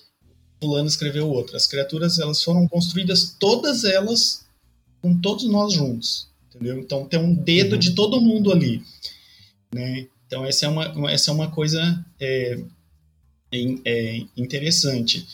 fulano 0.64 0.88
escreveu 0.88 1.28
outra. 1.28 1.58
As 1.58 1.66
criaturas 1.66 2.18
elas 2.18 2.42
foram 2.42 2.66
construídas 2.66 3.36
todas 3.38 3.84
elas 3.84 4.46
com 5.02 5.20
todos 5.20 5.44
nós 5.44 5.74
juntos, 5.74 6.28
entendeu? 6.48 6.78
Então 6.78 7.04
tem 7.04 7.20
um 7.20 7.34
dedo 7.34 7.74
uhum. 7.74 7.78
de 7.78 7.90
todo 7.90 8.20
mundo 8.20 8.50
ali, 8.50 8.82
né? 9.74 10.06
Então 10.26 10.46
essa 10.46 10.64
é 10.64 10.68
uma 10.68 11.10
essa 11.10 11.30
é 11.30 11.34
uma 11.34 11.50
coisa 11.50 12.04
é, 12.18 12.58
é 13.84 14.22
interessante. 14.36 15.26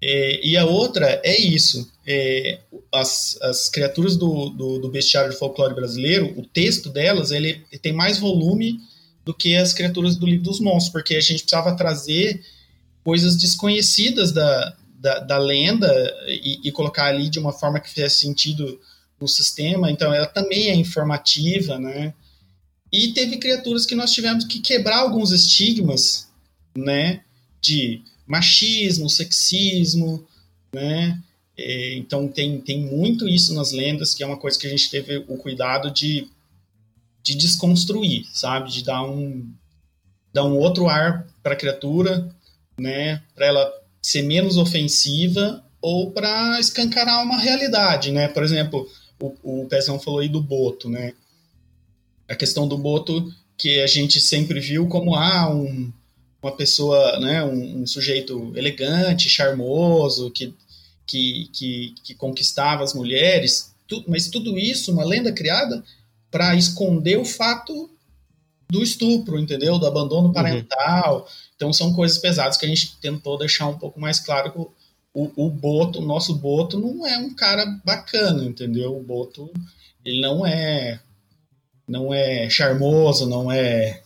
É, 0.00 0.46
e 0.46 0.56
a 0.56 0.64
outra 0.64 1.20
é 1.22 1.38
isso. 1.38 1.90
É, 2.06 2.60
as, 2.94 3.36
as 3.42 3.68
criaturas 3.68 4.16
do, 4.16 4.48
do, 4.50 4.78
do, 4.78 4.88
bestiário 4.88 5.30
de 5.30 5.36
folclore 5.36 5.74
brasileiro, 5.74 6.32
o 6.38 6.42
texto 6.46 6.88
delas, 6.88 7.32
ele 7.32 7.54
tem 7.82 7.92
mais 7.92 8.18
volume 8.18 8.78
do 9.24 9.34
que 9.34 9.56
as 9.56 9.74
criaturas 9.74 10.16
do 10.16 10.24
livro 10.24 10.44
dos 10.44 10.60
monstros, 10.60 10.92
porque 10.92 11.16
a 11.16 11.20
gente 11.20 11.42
precisava 11.42 11.76
trazer 11.76 12.40
coisas 13.08 13.36
desconhecidas 13.36 14.32
da, 14.32 14.76
da, 15.00 15.20
da 15.20 15.38
lenda 15.38 15.90
e, 16.26 16.68
e, 16.68 16.70
colocar 16.70 17.06
ali 17.06 17.30
de 17.30 17.38
uma 17.38 17.54
forma 17.54 17.80
que 17.80 17.88
fizesse 17.88 18.16
sentido 18.16 18.78
no 19.18 19.26
sistema. 19.26 19.90
Então, 19.90 20.12
ela 20.12 20.26
também 20.26 20.68
é 20.68 20.74
informativa, 20.74 21.78
né? 21.78 22.12
E 22.92 23.14
teve 23.14 23.38
criaturas 23.38 23.86
que 23.86 23.94
nós 23.94 24.12
tivemos 24.12 24.44
que 24.44 24.60
quebrar 24.60 24.98
alguns 24.98 25.32
estigmas, 25.32 26.28
né? 26.76 27.22
De 27.62 28.02
machismo, 28.26 29.08
sexismo, 29.08 30.28
né? 30.70 31.18
É, 31.56 31.96
então, 31.96 32.28
tem, 32.28 32.60
tem 32.60 32.78
muito 32.78 33.26
isso 33.26 33.54
nas 33.54 33.72
lendas, 33.72 34.14
que 34.14 34.22
é 34.22 34.26
uma 34.26 34.36
coisa 34.36 34.58
que 34.58 34.66
a 34.66 34.70
gente 34.70 34.90
teve 34.90 35.24
o 35.28 35.38
cuidado 35.38 35.90
de, 35.90 36.28
de 37.22 37.34
desconstruir, 37.34 38.26
sabe? 38.34 38.70
De 38.70 38.84
dar 38.84 39.02
um, 39.02 39.50
dar 40.30 40.44
um 40.44 40.58
outro 40.58 40.90
ar 40.90 41.26
para 41.42 41.54
a 41.54 41.56
criatura, 41.56 42.36
né? 42.78 43.22
Para 43.34 43.46
ela 43.46 43.72
ser 44.00 44.22
menos 44.22 44.56
ofensiva 44.56 45.64
ou 45.80 46.10
para 46.10 46.58
escancarar 46.60 47.22
uma 47.22 47.38
realidade, 47.38 48.12
né? 48.12 48.28
Por 48.28 48.42
exemplo, 48.42 48.88
o, 49.20 49.62
o 49.62 49.66
Pezão 49.66 49.98
falou 49.98 50.20
aí 50.20 50.28
do 50.28 50.40
Boto, 50.40 50.88
né? 50.88 51.12
A 52.28 52.34
questão 52.34 52.68
do 52.68 52.78
Boto 52.78 53.32
que 53.56 53.80
a 53.80 53.86
gente 53.86 54.20
sempre 54.20 54.60
viu 54.60 54.86
como 54.86 55.16
ah, 55.16 55.50
um, 55.52 55.92
uma 56.40 56.52
pessoa, 56.52 57.18
né, 57.18 57.42
um, 57.42 57.82
um, 57.82 57.86
sujeito 57.86 58.52
elegante, 58.54 59.28
charmoso, 59.28 60.30
que, 60.30 60.54
que, 61.04 61.50
que, 61.52 61.94
que 62.04 62.14
conquistava 62.14 62.84
as 62.84 62.94
mulheres, 62.94 63.74
tu, 63.88 64.04
mas 64.06 64.28
tudo 64.28 64.56
isso, 64.56 64.92
uma 64.92 65.04
lenda 65.04 65.32
criada 65.32 65.82
para 66.30 66.54
esconder 66.54 67.18
o 67.18 67.24
fato 67.24 67.90
do 68.70 68.82
estupro, 68.82 69.40
entendeu? 69.40 69.78
Do 69.78 69.86
abandono 69.86 70.28
uhum. 70.28 70.32
parental. 70.32 71.20
Uhum. 71.20 71.47
Então 71.58 71.72
são 71.72 71.92
coisas 71.92 72.18
pesadas 72.18 72.56
que 72.56 72.64
a 72.64 72.68
gente 72.68 72.96
tentou 72.98 73.36
deixar 73.36 73.66
um 73.66 73.76
pouco 73.76 73.98
mais 73.98 74.20
claro 74.20 74.52
que 74.52 74.58
o, 74.58 74.70
o, 75.12 75.50
Boto, 75.50 75.98
o 75.98 76.06
nosso 76.06 76.36
Boto, 76.36 76.78
não 76.78 77.04
é 77.04 77.18
um 77.18 77.34
cara 77.34 77.66
bacana, 77.84 78.44
entendeu? 78.44 78.96
O 78.96 79.02
Boto, 79.02 79.52
ele 80.04 80.20
não 80.20 80.46
é 80.46 81.00
não 81.88 82.14
é 82.14 82.48
charmoso, 82.48 83.28
não 83.28 83.50
é 83.50 84.02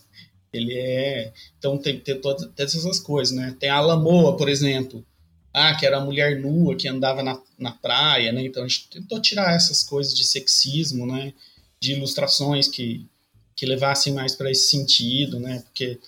ele 0.50 0.72
é 0.78 1.30
então 1.58 1.76
tem 1.76 1.98
que 1.98 2.04
ter 2.04 2.22
todas, 2.22 2.46
todas 2.56 2.74
essas 2.74 2.98
coisas, 2.98 3.36
né? 3.36 3.54
Tem 3.60 3.68
a 3.68 3.82
Lamoa, 3.82 4.34
por 4.34 4.48
exemplo, 4.48 5.04
ah, 5.52 5.74
que 5.74 5.84
era 5.84 5.98
a 5.98 6.04
mulher 6.04 6.40
nua 6.40 6.74
que 6.74 6.88
andava 6.88 7.22
na, 7.22 7.38
na 7.58 7.72
praia, 7.72 8.32
né? 8.32 8.42
Então 8.46 8.64
a 8.64 8.68
gente 8.68 8.88
tentou 8.88 9.20
tirar 9.20 9.54
essas 9.54 9.82
coisas 9.82 10.16
de 10.16 10.24
sexismo, 10.24 11.06
né? 11.06 11.34
De 11.78 11.92
ilustrações 11.92 12.66
que, 12.66 13.06
que 13.54 13.66
levassem 13.66 14.14
mais 14.14 14.34
para 14.34 14.50
esse 14.50 14.70
sentido, 14.70 15.38
né? 15.38 15.60
Porque 15.66 16.00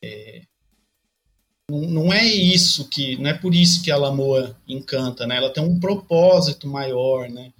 é, 0.00 0.42
não, 1.70 1.80
não 1.80 2.12
é 2.12 2.24
isso 2.24 2.88
que, 2.88 3.16
não 3.16 3.30
é 3.30 3.34
por 3.34 3.54
isso 3.54 3.82
que 3.82 3.90
a 3.90 3.96
Lamoa 3.96 4.56
encanta, 4.68 5.26
né? 5.26 5.36
Ela 5.36 5.50
tem 5.50 5.62
um 5.62 5.80
propósito 5.80 6.68
maior, 6.68 7.28
né? 7.28 7.52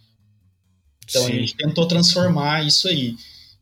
Então 1.09 1.23
Sim. 1.23 1.33
a 1.33 1.35
gente 1.37 1.57
tentou 1.57 1.87
transformar 1.87 2.67
isso 2.67 2.89
aí. 2.89 3.17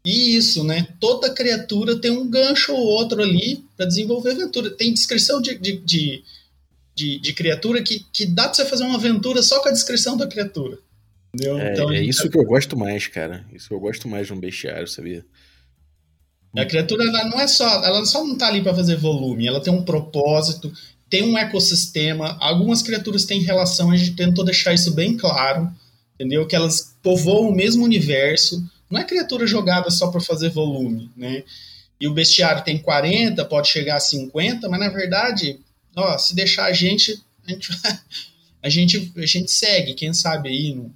E 0.05 0.37
isso, 0.37 0.65
né? 0.65 0.89
Toda 0.99 1.33
criatura 1.33 1.97
tem 1.97 2.11
um 2.11 2.29
gancho 2.29 2.73
ou 2.73 2.81
outro 2.81 3.23
ali 3.23 3.65
para 3.77 3.87
desenvolver 3.87 4.33
aventura. 4.33 4.71
Tem 4.71 4.93
descrição 4.93 5.41
de, 5.41 5.57
de, 5.57 5.79
de, 5.79 6.25
de, 6.95 7.19
de 7.21 7.33
criatura 7.33 7.83
que, 7.83 8.05
que 8.13 8.27
dá 8.27 8.45
pra 8.45 8.55
você 8.55 8.65
fazer 8.65 8.85
uma 8.85 8.97
aventura 8.97 9.43
só 9.43 9.61
com 9.61 9.69
a 9.69 9.73
descrição 9.73 10.17
da 10.17 10.27
criatura. 10.27 10.79
Entendeu? 11.33 11.59
É, 11.59 11.73
então, 11.73 11.93
é 11.93 12.03
isso 12.03 12.25
tá... 12.25 12.29
que 12.29 12.37
eu 12.37 12.45
gosto 12.45 12.77
mais, 12.77 13.07
cara. 13.07 13.47
Isso 13.53 13.69
que 13.69 13.75
eu 13.75 13.81
gosto 13.81 14.09
mais 14.09 14.27
de 14.27 14.33
um 14.33 14.41
bestiário, 14.41 14.89
sabia? 14.89 15.25
A 16.57 16.67
criatura 16.67 17.05
ela 17.05 17.25
não 17.25 17.41
é 17.41 17.47
só, 17.47 17.83
ela 17.85 18.05
só 18.05 18.25
não 18.25 18.37
tá 18.37 18.49
ali 18.49 18.63
para 18.63 18.75
fazer 18.75 18.97
volume, 18.97 19.47
ela 19.47 19.61
tem 19.61 19.73
um 19.73 19.85
propósito, 19.85 20.73
tem 21.09 21.23
um 21.23 21.37
ecossistema. 21.37 22.37
Algumas 22.41 22.83
criaturas 22.83 23.25
têm 23.25 23.41
relação, 23.41 23.91
a 23.91 23.97
gente 23.97 24.15
tentou 24.15 24.45
deixar 24.45 24.75
isso 24.75 24.93
bem 24.93 25.17
claro, 25.17 25.71
entendeu? 26.15 26.47
Que 26.47 26.55
elas 26.55 26.95
povoam 27.03 27.49
o 27.49 27.55
mesmo 27.55 27.85
universo. 27.85 28.63
Não 28.91 29.01
é 29.01 29.05
criatura 29.05 29.47
jogada 29.47 29.91
só 29.91 30.09
para 30.09 30.21
fazer 30.21 30.51
volume, 30.51 31.11
né? 31.17 31.43
E 31.99 32.07
o 32.07 32.13
bestiário 32.13 32.65
tem 32.65 32.79
40, 32.79 33.45
pode 33.47 33.69
chegar 33.69 33.97
a 33.97 34.01
50, 34.01 34.69
mas 34.69 34.81
na 34.81 34.89
verdade, 34.89 35.59
ó, 35.97 36.19
se 36.19 36.35
deixar 36.35 36.67
a 36.67 36.73
gente, 36.73 37.23
a 37.47 37.51
gente, 37.51 37.71
a 38.63 38.69
gente, 38.69 39.13
a 39.17 39.27
gente 39.27 39.51
segue, 39.51 39.95
quem 39.95 40.13
sabe 40.13 40.51
aí 40.51 40.75
no, 40.75 40.95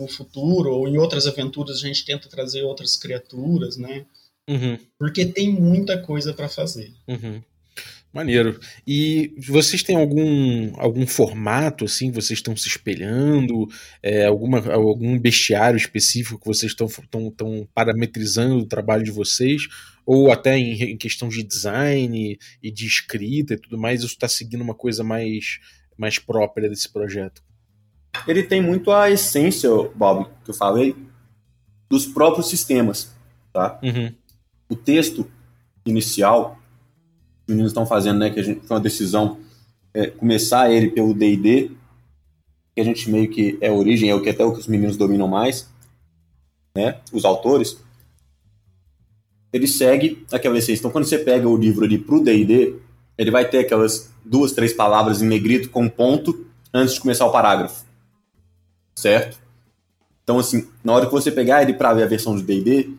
no 0.00 0.08
futuro 0.08 0.72
ou 0.72 0.88
em 0.88 0.96
outras 0.96 1.26
aventuras 1.26 1.78
a 1.78 1.86
gente 1.86 2.04
tenta 2.04 2.28
trazer 2.28 2.62
outras 2.62 2.96
criaturas, 2.96 3.76
né? 3.76 4.04
Uhum. 4.48 4.78
Porque 4.98 5.26
tem 5.26 5.52
muita 5.52 6.00
coisa 6.00 6.32
para 6.32 6.48
fazer. 6.48 6.90
Uhum. 7.06 7.42
Maneiro. 8.12 8.58
E 8.86 9.34
vocês 9.46 9.82
têm 9.82 9.94
algum, 9.94 10.72
algum 10.80 11.06
formato 11.06 11.84
assim? 11.84 12.10
Vocês 12.10 12.38
estão 12.38 12.56
se 12.56 12.66
espelhando? 12.66 13.68
É, 14.02 14.24
alguma, 14.24 14.66
algum 14.72 15.18
bestiário 15.18 15.76
específico 15.76 16.40
que 16.40 16.46
vocês 16.46 16.72
estão 16.72 16.88
parametrizando 17.74 18.60
o 18.60 18.66
trabalho 18.66 19.04
de 19.04 19.10
vocês? 19.10 19.68
Ou 20.06 20.32
até 20.32 20.56
em, 20.56 20.92
em, 20.92 20.96
questão 20.96 21.28
de 21.28 21.42
design 21.42 22.38
e 22.62 22.70
de 22.70 22.86
escrita 22.86 23.52
e 23.52 23.58
tudo 23.58 23.76
mais, 23.76 24.00
isso 24.00 24.14
está 24.14 24.26
seguindo 24.26 24.62
uma 24.62 24.74
coisa 24.74 25.04
mais, 25.04 25.60
mais 25.98 26.18
própria 26.18 26.70
desse 26.70 26.90
projeto? 26.90 27.42
Ele 28.26 28.42
tem 28.42 28.62
muito 28.62 28.90
a 28.90 29.10
essência, 29.10 29.68
Bob, 29.94 30.26
que 30.42 30.50
eu 30.50 30.54
falei, 30.54 30.96
dos 31.90 32.06
próprios 32.06 32.48
sistemas. 32.48 33.14
Tá? 33.52 33.78
Uhum 33.82 34.14
o 34.68 34.76
texto 34.76 35.26
inicial, 35.84 36.58
os 37.46 37.48
meninos 37.48 37.70
estão 37.70 37.86
fazendo, 37.86 38.18
né, 38.18 38.30
que 38.30 38.40
a 38.40 38.42
gente 38.42 38.66
foi 38.66 38.76
uma 38.76 38.82
decisão 38.82 39.38
é, 39.94 40.08
começar 40.08 40.70
ele 40.70 40.90
pelo 40.90 41.14
D&D, 41.14 41.70
que 42.74 42.80
a 42.80 42.84
gente 42.84 43.10
meio 43.10 43.28
que 43.30 43.58
é 43.60 43.70
origem, 43.70 44.10
é 44.10 44.14
o 44.14 44.22
que 44.22 44.28
até 44.28 44.44
o 44.44 44.52
que 44.52 44.60
os 44.60 44.66
meninos 44.66 44.96
dominam 44.96 45.26
mais, 45.26 45.68
né, 46.76 47.00
os 47.12 47.24
autores, 47.24 47.78
ele 49.52 49.66
segue 49.66 50.24
aquela 50.30 50.58
essência. 50.58 50.80
Então, 50.80 50.90
quando 50.90 51.06
você 51.06 51.18
pega 51.18 51.48
o 51.48 51.56
livro 51.56 51.84
ali 51.84 51.98
pro 51.98 52.22
D&D, 52.22 52.76
ele 53.16 53.30
vai 53.30 53.48
ter 53.48 53.58
aquelas 53.58 54.12
duas, 54.24 54.52
três 54.52 54.72
palavras 54.72 55.22
em 55.22 55.26
negrito 55.26 55.70
com 55.70 55.88
ponto 55.88 56.46
antes 56.72 56.94
de 56.94 57.00
começar 57.00 57.26
o 57.26 57.32
parágrafo. 57.32 57.84
Certo? 58.94 59.38
Então, 60.22 60.38
assim, 60.38 60.68
na 60.84 60.92
hora 60.92 61.06
que 61.06 61.12
você 61.12 61.32
pegar 61.32 61.62
ele 61.62 61.72
para 61.72 61.94
ver 61.94 62.02
a 62.02 62.06
versão 62.06 62.36
de 62.36 62.42
D&D, 62.42 62.90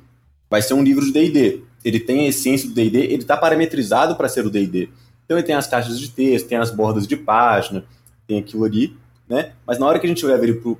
vai 0.49 0.61
ser 0.61 0.73
um 0.73 0.83
livro 0.83 1.05
de 1.05 1.11
D&D. 1.11 1.61
Ele 1.83 1.99
tem 1.99 2.25
a 2.25 2.29
essência 2.29 2.67
do 2.67 2.73
D&D, 2.73 2.99
ele 2.99 3.21
está 3.21 3.37
parametrizado 3.37 4.15
para 4.15 4.27
ser 4.27 4.45
o 4.45 4.49
D&D. 4.49 4.89
Então 5.25 5.37
ele 5.37 5.45
tem 5.45 5.55
as 5.55 5.67
caixas 5.67 5.99
de 5.99 6.09
texto, 6.09 6.47
tem 6.47 6.57
as 6.57 6.71
bordas 6.71 7.07
de 7.07 7.15
página, 7.15 7.85
tem 8.27 8.39
aquilo 8.39 8.65
ali, 8.65 8.95
né? 9.27 9.53
Mas 9.65 9.77
na 9.77 9.85
hora 9.85 9.99
que 9.99 10.05
a 10.05 10.09
gente 10.09 10.25
leva 10.25 10.43
ele 10.43 10.55
pro 10.55 10.77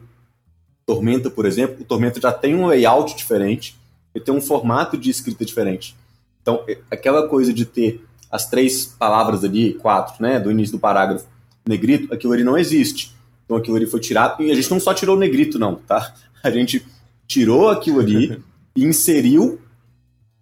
Tormenta, 0.86 1.30
por 1.30 1.46
exemplo, 1.46 1.78
o 1.82 1.86
Tormenta 1.86 2.20
já 2.20 2.32
tem 2.32 2.56
um 2.56 2.66
layout 2.66 3.16
diferente, 3.16 3.78
ele 4.14 4.24
tem 4.24 4.34
um 4.34 4.42
formato 4.42 4.98
de 4.98 5.10
escrita 5.10 5.46
diferente. 5.46 5.96
Então, 6.42 6.64
é, 6.68 6.80
aquela 6.90 7.28
coisa 7.28 7.54
de 7.54 7.64
ter 7.64 8.04
as 8.32 8.50
três 8.50 8.86
palavras 8.86 9.44
ali, 9.44 9.74
quatro, 9.76 10.22
né, 10.22 10.40
do 10.40 10.52
início 10.52 10.78
do 10.78 10.80
parágrafo, 10.80 11.28
negrito, 11.68 12.14
aquilo 12.14 12.34
ali 12.34 12.44
não 12.44 12.58
existe. 12.58 13.16
Então 13.46 13.58
aquilo 13.58 13.76
ali 13.76 13.86
foi 13.86 14.00
tirado, 14.00 14.42
e 14.44 14.52
a 14.52 14.56
gente 14.56 14.70
não 14.70 14.80
só 14.80 14.94
tirou 14.94 15.16
o 15.16 15.20
negrito, 15.20 15.58
não, 15.58 15.76
tá? 15.76 16.14
A 16.42 16.50
gente 16.50 16.86
tirou 17.28 17.68
aquilo 17.68 18.00
ali 18.00 18.42
inseriu 18.76 19.60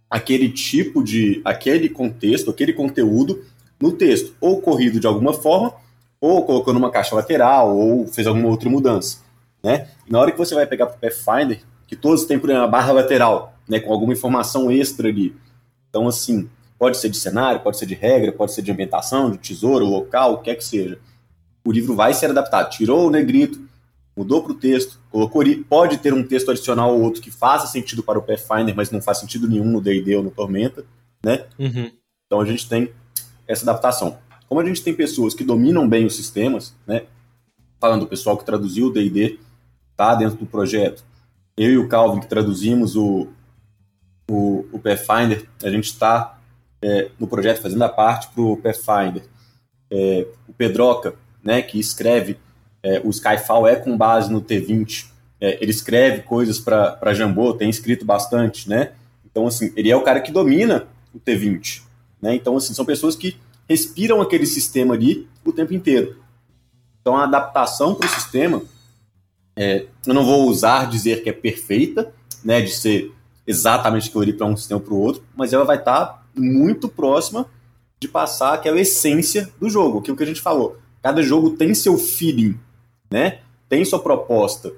aquele 0.09 0.49
tipo 0.49 1.03
de, 1.03 1.41
aquele 1.43 1.89
contexto, 1.89 2.49
aquele 2.49 2.73
conteúdo 2.73 3.43
no 3.79 3.91
texto, 3.91 4.33
ou 4.39 4.61
corrido 4.61 4.99
de 4.99 5.07
alguma 5.07 5.33
forma, 5.33 5.73
ou 6.19 6.45
colocou 6.45 6.73
numa 6.73 6.89
caixa 6.89 7.15
lateral, 7.15 7.75
ou 7.75 8.07
fez 8.07 8.25
alguma 8.25 8.47
outra 8.47 8.69
mudança, 8.69 9.19
né? 9.63 9.87
Na 10.09 10.19
hora 10.19 10.31
que 10.31 10.37
você 10.37 10.55
vai 10.55 10.65
pegar 10.65 10.87
para 10.87 10.95
o 10.95 10.99
Pathfinder, 10.99 11.61
que 11.85 11.95
todos 11.95 12.25
têm 12.25 12.39
por 12.39 12.49
uma 12.49 12.67
barra 12.67 12.91
lateral, 12.91 13.53
né, 13.67 13.79
com 13.79 13.91
alguma 13.91 14.13
informação 14.13 14.71
extra 14.71 15.07
ali. 15.09 15.35
Então, 15.89 16.07
assim, 16.07 16.49
pode 16.77 16.97
ser 16.97 17.09
de 17.09 17.17
cenário, 17.17 17.61
pode 17.61 17.77
ser 17.77 17.85
de 17.85 17.95
regra, 17.95 18.31
pode 18.31 18.53
ser 18.53 18.61
de 18.61 18.71
ambientação, 18.71 19.31
de 19.31 19.37
tesouro, 19.37 19.85
local, 19.85 20.33
o 20.33 20.37
que 20.39 20.49
é 20.49 20.55
que 20.55 20.63
seja. 20.63 20.99
O 21.65 21.71
livro 21.71 21.95
vai 21.95 22.13
ser 22.13 22.29
adaptado. 22.29 22.69
Tirou 22.69 23.07
o 23.07 23.09
negrito, 23.09 23.66
mudou 24.17 24.41
para 24.41 24.51
o 24.51 24.55
texto, 24.55 24.99
colocou 25.11 25.43
pode 25.69 25.99
ter 25.99 26.11
um 26.11 26.23
texto 26.23 26.49
adicional 26.49 26.95
ou 26.95 27.03
outro 27.03 27.21
que 27.21 27.29
faça 27.29 27.67
sentido 27.67 28.01
para 28.01 28.17
o 28.17 28.23
Pathfinder, 28.23 28.75
mas 28.75 28.89
não 28.89 28.99
faz 28.99 29.19
sentido 29.19 29.47
nenhum 29.47 29.69
no 29.69 29.79
D&D 29.79 30.15
ou 30.15 30.23
no 30.23 30.31
Tormenta, 30.31 30.83
né? 31.23 31.45
Uhum. 31.59 31.91
Então 32.25 32.41
a 32.41 32.45
gente 32.45 32.67
tem 32.67 32.91
essa 33.47 33.63
adaptação. 33.63 34.17
Como 34.49 34.59
a 34.59 34.65
gente 34.65 34.81
tem 34.81 34.95
pessoas 34.95 35.35
que 35.35 35.43
dominam 35.43 35.87
bem 35.87 36.05
os 36.05 36.15
sistemas, 36.15 36.73
né? 36.87 37.03
Falando 37.79 38.01
do 38.01 38.07
pessoal 38.07 38.35
que 38.35 38.43
traduziu 38.43 38.87
o 38.87 38.91
D&D, 38.91 39.39
tá 39.95 40.15
dentro 40.15 40.37
do 40.37 40.47
projeto. 40.47 41.05
Eu 41.55 41.71
e 41.71 41.77
o 41.77 41.87
Calvin 41.87 42.19
que 42.19 42.27
traduzimos 42.27 42.95
o, 42.95 43.27
o, 44.29 44.65
o 44.71 44.79
Pathfinder, 44.79 45.47
a 45.63 45.69
gente 45.69 45.85
está 45.85 46.39
é, 46.81 47.11
no 47.19 47.27
projeto 47.27 47.61
fazendo 47.61 47.83
a 47.83 47.89
parte 47.89 48.29
para 48.29 48.41
o 48.41 48.57
Pathfinder. 48.57 49.23
É, 49.91 50.27
o 50.47 50.53
Pedroca, 50.53 51.13
né, 51.43 51.61
que 51.61 51.79
escreve 51.79 52.39
é, 52.87 53.01
o 53.03 53.09
Skyfall 53.09 53.67
é 53.67 53.75
com 53.75 53.97
base 53.97 54.31
no 54.31 54.41
T20. 54.41 55.07
É, 55.41 55.57
ele 55.61 55.71
escreve 55.71 56.21
coisas 56.21 56.57
para 56.57 57.13
Jambô, 57.13 57.53
tem 57.53 57.69
escrito 57.69 58.05
bastante, 58.05 58.69
né? 58.69 58.93
Então, 59.29 59.45
assim, 59.45 59.73
ele 59.75 59.91
é 59.91 59.95
o 59.95 60.01
cara 60.01 60.21
que 60.21 60.31
domina 60.31 60.87
o 61.13 61.19
T20. 61.19 61.81
Né? 62.21 62.33
Então, 62.35 62.55
assim, 62.55 62.73
são 62.73 62.85
pessoas 62.85 63.15
que 63.15 63.35
respiram 63.67 64.21
aquele 64.21 64.45
sistema 64.45 64.93
ali 64.93 65.27
o 65.43 65.51
tempo 65.51 65.73
inteiro. 65.73 66.15
Então, 67.01 67.17
a 67.17 67.25
adaptação 67.25 67.93
para 67.93 68.07
o 68.07 68.09
sistema, 68.09 68.63
é, 69.55 69.85
eu 70.05 70.13
não 70.13 70.25
vou 70.25 70.47
usar 70.47 70.89
dizer 70.89 71.23
que 71.23 71.29
é 71.29 71.33
perfeita, 71.33 72.13
né, 72.43 72.61
de 72.61 72.71
ser 72.71 73.11
exatamente 73.45 74.07
aquilo 74.07 74.23
ali 74.23 74.33
para 74.33 74.45
um 74.45 74.55
sistema 74.55 74.79
para 74.79 74.93
o 74.93 74.99
outro, 74.99 75.23
mas 75.35 75.51
ela 75.51 75.65
vai 75.65 75.77
estar 75.77 76.05
tá 76.05 76.23
muito 76.35 76.87
próxima 76.87 77.45
de 77.99 78.07
passar 78.07 78.53
aquela 78.53 78.79
essência 78.79 79.49
do 79.59 79.69
jogo, 79.69 79.99
aquilo 79.99 80.15
que 80.15 80.23
a 80.23 80.27
gente 80.27 80.41
falou. 80.41 80.77
Cada 81.01 81.21
jogo 81.21 81.51
tem 81.51 81.73
seu 81.73 81.97
feeling, 81.97 82.57
né? 83.11 83.39
Tem 83.69 83.83
sua 83.83 83.99
proposta. 83.99 84.71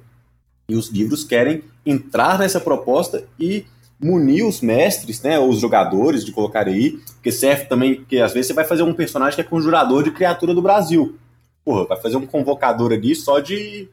E 0.68 0.76
os 0.76 0.90
livros 0.90 1.24
querem 1.24 1.64
entrar 1.86 2.38
nessa 2.38 2.60
proposta 2.60 3.24
e 3.40 3.66
munir 4.00 4.46
os 4.46 4.62
mestres, 4.62 5.22
né, 5.22 5.38
os 5.38 5.60
jogadores 5.60 6.24
de 6.24 6.32
colocar 6.32 6.68
aí, 6.68 7.00
porque 7.16 7.32
serve 7.32 7.66
também, 7.66 7.96
porque 7.96 8.20
às 8.20 8.32
vezes 8.32 8.48
você 8.48 8.54
vai 8.54 8.64
fazer 8.64 8.84
um 8.84 8.94
personagem 8.94 9.36
que 9.36 9.42
é 9.42 9.44
conjurador 9.44 10.04
de 10.04 10.12
criatura 10.12 10.54
do 10.54 10.62
Brasil. 10.62 11.18
Porra, 11.66 11.86
vai 11.86 12.00
fazer 12.00 12.16
um 12.16 12.26
convocador 12.26 12.94
ali 12.94 13.14
só 13.14 13.40
de 13.40 13.90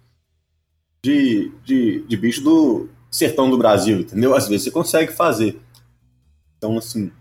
de, 1.03 1.53
de, 1.64 2.05
de 2.07 2.16
bicho 2.16 2.43
do 2.43 2.89
sertão 3.11 3.49
do 3.49 3.59
Brasil, 3.59 4.01
entendeu? 4.01 4.34
Às 4.34 4.49
vezes 4.49 4.64
você 4.64 4.70
consegue 4.70 5.12
fazer. 5.12 5.61
Então, 6.59 6.76
assim, 6.76 7.12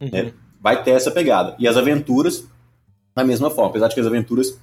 uhum. 0.00 0.10
é, 0.12 0.32
vai 0.60 0.82
ter 0.82 0.90
essa 0.90 1.10
pegada. 1.10 1.56
E 1.58 1.66
as 1.66 1.76
aventuras, 1.76 2.44
da 3.14 3.24
mesma 3.24 3.50
forma, 3.50 3.70
apesar 3.70 3.88
de 3.88 3.94
que 3.94 4.00
as 4.00 4.06
aventuras 4.06 4.58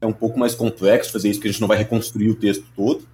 é 0.00 0.06
um 0.06 0.12
pouco 0.12 0.38
mais 0.38 0.54
complexo 0.54 1.12
fazer 1.12 1.28
isso, 1.28 1.38
porque 1.38 1.48
a 1.48 1.52
gente 1.52 1.60
não 1.60 1.68
vai 1.68 1.78
reconstruir 1.78 2.30
o 2.30 2.34
texto 2.34 2.64
todo, 2.74 3.06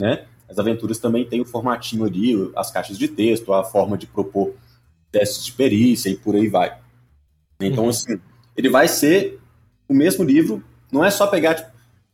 né? 0.00 0.24
As 0.48 0.58
aventuras 0.58 0.98
também 0.98 1.24
tem 1.24 1.40
o 1.40 1.44
formatinho 1.44 2.04
ali, 2.04 2.50
as 2.54 2.70
caixas 2.70 2.98
de 2.98 3.08
texto, 3.08 3.52
a 3.52 3.64
forma 3.64 3.96
de 3.98 4.06
propor 4.06 4.54
testes 5.10 5.44
de 5.44 5.52
perícia 5.52 6.08
e 6.08 6.16
por 6.16 6.34
aí 6.34 6.48
vai. 6.48 6.76
Então, 7.60 7.84
uhum. 7.84 7.90
assim, 7.90 8.20
ele 8.56 8.68
vai 8.68 8.86
ser 8.86 9.40
o 9.88 9.94
mesmo 9.94 10.24
livro, 10.24 10.62
não 10.92 11.04
é 11.04 11.10
só 11.10 11.26
pegar, 11.26 11.54
tipo, 11.54 11.70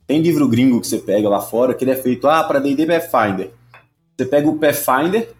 tem 0.06 0.20
livro 0.20 0.48
gringo 0.48 0.80
que 0.80 0.86
você 0.86 0.98
pega 0.98 1.28
lá 1.28 1.40
fora 1.40 1.74
que 1.74 1.84
ele 1.84 1.90
é 1.90 1.96
feito, 1.96 2.26
ah, 2.28 2.44
para 2.44 2.58
D&D 2.58 2.86
Pathfinder. 2.86 3.50
Você 4.16 4.26
pega 4.26 4.48
o 4.48 4.58
Pathfinder, 4.58 5.32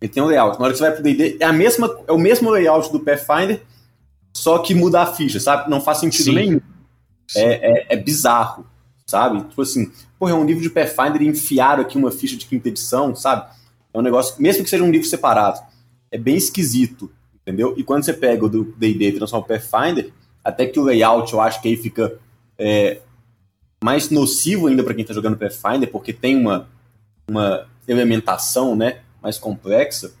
ele 0.00 0.12
tem 0.12 0.22
um 0.22 0.26
layout. 0.26 0.58
Na 0.58 0.64
hora 0.64 0.72
que 0.72 0.78
você 0.78 0.84
vai 0.84 0.92
pro 0.92 1.02
D&D, 1.02 1.38
é, 1.40 1.44
a 1.44 1.52
mesma, 1.52 1.98
é 2.06 2.12
o 2.12 2.18
mesmo 2.18 2.50
layout 2.50 2.92
do 2.92 3.00
Pathfinder, 3.00 3.62
só 4.34 4.58
que 4.58 4.74
muda 4.74 5.02
a 5.02 5.06
ficha, 5.06 5.40
sabe? 5.40 5.70
Não 5.70 5.80
faz 5.80 5.98
sentido 5.98 6.24
Sim. 6.24 6.34
nenhum. 6.34 6.60
É, 7.34 7.42
é, 7.42 7.86
é, 7.90 7.96
bizarro, 7.96 8.66
sabe? 9.04 9.42
Tipo 9.48 9.62
assim, 9.62 9.90
porra, 10.18 10.32
é 10.32 10.34
um 10.34 10.44
livro 10.44 10.62
de 10.62 10.70
Pathfinder 10.70 11.22
e 11.22 11.26
enfiaram 11.26 11.82
aqui 11.82 11.98
uma 11.98 12.10
ficha 12.10 12.36
de 12.36 12.46
quinta 12.46 12.68
edição, 12.68 13.14
sabe? 13.14 13.50
É 13.92 13.98
um 13.98 14.02
negócio, 14.02 14.40
mesmo 14.40 14.62
que 14.62 14.70
seja 14.70 14.84
um 14.84 14.90
livro 14.90 15.06
separado, 15.08 15.60
é 16.10 16.18
bem 16.18 16.36
esquisito, 16.36 17.10
entendeu? 17.42 17.74
E 17.76 17.82
quando 17.82 18.04
você 18.04 18.12
pega 18.12 18.44
o 18.44 18.48
do 18.48 18.64
D&D 18.76 19.08
e 19.08 19.12
transforma 19.12 19.44
o 19.44 19.48
Pathfinder, 19.48 20.12
até 20.44 20.66
que 20.66 20.78
o 20.78 20.84
layout 20.84 21.32
eu 21.32 21.40
acho 21.40 21.60
que 21.60 21.68
aí 21.68 21.76
fica 21.76 22.18
é, 22.58 23.00
mais 23.82 24.10
nocivo 24.10 24.66
ainda 24.68 24.82
para 24.82 24.94
quem 24.94 25.02
está 25.02 25.12
jogando 25.12 25.36
Pathfinder, 25.36 25.90
porque 25.90 26.12
tem 26.12 26.36
uma, 26.36 26.68
uma 27.28 27.66
elementação 27.86 28.76
né, 28.76 29.00
mais 29.22 29.38
complexa, 29.38 30.12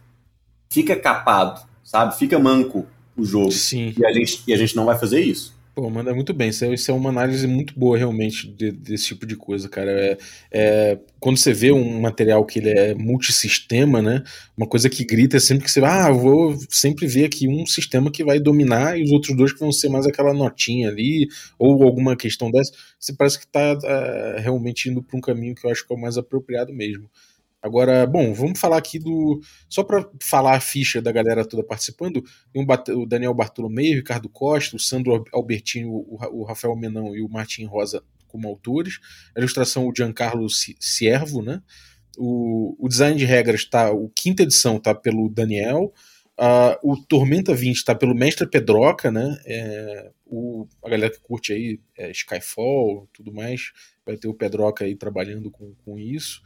fica 0.68 0.96
capado, 0.96 1.60
sabe? 1.82 2.16
Fica 2.16 2.38
manco 2.38 2.86
o 3.16 3.24
jogo. 3.24 3.52
Sim. 3.52 3.94
E 3.96 4.04
a 4.04 4.12
gente, 4.12 4.42
e 4.46 4.52
a 4.52 4.56
gente 4.56 4.76
não 4.76 4.84
vai 4.84 4.98
fazer 4.98 5.20
isso. 5.20 5.55
Pô, 5.76 5.90
manda 5.90 6.14
muito 6.14 6.32
bem. 6.32 6.48
Isso 6.48 6.64
é, 6.64 6.72
isso 6.72 6.90
é 6.90 6.94
uma 6.94 7.10
análise 7.10 7.46
muito 7.46 7.78
boa, 7.78 7.98
realmente, 7.98 8.48
de, 8.50 8.72
desse 8.72 9.08
tipo 9.08 9.26
de 9.26 9.36
coisa, 9.36 9.68
cara. 9.68 9.90
É, 9.90 10.18
é, 10.50 10.98
quando 11.20 11.36
você 11.36 11.52
vê 11.52 11.70
um 11.70 12.00
material 12.00 12.46
que 12.46 12.58
ele 12.60 12.70
é 12.70 12.94
multissistema, 12.94 14.00
né? 14.00 14.22
Uma 14.56 14.66
coisa 14.66 14.88
que 14.88 15.04
grita 15.04 15.36
é 15.36 15.40
sempre 15.40 15.64
que 15.64 15.70
você 15.70 15.80
ah, 15.84 16.10
vou 16.10 16.56
sempre 16.70 17.06
ver 17.06 17.26
aqui 17.26 17.46
um 17.46 17.66
sistema 17.66 18.10
que 18.10 18.24
vai 18.24 18.40
dominar 18.40 18.98
e 18.98 19.04
os 19.04 19.10
outros 19.12 19.36
dois 19.36 19.52
que 19.52 19.60
vão 19.60 19.70
ser 19.70 19.90
mais 19.90 20.06
aquela 20.06 20.32
notinha 20.32 20.88
ali, 20.88 21.28
ou 21.58 21.82
alguma 21.82 22.16
questão 22.16 22.50
dessa. 22.50 22.72
Você 22.98 23.12
parece 23.14 23.38
que 23.38 23.44
está 23.44 23.78
é, 23.84 24.40
realmente 24.40 24.88
indo 24.88 25.02
para 25.02 25.18
um 25.18 25.20
caminho 25.20 25.54
que 25.54 25.66
eu 25.66 25.70
acho 25.70 25.86
que 25.86 25.92
é 25.92 25.96
o 25.96 26.00
mais 26.00 26.16
apropriado 26.16 26.72
mesmo. 26.72 27.10
Agora, 27.62 28.06
bom, 28.06 28.32
vamos 28.32 28.60
falar 28.60 28.76
aqui 28.76 28.98
do. 28.98 29.40
Só 29.68 29.82
para 29.82 30.08
falar 30.22 30.56
a 30.56 30.60
ficha 30.60 31.00
da 31.02 31.10
galera 31.10 31.44
toda 31.44 31.64
participando: 31.64 32.22
o 32.54 33.06
Daniel 33.06 33.34
Bartolomeu, 33.34 33.92
o 33.92 33.96
Ricardo 33.96 34.28
Costa, 34.28 34.76
o 34.76 34.78
Sandro 34.78 35.24
Albertini, 35.32 35.86
o 35.86 36.44
Rafael 36.44 36.76
Menão 36.76 37.16
e 37.16 37.22
o 37.22 37.28
Martin 37.28 37.64
Rosa 37.64 38.02
como 38.28 38.46
autores. 38.46 38.98
A 39.34 39.40
ilustração, 39.40 39.86
o 39.88 39.92
Giancarlo 39.96 40.46
Siervo, 40.78 41.42
né? 41.42 41.62
O, 42.16 42.76
o 42.78 42.88
design 42.88 43.18
de 43.18 43.24
regras 43.24 43.60
está. 43.60 43.90
O 43.90 44.08
quinta 44.10 44.42
edição 44.42 44.76
está 44.76 44.94
pelo 44.94 45.28
Daniel. 45.28 45.92
Uh, 46.38 46.92
o 46.92 46.96
Tormenta 47.02 47.54
20 47.54 47.76
está 47.76 47.94
pelo 47.94 48.14
Mestre 48.14 48.46
Pedroca, 48.46 49.10
né? 49.10 49.38
É, 49.46 50.10
o, 50.26 50.68
a 50.84 50.90
galera 50.90 51.10
que 51.10 51.20
curte 51.20 51.52
aí 51.52 51.80
é, 51.96 52.10
Skyfall 52.10 53.08
tudo 53.10 53.32
mais, 53.32 53.72
vai 54.04 54.18
ter 54.18 54.28
o 54.28 54.34
Pedroca 54.34 54.84
aí 54.84 54.94
trabalhando 54.94 55.50
com, 55.50 55.74
com 55.82 55.98
isso 55.98 56.42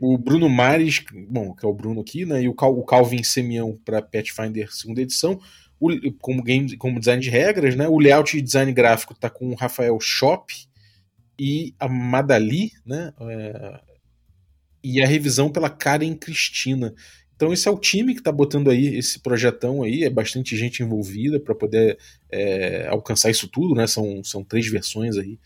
o 0.00 0.18
Bruno 0.18 0.48
Mares, 0.48 1.02
bom, 1.28 1.54
que 1.54 1.64
é 1.64 1.68
o 1.68 1.72
Bruno 1.72 2.00
aqui, 2.00 2.24
né, 2.24 2.42
e 2.42 2.48
o, 2.48 2.54
Cal, 2.54 2.76
o 2.76 2.84
Calvin 2.84 3.22
Semião 3.22 3.78
para 3.84 4.02
Pathfinder 4.02 4.72
segunda 4.72 5.00
edição, 5.00 5.40
o, 5.78 5.90
como, 6.14 6.42
game, 6.42 6.76
como 6.76 6.98
design 6.98 7.22
de 7.22 7.30
regras, 7.30 7.76
né, 7.76 7.88
o 7.88 7.98
layout 7.98 8.36
e 8.36 8.42
design 8.42 8.72
gráfico 8.72 9.12
está 9.12 9.30
com 9.30 9.50
o 9.50 9.54
Rafael 9.54 9.98
Shop 10.00 10.52
e 11.38 11.74
a 11.78 11.88
Madali, 11.88 12.72
né, 12.84 13.12
é, 13.20 13.80
e 14.82 15.02
a 15.02 15.06
revisão 15.06 15.50
pela 15.50 15.70
Karen 15.70 16.14
Cristina. 16.14 16.94
Então 17.36 17.52
esse 17.52 17.66
é 17.66 17.70
o 17.70 17.78
time 17.78 18.14
que 18.14 18.20
está 18.20 18.30
botando 18.30 18.70
aí 18.70 18.96
esse 18.96 19.18
projetão 19.18 19.82
aí, 19.82 20.04
é 20.04 20.10
bastante 20.10 20.56
gente 20.56 20.82
envolvida 20.82 21.40
para 21.40 21.54
poder 21.54 21.98
é, 22.30 22.86
alcançar 22.88 23.30
isso 23.30 23.48
tudo, 23.48 23.74
né, 23.74 23.86
são, 23.86 24.22
são 24.22 24.44
três 24.44 24.68
versões 24.68 25.16
aí 25.16 25.38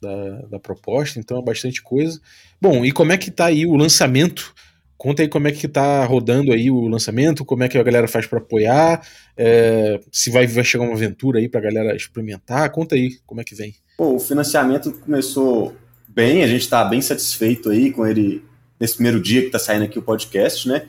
da, 0.00 0.42
da 0.42 0.58
proposta, 0.58 1.18
então 1.18 1.38
é 1.38 1.42
bastante 1.42 1.82
coisa. 1.82 2.20
Bom, 2.60 2.84
e 2.84 2.92
como 2.92 3.12
é 3.12 3.18
que 3.18 3.30
tá 3.30 3.46
aí 3.46 3.66
o 3.66 3.76
lançamento? 3.76 4.54
Conta 4.96 5.22
aí 5.22 5.28
como 5.28 5.46
é 5.46 5.52
que 5.52 5.68
tá 5.68 6.04
rodando 6.04 6.52
aí 6.52 6.70
o 6.70 6.88
lançamento, 6.88 7.44
como 7.44 7.62
é 7.62 7.68
que 7.68 7.78
a 7.78 7.82
galera 7.82 8.08
faz 8.08 8.26
para 8.26 8.38
apoiar, 8.38 9.00
é, 9.36 10.00
se 10.10 10.28
vai, 10.28 10.46
vai 10.46 10.64
chegar 10.64 10.84
uma 10.84 10.94
aventura 10.94 11.38
aí 11.38 11.48
pra 11.48 11.60
galera 11.60 11.94
experimentar, 11.94 12.68
conta 12.70 12.96
aí 12.96 13.16
como 13.24 13.40
é 13.40 13.44
que 13.44 13.54
vem. 13.54 13.74
Pô, 13.96 14.16
o 14.16 14.20
financiamento 14.20 14.92
começou 14.92 15.76
bem, 16.08 16.42
a 16.42 16.48
gente 16.48 16.62
está 16.62 16.84
bem 16.84 17.00
satisfeito 17.00 17.70
aí 17.70 17.92
com 17.92 18.04
ele 18.04 18.44
nesse 18.80 18.94
primeiro 18.94 19.20
dia 19.20 19.40
que 19.40 19.46
está 19.46 19.58
saindo 19.58 19.84
aqui 19.84 19.98
o 19.98 20.02
podcast, 20.02 20.68
né? 20.68 20.88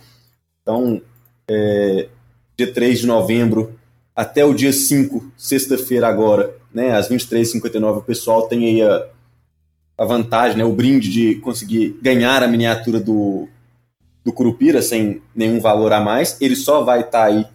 Então, 0.61 1.01
é, 1.47 2.07
dia 2.57 2.73
3 2.73 3.01
de 3.01 3.07
novembro 3.07 3.79
até 4.15 4.43
o 4.43 4.53
dia 4.53 4.73
5, 4.73 5.31
sexta-feira 5.37 6.07
agora, 6.07 6.55
né, 6.73 6.95
às 6.95 7.09
23h59, 7.09 7.97
o 7.97 8.01
pessoal 8.01 8.47
tem 8.47 8.65
aí 8.65 8.81
a, 8.81 9.07
a 9.97 10.05
vantagem, 10.05 10.57
né, 10.57 10.63
o 10.63 10.73
brinde 10.73 11.11
de 11.11 11.35
conseguir 11.35 11.97
ganhar 12.01 12.43
a 12.43 12.47
miniatura 12.47 12.99
do, 12.99 13.47
do 14.23 14.31
Curupira 14.31 14.81
sem 14.81 15.21
nenhum 15.35 15.59
valor 15.59 15.93
a 15.93 15.99
mais. 15.99 16.39
Ele 16.39 16.55
só 16.55 16.83
vai 16.83 17.01
estar 17.01 17.19
tá 17.19 17.25
aí 17.25 17.45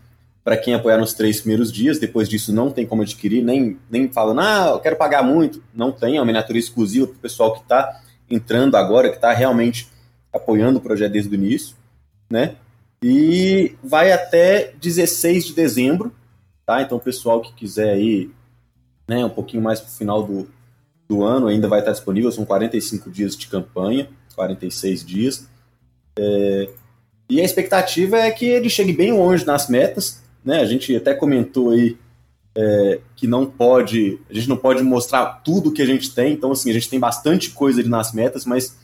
para 0.45 0.59
quem 0.59 0.75
apoiar 0.75 0.99
nos 0.99 1.15
três 1.15 1.41
primeiros 1.41 1.73
dias. 1.73 1.99
Depois 1.99 2.29
disso, 2.29 2.53
não 2.53 2.71
tem 2.71 2.87
como 2.87 3.03
adquirir, 3.03 3.43
nem, 3.43 3.79
nem 3.91 4.09
falando, 4.11 4.41
ah, 4.41 4.71
eu 4.73 4.81
quero 4.81 4.97
pagar 4.97 5.23
muito. 5.23 5.63
Não 5.75 5.91
tem, 5.91 6.17
é 6.17 6.21
uma 6.21 6.27
miniatura 6.27 6.59
exclusiva 6.59 7.07
para 7.07 7.17
o 7.17 7.21
pessoal 7.21 7.55
que 7.55 7.63
está 7.63 8.03
entrando 8.31 8.77
agora, 8.77 9.09
que 9.09 9.17
está 9.17 9.33
realmente 9.33 9.89
apoiando 10.33 10.79
o 10.79 10.83
projeto 10.83 11.13
desde 11.13 11.31
o 11.31 11.35
início, 11.35 11.77
né? 12.29 12.57
E 13.03 13.75
vai 13.83 14.13
até 14.13 14.73
16 14.81 15.47
de 15.47 15.53
dezembro, 15.55 16.13
tá? 16.67 16.83
Então, 16.83 16.99
o 16.99 17.01
pessoal 17.01 17.41
que 17.41 17.53
quiser 17.53 17.91
aí, 17.91 18.31
né, 19.09 19.25
um 19.25 19.31
pouquinho 19.31 19.63
mais 19.63 19.81
para 19.81 19.89
o 19.89 19.93
final 19.93 20.23
do, 20.23 20.49
do 21.09 21.23
ano, 21.23 21.47
ainda 21.47 21.69
vai 21.69 21.81
estar 21.81 21.93
disponível. 21.93 22.33
São 22.33 22.45
45 22.45 23.11
dias 23.11 23.37
de 23.37 23.47
campanha, 23.47 24.09
46 24.35 25.05
dias. 25.05 25.49
É, 26.19 26.69
e 27.29 27.41
a 27.41 27.45
expectativa 27.45 28.19
é 28.19 28.31
que 28.31 28.47
ele 28.47 28.69
chegue 28.69 28.93
bem 28.93 29.13
longe 29.13 29.45
nas 29.45 29.69
metas, 29.69 30.23
né? 30.45 30.61
A 30.61 30.67
gente 30.67 30.95
até 30.95 31.15
comentou 31.15 31.71
aí 31.71 31.97
é, 32.57 33.01
que 33.17 33.27
não 33.27 33.47
pode, 33.47 34.19
a 34.31 34.35
gente 34.35 34.49
não 34.49 34.57
pode 34.57 34.83
mostrar 34.83 35.43
tudo 35.45 35.73
que 35.73 35.83
a 35.83 35.87
gente 35.87 36.15
tem, 36.15 36.33
então 36.33 36.53
assim, 36.53 36.71
a 36.71 36.75
gente 36.75 36.89
tem 36.89 37.01
bastante 37.01 37.51
coisa 37.51 37.81
ali 37.81 37.89
nas 37.89 38.13
metas, 38.13 38.45
mas 38.45 38.77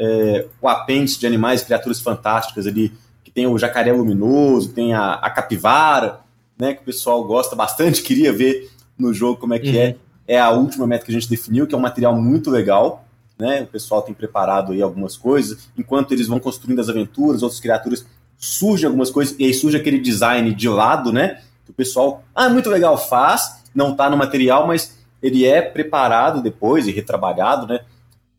é, 0.00 0.46
o 0.60 0.68
apêndice 0.68 1.18
de 1.18 1.26
animais, 1.26 1.62
criaturas 1.62 2.00
fantásticas 2.00 2.66
ali, 2.66 2.92
que 3.22 3.30
tem 3.30 3.46
o 3.46 3.58
jacaré 3.58 3.92
luminoso, 3.92 4.72
tem 4.72 4.94
a, 4.94 5.14
a 5.14 5.28
capivara, 5.28 6.20
né, 6.58 6.74
que 6.74 6.82
o 6.82 6.84
pessoal 6.84 7.22
gosta 7.24 7.54
bastante, 7.54 8.02
queria 8.02 8.32
ver 8.32 8.70
no 8.98 9.14
jogo 9.14 9.40
como 9.40 9.54
é 9.54 9.58
que 9.58 9.78
é. 9.78 9.84
uhum. 9.84 9.88
é. 9.88 9.96
É 10.30 10.38
a 10.38 10.50
última 10.50 10.86
meta 10.86 11.06
que 11.06 11.10
a 11.10 11.14
gente 11.14 11.28
definiu, 11.28 11.66
que 11.66 11.74
é 11.74 11.78
um 11.78 11.80
material 11.80 12.14
muito 12.14 12.50
legal, 12.50 13.06
né? 13.38 13.62
O 13.62 13.66
pessoal 13.66 14.02
tem 14.02 14.12
preparado 14.12 14.72
aí 14.72 14.82
algumas 14.82 15.16
coisas, 15.16 15.70
enquanto 15.78 16.12
eles 16.12 16.26
vão 16.26 16.38
construindo 16.38 16.80
as 16.80 16.88
aventuras, 16.90 17.42
outras 17.42 17.60
criaturas 17.60 18.04
surgem 18.36 18.86
algumas 18.86 19.10
coisas, 19.10 19.34
e 19.38 19.44
aí 19.44 19.54
surge 19.54 19.76
aquele 19.76 19.98
design 19.98 20.52
de 20.54 20.68
lado, 20.68 21.12
né? 21.12 21.40
Que 21.64 21.70
o 21.70 21.74
pessoal, 21.74 22.22
ah, 22.34 22.50
muito 22.50 22.68
legal, 22.68 22.98
faz, 22.98 23.62
não 23.74 23.96
tá 23.96 24.10
no 24.10 24.18
material, 24.18 24.66
mas 24.66 24.98
ele 25.22 25.46
é 25.46 25.62
preparado 25.62 26.42
depois 26.42 26.86
e 26.86 26.92
retrabalhado, 26.92 27.66
né? 27.66 27.80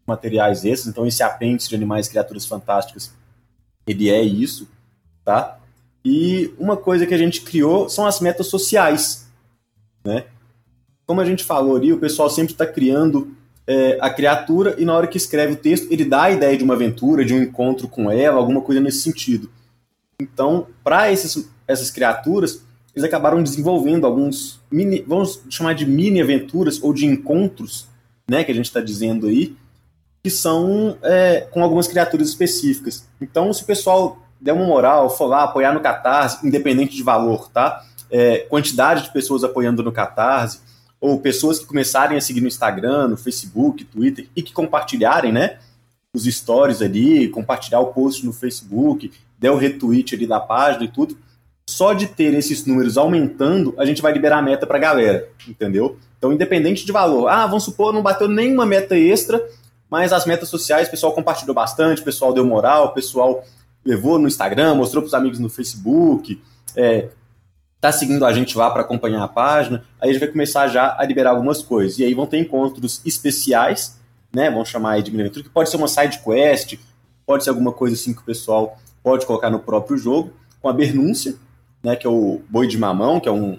Materiais 0.05 0.66
esses, 0.66 0.88
então 0.88 1.05
esse 1.05 1.24
apêndice 1.24 1.70
de 1.70 1.76
animais 1.76 2.07
e 2.07 2.12
criaturas 2.12 2.45
fantásticas, 2.45 3.14
ele 3.88 4.10
é 4.10 4.22
isso, 4.22 4.68
tá? 5.26 5.60
E 6.03 6.53
uma 6.57 6.78
coisa 6.78 7.05
que 7.05 7.14
a 7.14 7.18
gente 7.18 7.41
criou 7.41 7.89
são 7.89 8.05
as 8.05 8.20
metas 8.20 8.47
sociais, 8.47 9.28
né? 10.03 10.26
Como 11.10 11.22
a 11.22 11.26
gente 11.26 11.43
falou 11.43 11.76
ali, 11.76 11.91
o 11.91 11.97
pessoal 11.97 12.30
sempre 12.30 12.53
está 12.53 12.68
criando 12.68 13.36
é, 13.66 13.97
a 13.99 14.12
criatura 14.12 14.76
e 14.78 14.86
na 14.86 14.93
hora 14.93 15.07
que 15.07 15.18
escreve 15.18 15.53
o 15.53 15.55
texto, 15.55 15.88
ele 15.89 16.05
dá 16.05 16.26
a 16.26 16.32
ideia 16.32 16.55
de 16.55 16.64
uma 16.64 16.76
aventura, 16.76 17.26
de 17.26 17.34
um 17.34 17.41
encontro 17.41 17.88
com 17.88 18.12
ela, 18.12 18.38
alguma 18.38 18.62
coisa 18.62 18.80
nesse 18.80 18.99
sentido. 18.99 19.49
Então, 20.22 20.68
para 20.84 21.12
essas 21.12 21.89
criaturas, 21.89 22.62
eles 22.95 23.03
acabaram 23.03 23.41
desenvolvendo 23.41 24.05
alguns 24.05 24.62
mini, 24.70 25.03
vamos 25.07 25.41
chamar 25.49 25.74
de 25.74 25.84
mini 25.88 26.22
aventuras 26.22 26.80
ou 26.80 26.93
de 26.93 27.07
encontros, 27.07 27.88
né, 28.30 28.43
que 28.43 28.51
a 28.51 28.55
gente 28.55 28.68
está 28.68 28.80
dizendo 28.80 29.26
aí, 29.26 29.55
que 30.22 30.30
são 30.30 30.95
é, 31.01 31.47
com 31.49 31.64
algumas 31.64 31.88
criaturas 31.88 32.30
específicas. 32.30 33.07
Então, 33.20 33.51
se 33.51 33.64
o 33.64 33.66
pessoal 33.66 34.20
der 34.39 34.53
uma 34.53 34.68
moral, 34.68 35.10
for 35.10 35.26
lá 35.26 35.45
apoiar 35.45 35.74
no 35.74 35.80
Catarse, 35.80 36.45
independente 36.45 36.95
de 36.95 37.01
valor, 37.01 37.49
tá? 37.49 37.84
É, 38.12 38.45
quantidade 38.47 39.05
de 39.05 39.12
pessoas 39.12 39.43
apoiando 39.43 39.82
no 39.82 39.91
Catarse, 39.91 40.69
ou 41.02 41.20
pessoas 41.20 41.60
que 41.60 41.66
começarem 41.66 42.18
a 42.18 42.22
seguir 42.22 42.41
no 42.41 42.47
Instagram, 42.47 43.10
no 43.10 43.18
Facebook, 43.18 43.84
Twitter 43.86 44.28
e 44.36 44.41
que 44.41 44.54
compartilharem, 44.54 45.32
né? 45.32 45.58
Os 46.14 46.26
stories 46.26 46.82
ali, 46.82 47.30
compartilhar 47.30 47.80
o 47.80 47.93
post 47.93 48.26
no 48.26 48.34
Facebook, 48.34 49.12
der 49.38 49.52
o 49.52 49.58
retweet 49.58 50.16
ali 50.16 50.28
da 50.28 50.39
página 50.39 50.84
e 50.84 50.88
tudo, 50.89 51.18
só 51.70 51.93
de 51.93 52.08
ter 52.08 52.34
esses 52.34 52.66
números 52.66 52.97
aumentando, 52.97 53.76
a 53.78 53.86
gente 53.86 54.02
vai 54.02 54.12
liberar 54.12 54.39
a 54.39 54.41
meta 54.41 54.66
para 54.66 54.78
a 54.78 54.82
galera, 54.82 55.30
entendeu? 55.47 55.97
Então, 56.18 56.34
independente 56.34 56.86
de 56.86 56.91
valor. 56.91 57.28
Ah, 57.28 57.45
vamos 57.45 57.64
supor, 57.64 57.93
não 57.93 58.02
bateu 58.02 58.28
nenhuma 58.28 58.66
meta 58.66 58.97
extra, 58.97 59.41
mas 59.89 60.12
as 60.12 60.26
metas 60.26 60.50
sociais, 60.50 60.88
o 60.88 60.91
pessoal 60.91 61.14
compartilhou 61.14 61.54
bastante, 61.54 62.02
o 62.02 62.06
pessoal 62.06 62.34
deu 62.34 62.43
moral, 62.43 62.88
o 62.88 62.93
pessoal 62.93 63.45
levou 63.86 64.20
no 64.20 64.28
Instagram, 64.28 64.76
mostrou 64.76 65.02
para 65.02 65.08
os 65.08 65.14
amigos 65.14 65.39
no 65.39 65.50
Facebook, 65.50 66.41
é, 66.76 67.10
tá 67.80 67.92
seguindo 67.92 68.26
a 68.26 68.34
gente 68.34 68.58
lá 68.58 68.70
para 68.70 68.82
acompanhar 68.82 69.24
a 69.24 69.28
página, 69.28 69.84
aí 70.02 70.10
a 70.10 70.14
gente 70.14 70.22
vai 70.22 70.30
começar 70.30 70.68
já 70.68 70.96
a 70.98 71.06
liberar 71.06 71.32
algumas 71.32 71.62
coisas. 71.62 71.98
E 72.00 72.04
aí 72.04 72.14
vão 72.14 72.26
ter 72.26 72.38
encontros 72.38 73.02
especiais, 73.06 73.98
né? 74.34 74.50
Vamos 74.52 74.70
chamar 74.70 74.94
aí 74.94 75.04
de 75.04 75.12
mini 75.12 75.30
que 75.30 75.50
pode 75.50 75.70
ser 75.70 75.78
uma 75.78 75.88
side 75.88 76.20
quest, 76.20 76.78
pode 77.26 77.44
ser 77.44 77.52
alguma 77.52 77.72
coisa 77.72 77.96
assim 77.96 78.14
que 78.14 78.22
o 78.22 78.26
pessoal 78.26 78.78
pode 79.04 79.26
colocar 79.26 79.50
no 79.50 79.60
próprio 79.60 79.98
jogo, 79.98 80.34
com 80.62 80.68
a 80.68 80.74
Bernúncia, 80.74 81.36
né, 81.82 81.96
que 81.96 82.06
é 82.06 82.10
o 82.10 82.42
boi 82.50 82.68
de 82.68 82.78
mamão, 82.78 83.20
que 83.20 83.30
é 83.30 83.32
um, 83.32 83.58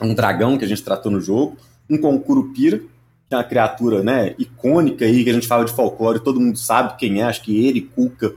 um 0.00 0.14
dragão 0.14 0.56
que 0.56 0.64
a 0.64 0.68
gente 0.68 0.82
tratou 0.82 1.10
no 1.10 1.20
jogo, 1.20 1.56
um 1.90 1.98
com 1.98 2.18
Curupira, 2.20 2.78
que 2.78 3.34
é 3.34 3.36
uma 3.36 3.44
criatura 3.44 4.02
né, 4.02 4.34
icônica 4.38 5.04
aí, 5.04 5.24
que 5.24 5.30
a 5.30 5.32
gente 5.32 5.48
fala 5.48 5.64
de 5.64 5.72
folclore, 5.72 6.20
todo 6.20 6.40
mundo 6.40 6.56
sabe 6.56 6.96
quem 6.96 7.20
é, 7.20 7.24
acho 7.24 7.42
que 7.42 7.66
ele, 7.66 7.80
Cuca 7.80 8.32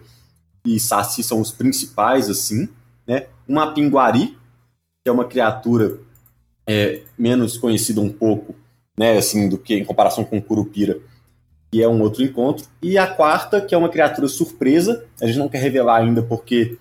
e 0.66 0.80
Saci 0.80 1.22
são 1.22 1.40
os 1.40 1.52
principais, 1.52 2.30
assim, 2.30 2.68
né? 3.06 3.28
Uma 3.48 3.72
Pinguari, 3.72 4.36
que 5.06 5.10
é 5.10 5.12
uma 5.12 5.26
criatura 5.26 6.00
é, 6.66 7.02
menos 7.16 7.60
conhecida 7.60 8.02
um 8.02 8.10
pouco, 8.12 8.56
né, 8.98 9.16
assim, 9.16 9.48
do 9.48 9.56
que 9.56 9.76
em 9.76 9.86
comparação 9.86 10.24
com 10.24 10.40
o 10.40 10.42
Curupira, 10.42 10.98
que 11.72 11.84
é 11.84 11.88
um 11.88 12.02
outro 12.02 12.24
encontro. 12.24 12.66
E 12.82 12.98
a 12.98 13.06
quarta, 13.06 13.62
que 13.62 13.76
é 13.76 13.78
uma 13.78 13.90
criatura 13.90 14.28
surpresa. 14.28 15.06
A 15.22 15.28
gente 15.28 15.38
não 15.38 15.48
quer 15.48 15.60
revelar 15.60 15.98
ainda 15.98 16.24
porque 16.24 16.80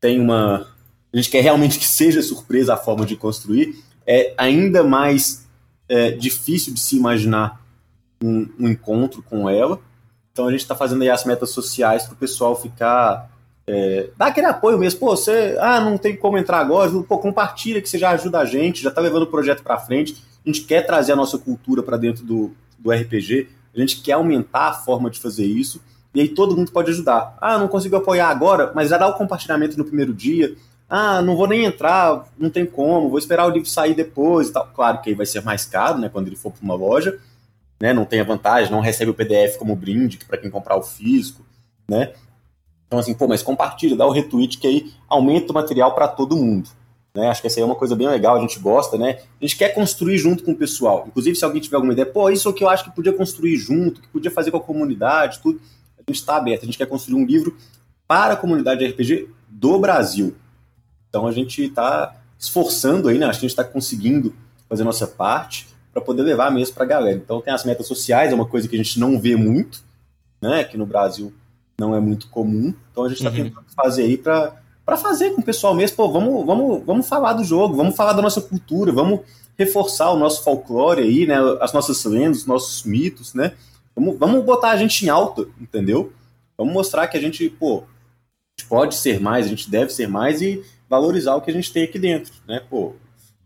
tem 0.00 0.20
uma. 0.20 0.66
A 1.12 1.16
gente 1.16 1.30
quer 1.30 1.42
realmente 1.42 1.78
que 1.78 1.86
seja 1.86 2.20
surpresa 2.22 2.74
a 2.74 2.76
forma 2.76 3.06
de 3.06 3.14
construir. 3.14 3.76
É 4.04 4.34
ainda 4.36 4.82
mais 4.82 5.46
é, 5.88 6.10
difícil 6.10 6.74
de 6.74 6.80
se 6.80 6.96
imaginar 6.96 7.64
um, 8.20 8.48
um, 8.58 8.68
encontro 8.68 9.22
com 9.22 9.48
ela. 9.48 9.78
Então 10.32 10.48
a 10.48 10.50
gente 10.50 10.62
está 10.62 10.74
fazendo 10.74 11.02
aí 11.02 11.10
as 11.10 11.24
metas 11.24 11.50
sociais 11.50 12.02
para 12.02 12.14
o 12.14 12.16
pessoal 12.18 12.60
ficar. 12.60 13.30
É, 13.72 14.10
dar 14.16 14.26
aquele 14.26 14.46
apoio 14.46 14.78
mesmo. 14.78 15.00
Pô, 15.00 15.16
você. 15.16 15.56
Ah, 15.60 15.80
não 15.80 15.96
tem 15.96 16.16
como 16.16 16.38
entrar 16.38 16.58
agora. 16.58 16.90
Pô, 17.02 17.18
compartilha 17.18 17.80
que 17.80 17.88
você 17.88 17.98
já 17.98 18.10
ajuda 18.10 18.38
a 18.38 18.44
gente, 18.44 18.82
já 18.82 18.88
está 18.88 19.00
levando 19.00 19.22
o 19.22 19.26
projeto 19.28 19.62
para 19.62 19.78
frente. 19.78 20.16
A 20.44 20.48
gente 20.48 20.62
quer 20.62 20.86
trazer 20.86 21.12
a 21.12 21.16
nossa 21.16 21.38
cultura 21.38 21.82
para 21.82 21.96
dentro 21.96 22.24
do, 22.24 22.50
do 22.78 22.90
RPG 22.90 23.48
a 23.74 23.80
gente 23.80 24.00
quer 24.00 24.12
aumentar 24.12 24.68
a 24.68 24.74
forma 24.74 25.10
de 25.10 25.20
fazer 25.20 25.44
isso, 25.44 25.80
e 26.14 26.20
aí 26.20 26.28
todo 26.28 26.56
mundo 26.56 26.72
pode 26.72 26.90
ajudar. 26.90 27.36
Ah, 27.40 27.58
não 27.58 27.68
consigo 27.68 27.96
apoiar 27.96 28.28
agora, 28.28 28.72
mas 28.74 28.90
já 28.90 28.98
dá 28.98 29.06
o 29.06 29.14
compartilhamento 29.14 29.78
no 29.78 29.84
primeiro 29.84 30.12
dia. 30.12 30.56
Ah, 30.88 31.22
não 31.22 31.36
vou 31.36 31.46
nem 31.46 31.64
entrar, 31.64 32.26
não 32.36 32.50
tem 32.50 32.66
como, 32.66 33.08
vou 33.08 33.18
esperar 33.18 33.46
o 33.46 33.50
livro 33.50 33.68
sair 33.68 33.94
depois 33.94 34.48
e 34.48 34.52
tal. 34.52 34.66
Claro 34.74 35.00
que 35.00 35.10
aí 35.10 35.14
vai 35.14 35.26
ser 35.26 35.42
mais 35.42 35.64
caro, 35.64 35.98
né, 35.98 36.08
quando 36.08 36.26
ele 36.26 36.36
for 36.36 36.50
para 36.50 36.64
uma 36.64 36.74
loja, 36.74 37.18
né, 37.80 37.92
não 37.92 38.04
tem 38.04 38.20
a 38.20 38.24
vantagem, 38.24 38.72
não 38.72 38.80
recebe 38.80 39.10
o 39.10 39.14
PDF 39.14 39.56
como 39.56 39.76
brinde 39.76 40.18
para 40.26 40.36
quem 40.36 40.50
comprar 40.50 40.76
o 40.76 40.82
físico, 40.82 41.46
né? 41.88 42.12
Então 42.90 42.98
assim, 42.98 43.14
pô, 43.14 43.28
mas 43.28 43.40
compartilha, 43.40 43.94
dá 43.94 44.04
o 44.04 44.10
retweet 44.10 44.58
que 44.58 44.66
aí 44.66 44.92
aumenta 45.08 45.52
o 45.52 45.54
material 45.54 45.94
para 45.94 46.08
todo 46.08 46.36
mundo. 46.36 46.68
Né? 47.14 47.28
Acho 47.28 47.40
que 47.40 47.46
essa 47.46 47.60
aí 47.60 47.62
é 47.62 47.64
uma 47.66 47.76
coisa 47.76 47.94
bem 47.94 48.08
legal, 48.08 48.36
a 48.36 48.40
gente 48.40 48.58
gosta, 48.58 48.98
né? 48.98 49.20
A 49.40 49.44
gente 49.44 49.56
quer 49.56 49.70
construir 49.70 50.18
junto 50.18 50.42
com 50.42 50.50
o 50.50 50.56
pessoal. 50.56 51.04
Inclusive, 51.06 51.36
se 51.36 51.44
alguém 51.44 51.60
tiver 51.60 51.76
alguma 51.76 51.92
ideia, 51.92 52.06
pô, 52.06 52.28
isso 52.30 52.48
é 52.48 52.50
o 52.50 52.54
que 52.54 52.64
eu 52.64 52.68
acho 52.68 52.82
que 52.82 52.90
podia 52.90 53.12
construir 53.12 53.56
junto, 53.56 54.00
que 54.00 54.08
podia 54.08 54.30
fazer 54.30 54.50
com 54.50 54.56
a 54.56 54.60
comunidade, 54.60 55.38
tudo, 55.40 55.60
a 55.96 56.02
gente 56.10 56.20
está 56.20 56.36
aberto. 56.36 56.62
A 56.62 56.66
gente 56.66 56.78
quer 56.78 56.86
construir 56.86 57.16
um 57.16 57.24
livro 57.24 57.56
para 58.08 58.34
a 58.34 58.36
comunidade 58.36 58.80
de 58.80 58.86
RPG 58.86 59.28
do 59.48 59.78
Brasil. 59.78 60.34
Então 61.08 61.28
a 61.28 61.32
gente 61.32 61.62
está 61.62 62.16
esforçando 62.36 63.08
aí, 63.08 63.18
né? 63.18 63.26
Acho 63.26 63.38
que 63.38 63.46
a 63.46 63.48
gente 63.48 63.58
está 63.58 63.64
conseguindo 63.64 64.34
fazer 64.68 64.82
a 64.82 64.86
nossa 64.86 65.06
parte 65.06 65.68
para 65.92 66.02
poder 66.02 66.22
levar 66.22 66.50
mesmo 66.50 66.74
para 66.74 66.84
a 66.84 66.88
galera. 66.88 67.16
Então 67.16 67.40
tem 67.40 67.52
as 67.52 67.64
metas 67.64 67.86
sociais, 67.86 68.32
é 68.32 68.34
uma 68.34 68.46
coisa 68.46 68.66
que 68.66 68.74
a 68.74 68.78
gente 68.82 68.98
não 68.98 69.18
vê 69.18 69.36
muito, 69.36 69.82
né? 70.40 70.60
Aqui 70.60 70.76
no 70.76 70.86
Brasil 70.86 71.32
não 71.80 71.96
é 71.96 72.00
muito 72.00 72.28
comum. 72.28 72.74
Então 72.92 73.04
a 73.04 73.08
gente 73.08 73.18
está 73.18 73.30
uhum. 73.30 73.44
tentando 73.44 73.66
fazer 73.74 74.02
aí 74.02 74.18
para 74.18 74.96
fazer 74.98 75.30
com 75.30 75.40
o 75.40 75.44
pessoal 75.44 75.74
mesmo, 75.74 75.96
pô, 75.96 76.10
vamos, 76.10 76.44
vamos, 76.44 76.84
vamos 76.84 77.08
falar 77.08 77.32
do 77.32 77.42
jogo, 77.42 77.74
vamos 77.74 77.96
falar 77.96 78.12
da 78.12 78.20
nossa 78.20 78.40
cultura, 78.40 78.92
vamos 78.92 79.20
reforçar 79.56 80.10
o 80.10 80.18
nosso 80.18 80.44
folclore 80.44 81.00
aí, 81.00 81.26
né, 81.26 81.36
as 81.60 81.72
nossas 81.72 82.04
lendas, 82.04 82.38
os 82.38 82.46
nossos 82.46 82.82
mitos, 82.84 83.34
né, 83.34 83.52
vamos, 83.94 84.18
vamos 84.18 84.44
botar 84.44 84.70
a 84.70 84.76
gente 84.76 85.04
em 85.04 85.08
alta, 85.08 85.46
entendeu? 85.60 86.12
Vamos 86.56 86.72
mostrar 86.72 87.06
que 87.06 87.16
a 87.16 87.20
gente, 87.20 87.48
pô, 87.48 87.78
a 87.78 88.60
gente 88.60 88.68
pode 88.68 88.94
ser 88.94 89.20
mais, 89.20 89.46
a 89.46 89.48
gente 89.48 89.70
deve 89.70 89.92
ser 89.92 90.08
mais 90.08 90.42
e 90.42 90.62
valorizar 90.88 91.36
o 91.36 91.40
que 91.40 91.50
a 91.50 91.54
gente 91.54 91.72
tem 91.72 91.84
aqui 91.84 91.98
dentro, 91.98 92.32
né, 92.48 92.60
pô, 92.68 92.94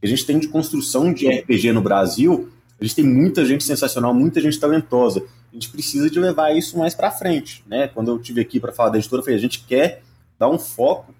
a 0.03 0.07
gente 0.07 0.25
tem 0.25 0.39
de 0.39 0.49
construção 0.49 1.13
de 1.13 1.29
RPG 1.29 1.73
no 1.73 1.83
Brasil, 1.83 2.49
a 2.81 2.85
gente 2.85 2.97
tem 2.97 3.05
muita 3.05 3.45
gente 3.45 3.65
sensacional, 3.65 4.13
muita 4.13 4.41
gente 4.41 4.59
talentosa. 4.59 5.25
A 5.55 5.57
gente 5.57 5.71
precisa 5.71 6.11
de 6.11 6.19
levar 6.19 6.51
isso 6.51 6.77
mais 6.77 6.97
para 6.97 7.13
frente, 7.13 7.63
né? 7.65 7.87
Quando 7.87 8.11
eu 8.11 8.19
tive 8.19 8.41
aqui 8.41 8.59
para 8.59 8.73
falar 8.73 8.91
da 8.91 8.99
editora, 8.99 9.21
eu 9.21 9.25
falei, 9.25 9.39
a 9.39 9.41
gente 9.41 9.61
quer 9.61 10.03
dar 10.37 10.49
um 10.49 10.59
foco 10.59 11.15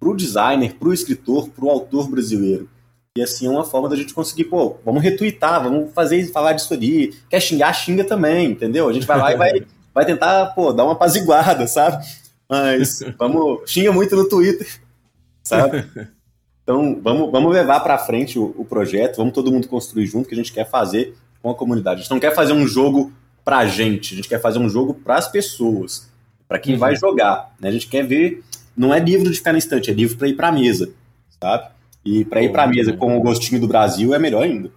para 0.00 0.08
o 0.08 0.16
designer, 0.16 0.74
para 0.74 0.88
o 0.88 0.92
escritor, 0.92 1.48
para 1.48 1.64
o 1.64 1.70
autor 1.70 2.10
brasileiro. 2.10 2.68
E 3.16 3.22
assim 3.22 3.46
é 3.46 3.50
uma 3.50 3.62
forma 3.62 3.88
da 3.88 3.94
gente 3.94 4.12
conseguir, 4.12 4.46
pô, 4.46 4.78
vamos 4.84 5.00
retweetar, 5.00 5.62
vamos 5.62 5.94
fazer 5.94 6.26
falar 6.32 6.54
disso 6.54 6.74
ali. 6.74 7.14
Quer 7.30 7.38
xingar, 7.38 7.72
xinga 7.72 8.02
também, 8.02 8.50
entendeu? 8.50 8.88
A 8.88 8.92
gente 8.92 9.06
vai 9.06 9.16
lá 9.16 9.32
e 9.32 9.36
vai, 9.36 9.66
vai 9.94 10.04
tentar, 10.04 10.46
pô, 10.56 10.72
dar 10.72 10.82
uma 10.82 10.94
apaziguada, 10.94 11.68
sabe? 11.68 12.04
Mas 12.48 12.98
vamos. 13.16 13.70
xinga 13.70 13.92
muito 13.92 14.16
no 14.16 14.28
Twitter, 14.28 14.66
sabe? 15.40 15.86
Então 16.64 17.00
vamos, 17.00 17.30
vamos 17.30 17.52
levar 17.52 17.80
para 17.80 17.98
frente 17.98 18.40
o, 18.40 18.54
o 18.56 18.64
projeto, 18.64 19.18
vamos 19.18 19.34
todo 19.34 19.52
mundo 19.52 19.68
construir 19.68 20.06
junto, 20.06 20.28
que 20.28 20.34
a 20.34 20.36
gente 20.36 20.52
quer 20.52 20.68
fazer 20.68 21.14
com 21.40 21.50
a 21.50 21.54
comunidade. 21.54 22.00
A 22.00 22.02
gente 22.02 22.10
não 22.10 22.20
quer 22.20 22.34
fazer 22.34 22.52
um 22.52 22.66
jogo 22.66 23.12
pra 23.44 23.66
gente, 23.66 24.14
a 24.14 24.16
gente 24.16 24.28
quer 24.28 24.40
fazer 24.40 24.58
um 24.58 24.68
jogo 24.68 24.94
para 24.94 25.16
as 25.16 25.30
pessoas, 25.30 26.10
para 26.48 26.58
quem 26.58 26.74
uhum. 26.74 26.80
vai 26.80 26.96
jogar. 26.96 27.54
Né? 27.60 27.68
A 27.68 27.72
gente 27.72 27.88
quer 27.88 28.06
ver, 28.06 28.42
não 28.76 28.92
é 28.92 28.98
livro 28.98 29.30
de 29.30 29.36
ficar 29.36 29.52
na 29.52 29.58
estante, 29.58 29.90
é 29.90 29.94
livro 29.94 30.16
para 30.16 30.28
ir 30.28 30.34
para 30.34 30.52
mesa, 30.52 30.92
sabe? 31.40 31.70
E 32.04 32.24
para 32.24 32.42
ir 32.42 32.50
para 32.50 32.66
mesa 32.66 32.92
com 32.92 33.16
o 33.16 33.20
gostinho 33.20 33.60
do 33.60 33.68
Brasil 33.68 34.14
é 34.14 34.18
melhor 34.18 34.42
ainda. 34.42 34.70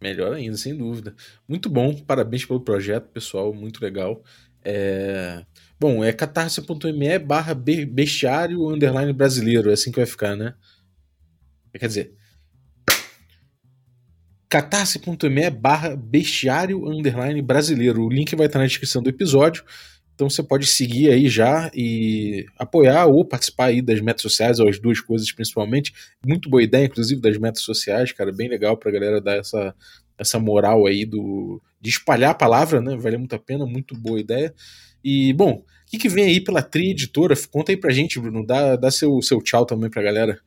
Melhor 0.00 0.34
ainda, 0.34 0.56
sem 0.56 0.76
dúvida. 0.76 1.14
Muito 1.48 1.70
bom, 1.70 1.94
parabéns 1.94 2.44
pelo 2.44 2.60
projeto, 2.60 3.08
pessoal, 3.08 3.54
muito 3.54 3.82
legal. 3.82 4.22
É... 4.64 5.44
Bom, 5.78 6.04
é 6.04 6.12
catarse.me 6.12 7.18
barra 7.18 7.54
bestiário 7.54 8.68
underline 8.68 9.12
brasileiro, 9.12 9.70
é 9.70 9.72
assim 9.72 9.90
que 9.90 9.98
vai 9.98 10.06
ficar, 10.06 10.36
né? 10.36 10.54
Quer 11.78 11.86
dizer, 11.86 12.14
catarse.me 14.52 15.48
barra 15.48 15.96
bestiário 15.96 16.86
underline 16.86 17.40
brasileiro. 17.40 18.04
O 18.04 18.10
link 18.10 18.36
vai 18.36 18.48
estar 18.48 18.58
na 18.58 18.66
descrição 18.66 19.02
do 19.02 19.08
episódio. 19.08 19.64
Então 20.14 20.28
você 20.28 20.42
pode 20.42 20.66
seguir 20.66 21.10
aí 21.10 21.26
já 21.26 21.70
e 21.74 22.44
apoiar 22.58 23.06
ou 23.06 23.24
participar 23.24 23.66
aí 23.68 23.80
das 23.80 23.98
metas 24.02 24.20
sociais, 24.20 24.60
ou 24.60 24.68
as 24.68 24.78
duas 24.78 25.00
coisas 25.00 25.32
principalmente. 25.32 25.94
Muito 26.26 26.50
boa 26.50 26.62
ideia, 26.62 26.84
inclusive, 26.84 27.18
das 27.18 27.38
metas 27.38 27.62
sociais, 27.62 28.12
cara, 28.12 28.30
bem 28.30 28.46
legal 28.46 28.76
pra 28.76 28.92
galera 28.92 29.22
dar 29.22 29.38
essa, 29.38 29.74
essa 30.18 30.38
moral 30.38 30.86
aí 30.86 31.06
do 31.06 31.58
de 31.80 31.88
espalhar 31.88 32.32
a 32.32 32.34
palavra, 32.34 32.82
né? 32.82 32.94
Vale 32.94 33.16
muito 33.16 33.34
a 33.34 33.38
pena, 33.38 33.64
muito 33.64 33.96
boa 33.96 34.20
ideia. 34.20 34.52
E, 35.02 35.32
bom, 35.32 35.64
o 35.86 35.90
que, 35.90 35.96
que 35.96 36.10
vem 36.10 36.26
aí 36.26 36.44
pela 36.44 36.60
Tri 36.60 36.90
Editora? 36.90 37.34
Conta 37.50 37.72
aí 37.72 37.76
pra 37.78 37.90
gente, 37.90 38.20
Bruno. 38.20 38.44
Dá, 38.44 38.76
dá 38.76 38.90
seu, 38.90 39.22
seu 39.22 39.40
tchau 39.40 39.64
também 39.64 39.88
pra 39.88 40.02
galera. 40.02 40.38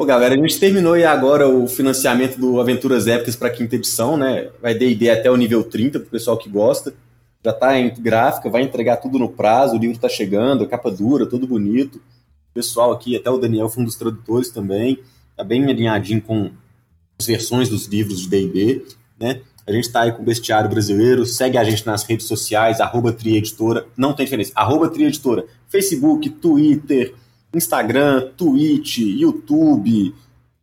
Pô, 0.00 0.06
galera, 0.06 0.34
a 0.34 0.38
gente 0.38 0.58
terminou 0.58 0.94
aí 0.94 1.04
agora 1.04 1.46
o 1.46 1.68
financiamento 1.68 2.40
do 2.40 2.58
Aventuras 2.58 3.06
Épicas 3.06 3.36
para 3.36 3.50
quinta 3.50 3.76
edição, 3.76 4.16
né? 4.16 4.48
Vai 4.58 4.72
D&D 4.72 5.10
até 5.10 5.30
o 5.30 5.36
nível 5.36 5.62
30 5.62 6.00
pro 6.00 6.08
pessoal 6.08 6.38
que 6.38 6.48
gosta. 6.48 6.94
Já 7.44 7.52
tá 7.52 7.78
em 7.78 7.92
gráfica, 8.00 8.48
vai 8.48 8.62
entregar 8.62 8.96
tudo 8.96 9.18
no 9.18 9.28
prazo, 9.28 9.76
o 9.76 9.78
livro 9.78 9.98
tá 9.98 10.08
chegando, 10.08 10.64
a 10.64 10.66
capa 10.66 10.90
dura, 10.90 11.26
tudo 11.26 11.46
bonito. 11.46 11.96
O 11.96 12.54
pessoal 12.54 12.92
aqui, 12.92 13.14
até 13.14 13.28
o 13.28 13.36
Daniel 13.36 13.68
foi 13.68 13.82
um 13.82 13.84
dos 13.84 13.94
tradutores 13.94 14.48
também, 14.48 15.00
tá 15.36 15.44
bem 15.44 15.66
alinhadinho 15.66 16.22
com 16.22 16.50
as 17.18 17.26
versões 17.26 17.68
dos 17.68 17.84
livros 17.84 18.22
de 18.22 18.28
D&D, 18.30 18.82
né? 19.20 19.42
A 19.66 19.72
gente 19.72 19.92
tá 19.92 20.00
aí 20.00 20.12
com 20.12 20.22
o 20.22 20.24
Bestiário 20.24 20.70
Brasileiro, 20.70 21.26
segue 21.26 21.58
a 21.58 21.64
gente 21.64 21.84
nas 21.84 22.04
redes 22.04 22.26
sociais, 22.26 22.80
arroba 22.80 23.12
Trieditora, 23.12 23.86
não 23.98 24.14
tem 24.14 24.24
diferença, 24.24 24.52
arroba 24.54 24.88
Trieditora, 24.88 25.44
Facebook, 25.68 26.30
Twitter, 26.30 27.12
Instagram, 27.54 28.30
Twitch, 28.36 28.98
YouTube, 28.98 30.14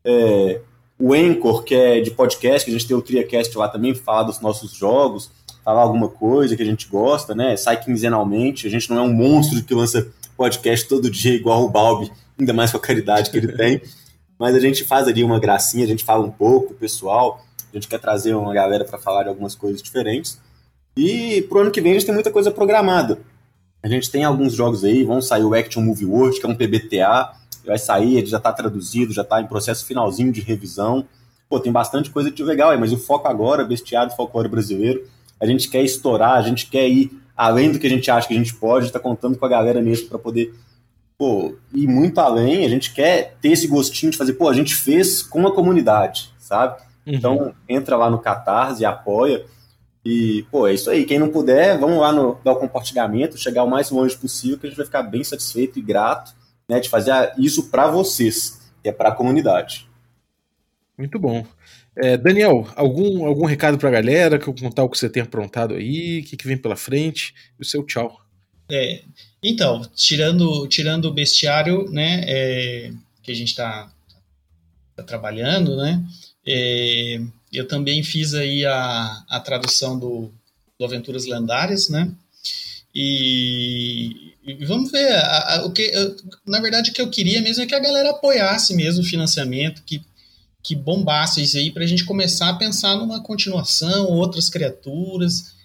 é, 0.04 0.62
o 1.00 1.14
Anchor, 1.14 1.64
que 1.64 1.76
é 1.76 2.00
de 2.00 2.12
podcast, 2.12 2.66
que 2.66 2.72
a 2.72 2.74
gente 2.74 2.88
tem 2.88 2.96
o 2.96 3.02
TriaCast 3.02 3.56
lá 3.58 3.68
também, 3.68 3.94
falar 3.94 4.24
dos 4.24 4.40
nossos 4.40 4.72
jogos, 4.72 5.30
falar 5.64 5.82
alguma 5.82 6.08
coisa 6.08 6.56
que 6.56 6.64
a 6.64 6.66
gente 6.66 6.88
gosta, 6.88 7.36
né? 7.36 7.56
Sai 7.58 7.84
quinzenalmente, 7.84 8.68
a 8.68 8.70
gente 8.70 8.90
não 8.90 8.98
é 8.98 9.02
um 9.02 9.14
monstro 9.14 9.62
que 9.64 9.74
lança 9.74 10.08
podcast 10.36 10.88
todo 10.88 11.10
dia 11.10 11.34
igual 11.34 11.64
o 11.64 11.70
Balbi, 11.70 12.12
ainda 12.40 12.54
mais 12.54 12.72
com 12.72 12.78
a 12.78 12.82
caridade 12.82 13.30
que 13.30 13.38
ele 13.38 13.52
tem, 13.52 13.82
mas 14.40 14.56
a 14.56 14.60
gente 14.60 14.84
faz 14.84 15.08
ali 15.08 15.24
uma 15.24 15.40
gracinha, 15.40 15.84
a 15.84 15.88
gente 15.88 16.06
fala 16.06 16.26
um 16.26 16.32
pouco, 16.32 16.74
pessoal, 16.74 17.44
a 17.72 17.76
gente 17.76 17.88
quer 17.88 18.00
trazer 18.00 18.34
uma 18.34 18.54
galera 18.54 18.86
para 18.86 18.98
falar 18.98 19.24
de 19.24 19.30
algumas 19.30 19.56
coisas 19.56 19.82
diferentes. 19.82 20.40
E 20.96 21.44
pro 21.44 21.60
ano 21.60 21.72
que 21.72 21.82
vem 21.82 21.92
a 21.92 21.96
gente 21.96 22.06
tem 22.06 22.14
muita 22.14 22.32
coisa 22.32 22.50
programada. 22.50 23.20
A 23.84 23.88
gente 23.88 24.10
tem 24.10 24.24
alguns 24.24 24.54
jogos 24.54 24.84
aí, 24.84 25.04
vão 25.04 25.22
sair 25.22 25.44
o 25.44 25.54
Action 25.54 25.82
Movie 25.82 26.06
World, 26.06 26.40
que 26.40 26.46
é 26.46 26.50
um 26.50 26.56
PBTA, 26.56 27.34
vai 27.66 27.78
sair, 27.78 28.18
ele 28.18 28.28
já 28.28 28.38
está 28.38 28.52
traduzido, 28.52 29.14
já 29.14 29.22
está 29.22 29.42
em 29.42 29.48
processo 29.48 29.86
finalzinho 29.86 30.32
de 30.32 30.42
revisão. 30.42 31.06
Pô, 31.50 31.60
tem 31.60 31.72
bastante 31.72 32.10
coisa 32.10 32.32
de 32.32 32.44
legal 32.44 32.72
aí, 32.72 32.80
mas 32.80 32.92
o 32.92 32.98
foco 32.98 33.28
agora, 33.28 33.64
bestiário 33.64 34.16
folclore 34.16 34.50
brasileiro, 34.50 35.06
a 35.40 35.46
gente 35.46 35.70
quer 35.70 35.84
estourar, 35.84 36.34
a 36.34 36.42
gente 36.42 36.68
quer 36.68 36.88
ir 36.88 37.12
além 37.36 37.72
do 37.72 37.78
que 37.78 37.86
a 37.86 37.90
gente 37.90 38.10
acha 38.10 38.28
que 38.28 38.34
a 38.34 38.38
gente 38.38 38.56
pode, 38.56 38.88
está 38.88 39.00
contando 39.00 39.38
com 39.38 39.46
a 39.46 39.50
galera 39.50 39.82
mesmo 39.82 40.10
para 40.10 40.18
poder 40.18 40.54
pô, 41.18 41.56
ir 41.74 41.88
muito 41.88 42.20
além, 42.20 42.64
a 42.64 42.70
gente 42.70 42.94
quer 42.94 43.36
ter 43.42 43.50
esse 43.50 43.68
gostinho 43.68 44.12
de 44.12 44.18
fazer, 44.18 44.34
pô, 44.34 44.48
a 44.50 44.54
gente 44.54 44.76
fez 44.76 45.24
com 45.24 45.48
a 45.48 45.54
comunidade, 45.54 46.32
sabe? 46.38 46.80
Uhum. 47.06 47.14
Então, 47.14 47.56
entra 47.68 47.98
lá 47.98 48.10
no 48.10 48.20
Catarse 48.20 48.84
e 48.84 48.86
apoia. 48.86 49.46
E, 50.10 50.44
pô, 50.50 50.66
é 50.66 50.74
isso 50.74 50.90
aí. 50.90 51.04
Quem 51.04 51.20
não 51.20 51.28
puder, 51.28 51.78
vamos 51.78 52.00
lá 52.00 52.14
no, 52.14 52.40
dar 52.42 52.54
o 52.54 52.60
compartilhamento, 52.60 53.38
chegar 53.38 53.66
o 53.66 53.70
mais 53.70 53.90
longe 53.90 54.16
possível, 54.16 54.58
que 54.58 54.66
a 54.66 54.70
gente 54.70 54.78
vai 54.78 54.86
ficar 54.86 55.04
bem 55.04 55.22
satisfeito 55.22 55.78
e 55.78 55.82
grato 55.82 56.34
né, 56.66 56.80
de 56.80 56.88
fazer 56.88 57.12
isso 57.38 57.70
para 57.70 57.92
vocês, 57.92 58.72
que 58.82 58.88
é 58.88 58.94
para 58.94 59.10
a 59.10 59.12
comunidade. 59.12 59.86
Muito 60.98 61.20
bom. 61.20 61.46
É, 61.94 62.16
Daniel, 62.16 62.66
algum, 62.78 63.26
algum 63.26 63.46
recado 63.46 63.78
para 63.78 63.90
a 63.90 63.92
galera? 63.92 64.40
Que 64.40 64.46
contar 64.46 64.86
o 64.86 64.90
que 64.90 64.98
você 64.98 65.10
tem 65.10 65.24
aprontado 65.24 65.74
aí? 65.74 66.22
O 66.22 66.24
que, 66.24 66.38
que 66.38 66.48
vem 66.48 66.58
pela 66.58 66.78
frente? 66.78 67.36
E 67.60 67.62
o 67.62 67.66
seu 67.66 67.84
tchau. 67.84 68.22
É, 68.72 69.02
então, 69.44 69.82
tirando, 69.94 70.68
tirando 70.70 71.06
o 71.06 71.14
bestiário, 71.14 71.92
né, 71.92 72.24
é, 72.26 72.94
que 73.22 73.32
a 73.34 73.36
gente 73.36 73.50
está 73.50 73.92
tá 74.96 75.04
trabalhando, 75.04 75.76
né, 75.76 76.02
é, 76.48 77.20
eu 77.52 77.68
também 77.68 78.04
fiz 78.04 78.34
aí 78.34 78.66
a, 78.66 79.24
a 79.30 79.40
tradução 79.40 79.98
do, 79.98 80.32
do 80.78 80.86
Aventuras 80.86 81.26
Lendárias, 81.26 81.90
né? 81.90 82.12
E, 82.94 84.34
e 84.44 84.66
vamos 84.66 84.92
ver. 84.92 85.14
A, 85.14 85.56
a, 85.56 85.66
o 85.66 85.72
que, 85.72 85.84
eu, 85.84 86.16
na 86.46 86.60
verdade, 86.60 86.92
o 86.92 86.94
que 86.94 87.02
eu 87.02 87.10
queria 87.10 87.42
mesmo 87.42 87.64
é 87.64 87.68
que 87.68 87.76
a 87.76 87.80
galera 87.80 88.10
apoiasse 88.10 88.76
mesmo 88.76 89.04
o 89.04 89.08
financiamento, 89.08 89.84
que, 89.84 90.04
que 90.64 90.76
bombasse 90.76 91.42
isso 91.42 91.58
aí, 91.58 91.72
para 91.72 91.84
a 91.84 91.88
gente 91.88 92.06
começar 92.06 92.50
a 92.50 92.56
pensar 92.56 92.96
numa 92.96 93.22
continuação, 93.22 94.08
outras 94.08 94.50
criaturas. 94.50 95.56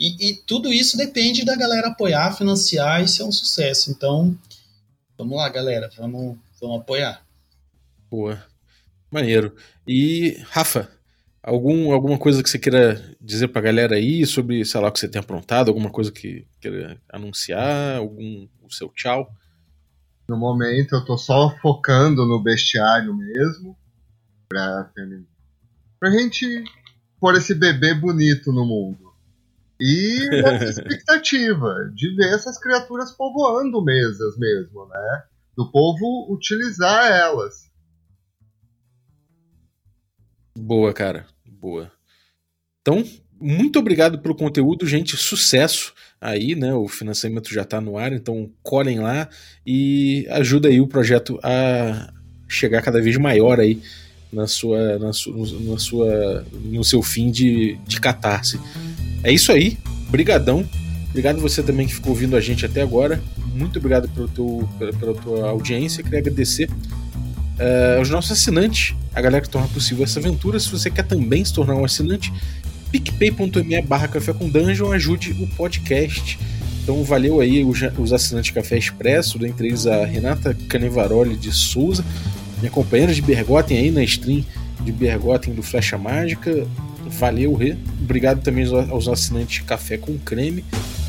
E, 0.00 0.30
e, 0.30 0.36
tudo 0.46 0.72
isso 0.72 0.96
depende 0.96 1.44
da 1.44 1.56
galera 1.56 1.88
apoiar, 1.88 2.36
financiar 2.36 3.02
e 3.02 3.08
ser 3.08 3.24
um 3.24 3.32
sucesso. 3.32 3.90
Então, 3.90 4.36
vamos 5.16 5.36
lá, 5.36 5.48
galera, 5.48 5.90
vamos, 5.96 6.38
vamos 6.60 6.80
apoiar. 6.80 7.22
Boa. 8.10 8.42
Maneiro. 9.10 9.54
E, 9.86 10.40
Rafa, 10.50 10.88
Algum, 11.48 11.92
alguma 11.92 12.18
coisa 12.18 12.42
que 12.42 12.50
você 12.50 12.58
queira 12.58 13.02
dizer 13.18 13.48
pra 13.48 13.62
galera 13.62 13.96
aí 13.96 14.26
sobre, 14.26 14.62
sei 14.66 14.78
lá, 14.82 14.88
o 14.88 14.92
que 14.92 15.00
você 15.00 15.08
tem 15.08 15.18
aprontado, 15.18 15.68
alguma 15.68 15.88
coisa 15.88 16.12
que 16.12 16.46
queira 16.60 17.00
anunciar, 17.10 17.96
algum 17.96 18.46
o 18.62 18.70
seu 18.70 18.90
tchau? 18.90 19.32
No 20.28 20.36
momento 20.36 20.94
eu 20.94 21.02
tô 21.06 21.16
só 21.16 21.56
focando 21.62 22.26
no 22.26 22.38
bestiário 22.38 23.16
mesmo, 23.16 23.74
pra, 24.46 24.92
pra 25.98 26.10
gente 26.10 26.64
pôr 27.18 27.34
esse 27.34 27.54
bebê 27.54 27.94
bonito 27.94 28.52
no 28.52 28.66
mundo. 28.66 29.10
E 29.80 30.28
a 30.44 30.64
expectativa 30.64 31.90
de 31.94 32.14
ver 32.14 32.34
essas 32.34 32.60
criaturas 32.60 33.12
povoando 33.12 33.82
mesas 33.82 34.36
mesmo, 34.36 34.86
né? 34.86 35.22
Do 35.56 35.72
povo 35.72 36.30
utilizar 36.30 37.10
elas. 37.10 37.70
Boa, 40.58 40.92
cara. 40.92 41.26
Boa. 41.60 41.90
Então, 42.80 43.04
muito 43.40 43.78
obrigado 43.78 44.18
pelo 44.18 44.34
conteúdo, 44.34 44.86
gente. 44.86 45.16
Sucesso 45.16 45.92
aí, 46.20 46.54
né? 46.54 46.74
O 46.74 46.88
financiamento 46.88 47.52
já 47.52 47.62
está 47.62 47.80
no 47.80 47.96
ar, 47.96 48.12
então 48.12 48.50
colhem 48.62 49.00
lá 49.00 49.28
e 49.66 50.26
ajuda 50.30 50.68
aí 50.68 50.80
o 50.80 50.88
projeto 50.88 51.38
a 51.42 52.12
chegar 52.48 52.82
cada 52.82 53.00
vez 53.00 53.16
maior 53.16 53.60
aí 53.60 53.80
na 54.32 54.46
sua, 54.46 54.98
na 54.98 55.12
sua, 55.12 55.60
na 55.60 55.78
sua 55.78 56.46
no 56.64 56.84
seu 56.84 57.02
fim 57.02 57.30
de, 57.30 57.78
de 57.86 58.00
catarse. 58.00 58.58
É 59.22 59.32
isso 59.32 59.52
aí. 59.52 59.76
Brigadão. 60.10 60.68
Obrigado 61.10 61.40
você 61.40 61.62
também 61.62 61.86
que 61.86 61.94
ficou 61.94 62.10
ouvindo 62.10 62.36
a 62.36 62.40
gente 62.40 62.64
até 62.64 62.82
agora. 62.82 63.20
Muito 63.54 63.78
obrigado 63.78 64.08
pelo 64.10 64.28
teu, 64.28 64.68
pela, 64.78 64.92
pela 64.92 65.14
tua 65.14 65.48
audiência. 65.48 66.02
Queria 66.02 66.20
agradecer 66.20 66.68
uh, 67.58 68.00
os 68.00 68.08
nossos 68.10 68.32
assinantes, 68.32 68.94
a 69.14 69.20
galera 69.20 69.42
que 69.42 69.48
torna 69.48 69.68
possível 69.68 70.04
essa 70.04 70.18
aventura. 70.18 70.58
Se 70.58 70.70
você 70.70 70.90
quer 70.90 71.04
também 71.04 71.44
se 71.44 71.52
tornar 71.52 71.74
um 71.74 71.84
assinante, 71.84 72.32
picpay.me 72.90 73.82
barra 73.82 74.08
café 74.08 74.32
com 74.32 74.48
dungeon 74.48 74.92
ajude 74.92 75.32
o 75.32 75.46
podcast. 75.48 76.38
Então 76.82 77.04
valeu 77.04 77.40
aí 77.40 77.64
os, 77.64 77.80
os 77.98 78.12
assinantes 78.12 78.50
Café 78.50 78.78
Expresso, 78.78 79.38
dentre 79.38 79.68
eles 79.68 79.86
a 79.86 80.06
Renata 80.06 80.56
Canevaroli 80.68 81.36
de 81.36 81.52
Souza, 81.52 82.02
minha 82.60 82.70
companheira 82.70 83.12
de 83.12 83.20
Bergotten 83.20 83.76
aí 83.76 83.90
na 83.90 84.02
stream 84.04 84.42
de 84.80 84.90
Bergotten 84.90 85.52
do 85.52 85.62
Flecha 85.62 85.98
Mágica. 85.98 86.66
Valeu, 87.10 87.54
Rê. 87.54 87.76
Obrigado 88.02 88.42
também 88.42 88.66
aos 88.90 89.06
assinantes 89.06 89.64
Café 89.66 89.98
com 89.98 90.16
Creme. 90.18 90.64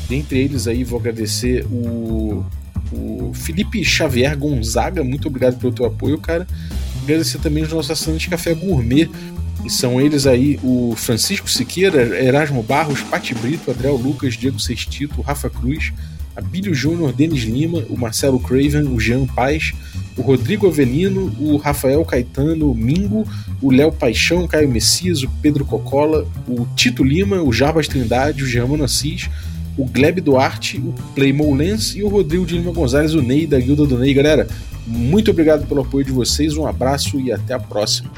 Dentre 0.08 0.40
eles 0.40 0.66
aí 0.66 0.84
vou 0.84 0.98
agradecer 0.98 1.64
o 1.66 2.44
o 2.92 3.32
Felipe 3.34 3.84
Xavier 3.84 4.36
Gonzaga, 4.36 5.02
muito 5.04 5.28
obrigado 5.28 5.58
pelo 5.58 5.72
teu 5.72 5.86
apoio, 5.86 6.18
cara. 6.18 6.46
Agradecer 7.02 7.38
também 7.38 7.62
os 7.62 7.72
nossos 7.72 7.90
assinantes 7.90 8.22
de 8.22 8.30
Café 8.30 8.54
Gourmet, 8.54 9.08
e 9.64 9.70
são 9.70 10.00
eles 10.00 10.26
aí 10.26 10.58
o 10.62 10.94
Francisco 10.96 11.48
Siqueira, 11.50 12.18
Erasmo 12.22 12.62
Barros, 12.62 13.02
Pati 13.02 13.34
Brito, 13.34 13.70
Adriel 13.70 13.96
Lucas, 13.96 14.34
Diego 14.34 14.58
Sextito, 14.58 15.20
Rafa 15.20 15.50
Cruz, 15.50 15.92
Abílio 16.34 16.74
Júnior, 16.74 17.12
Denis 17.12 17.42
Lima, 17.42 17.84
o 17.90 17.98
Marcelo 17.98 18.40
Craven, 18.40 18.84
o 18.84 18.98
Jean 18.98 19.26
Paz, 19.26 19.74
o 20.16 20.22
Rodrigo 20.22 20.66
Avelino, 20.66 21.34
o 21.38 21.56
Rafael 21.56 22.04
Caetano, 22.04 22.70
o 22.70 22.74
Mingo, 22.74 23.26
o 23.60 23.70
Léo 23.70 23.92
Paixão, 23.92 24.46
Caio 24.46 24.68
Messias, 24.68 25.22
o 25.22 25.30
Pedro 25.42 25.64
Cocola, 25.64 26.26
o 26.48 26.66
Tito 26.74 27.04
Lima, 27.04 27.42
o 27.42 27.52
Jarbas 27.52 27.88
Trindade, 27.88 28.42
o 28.42 28.46
Germano 28.46 28.84
Assis, 28.84 29.28
o 29.76 29.84
Gleb 29.84 30.20
Duarte, 30.20 30.78
o 30.78 30.92
Playmo 31.14 31.54
Lens 31.54 31.94
e 31.94 32.02
o 32.02 32.08
Rodrigo 32.08 32.46
de 32.46 32.56
Lima 32.56 32.72
Gonzalez, 32.72 33.14
o 33.14 33.22
Ney 33.22 33.46
da 33.46 33.58
Guilda 33.58 33.86
do 33.86 33.98
Ney. 33.98 34.12
Galera, 34.14 34.46
muito 34.86 35.30
obrigado 35.30 35.66
pelo 35.66 35.82
apoio 35.82 36.04
de 36.04 36.12
vocês, 36.12 36.56
um 36.56 36.66
abraço 36.66 37.20
e 37.20 37.32
até 37.32 37.54
a 37.54 37.58
próxima. 37.58 38.10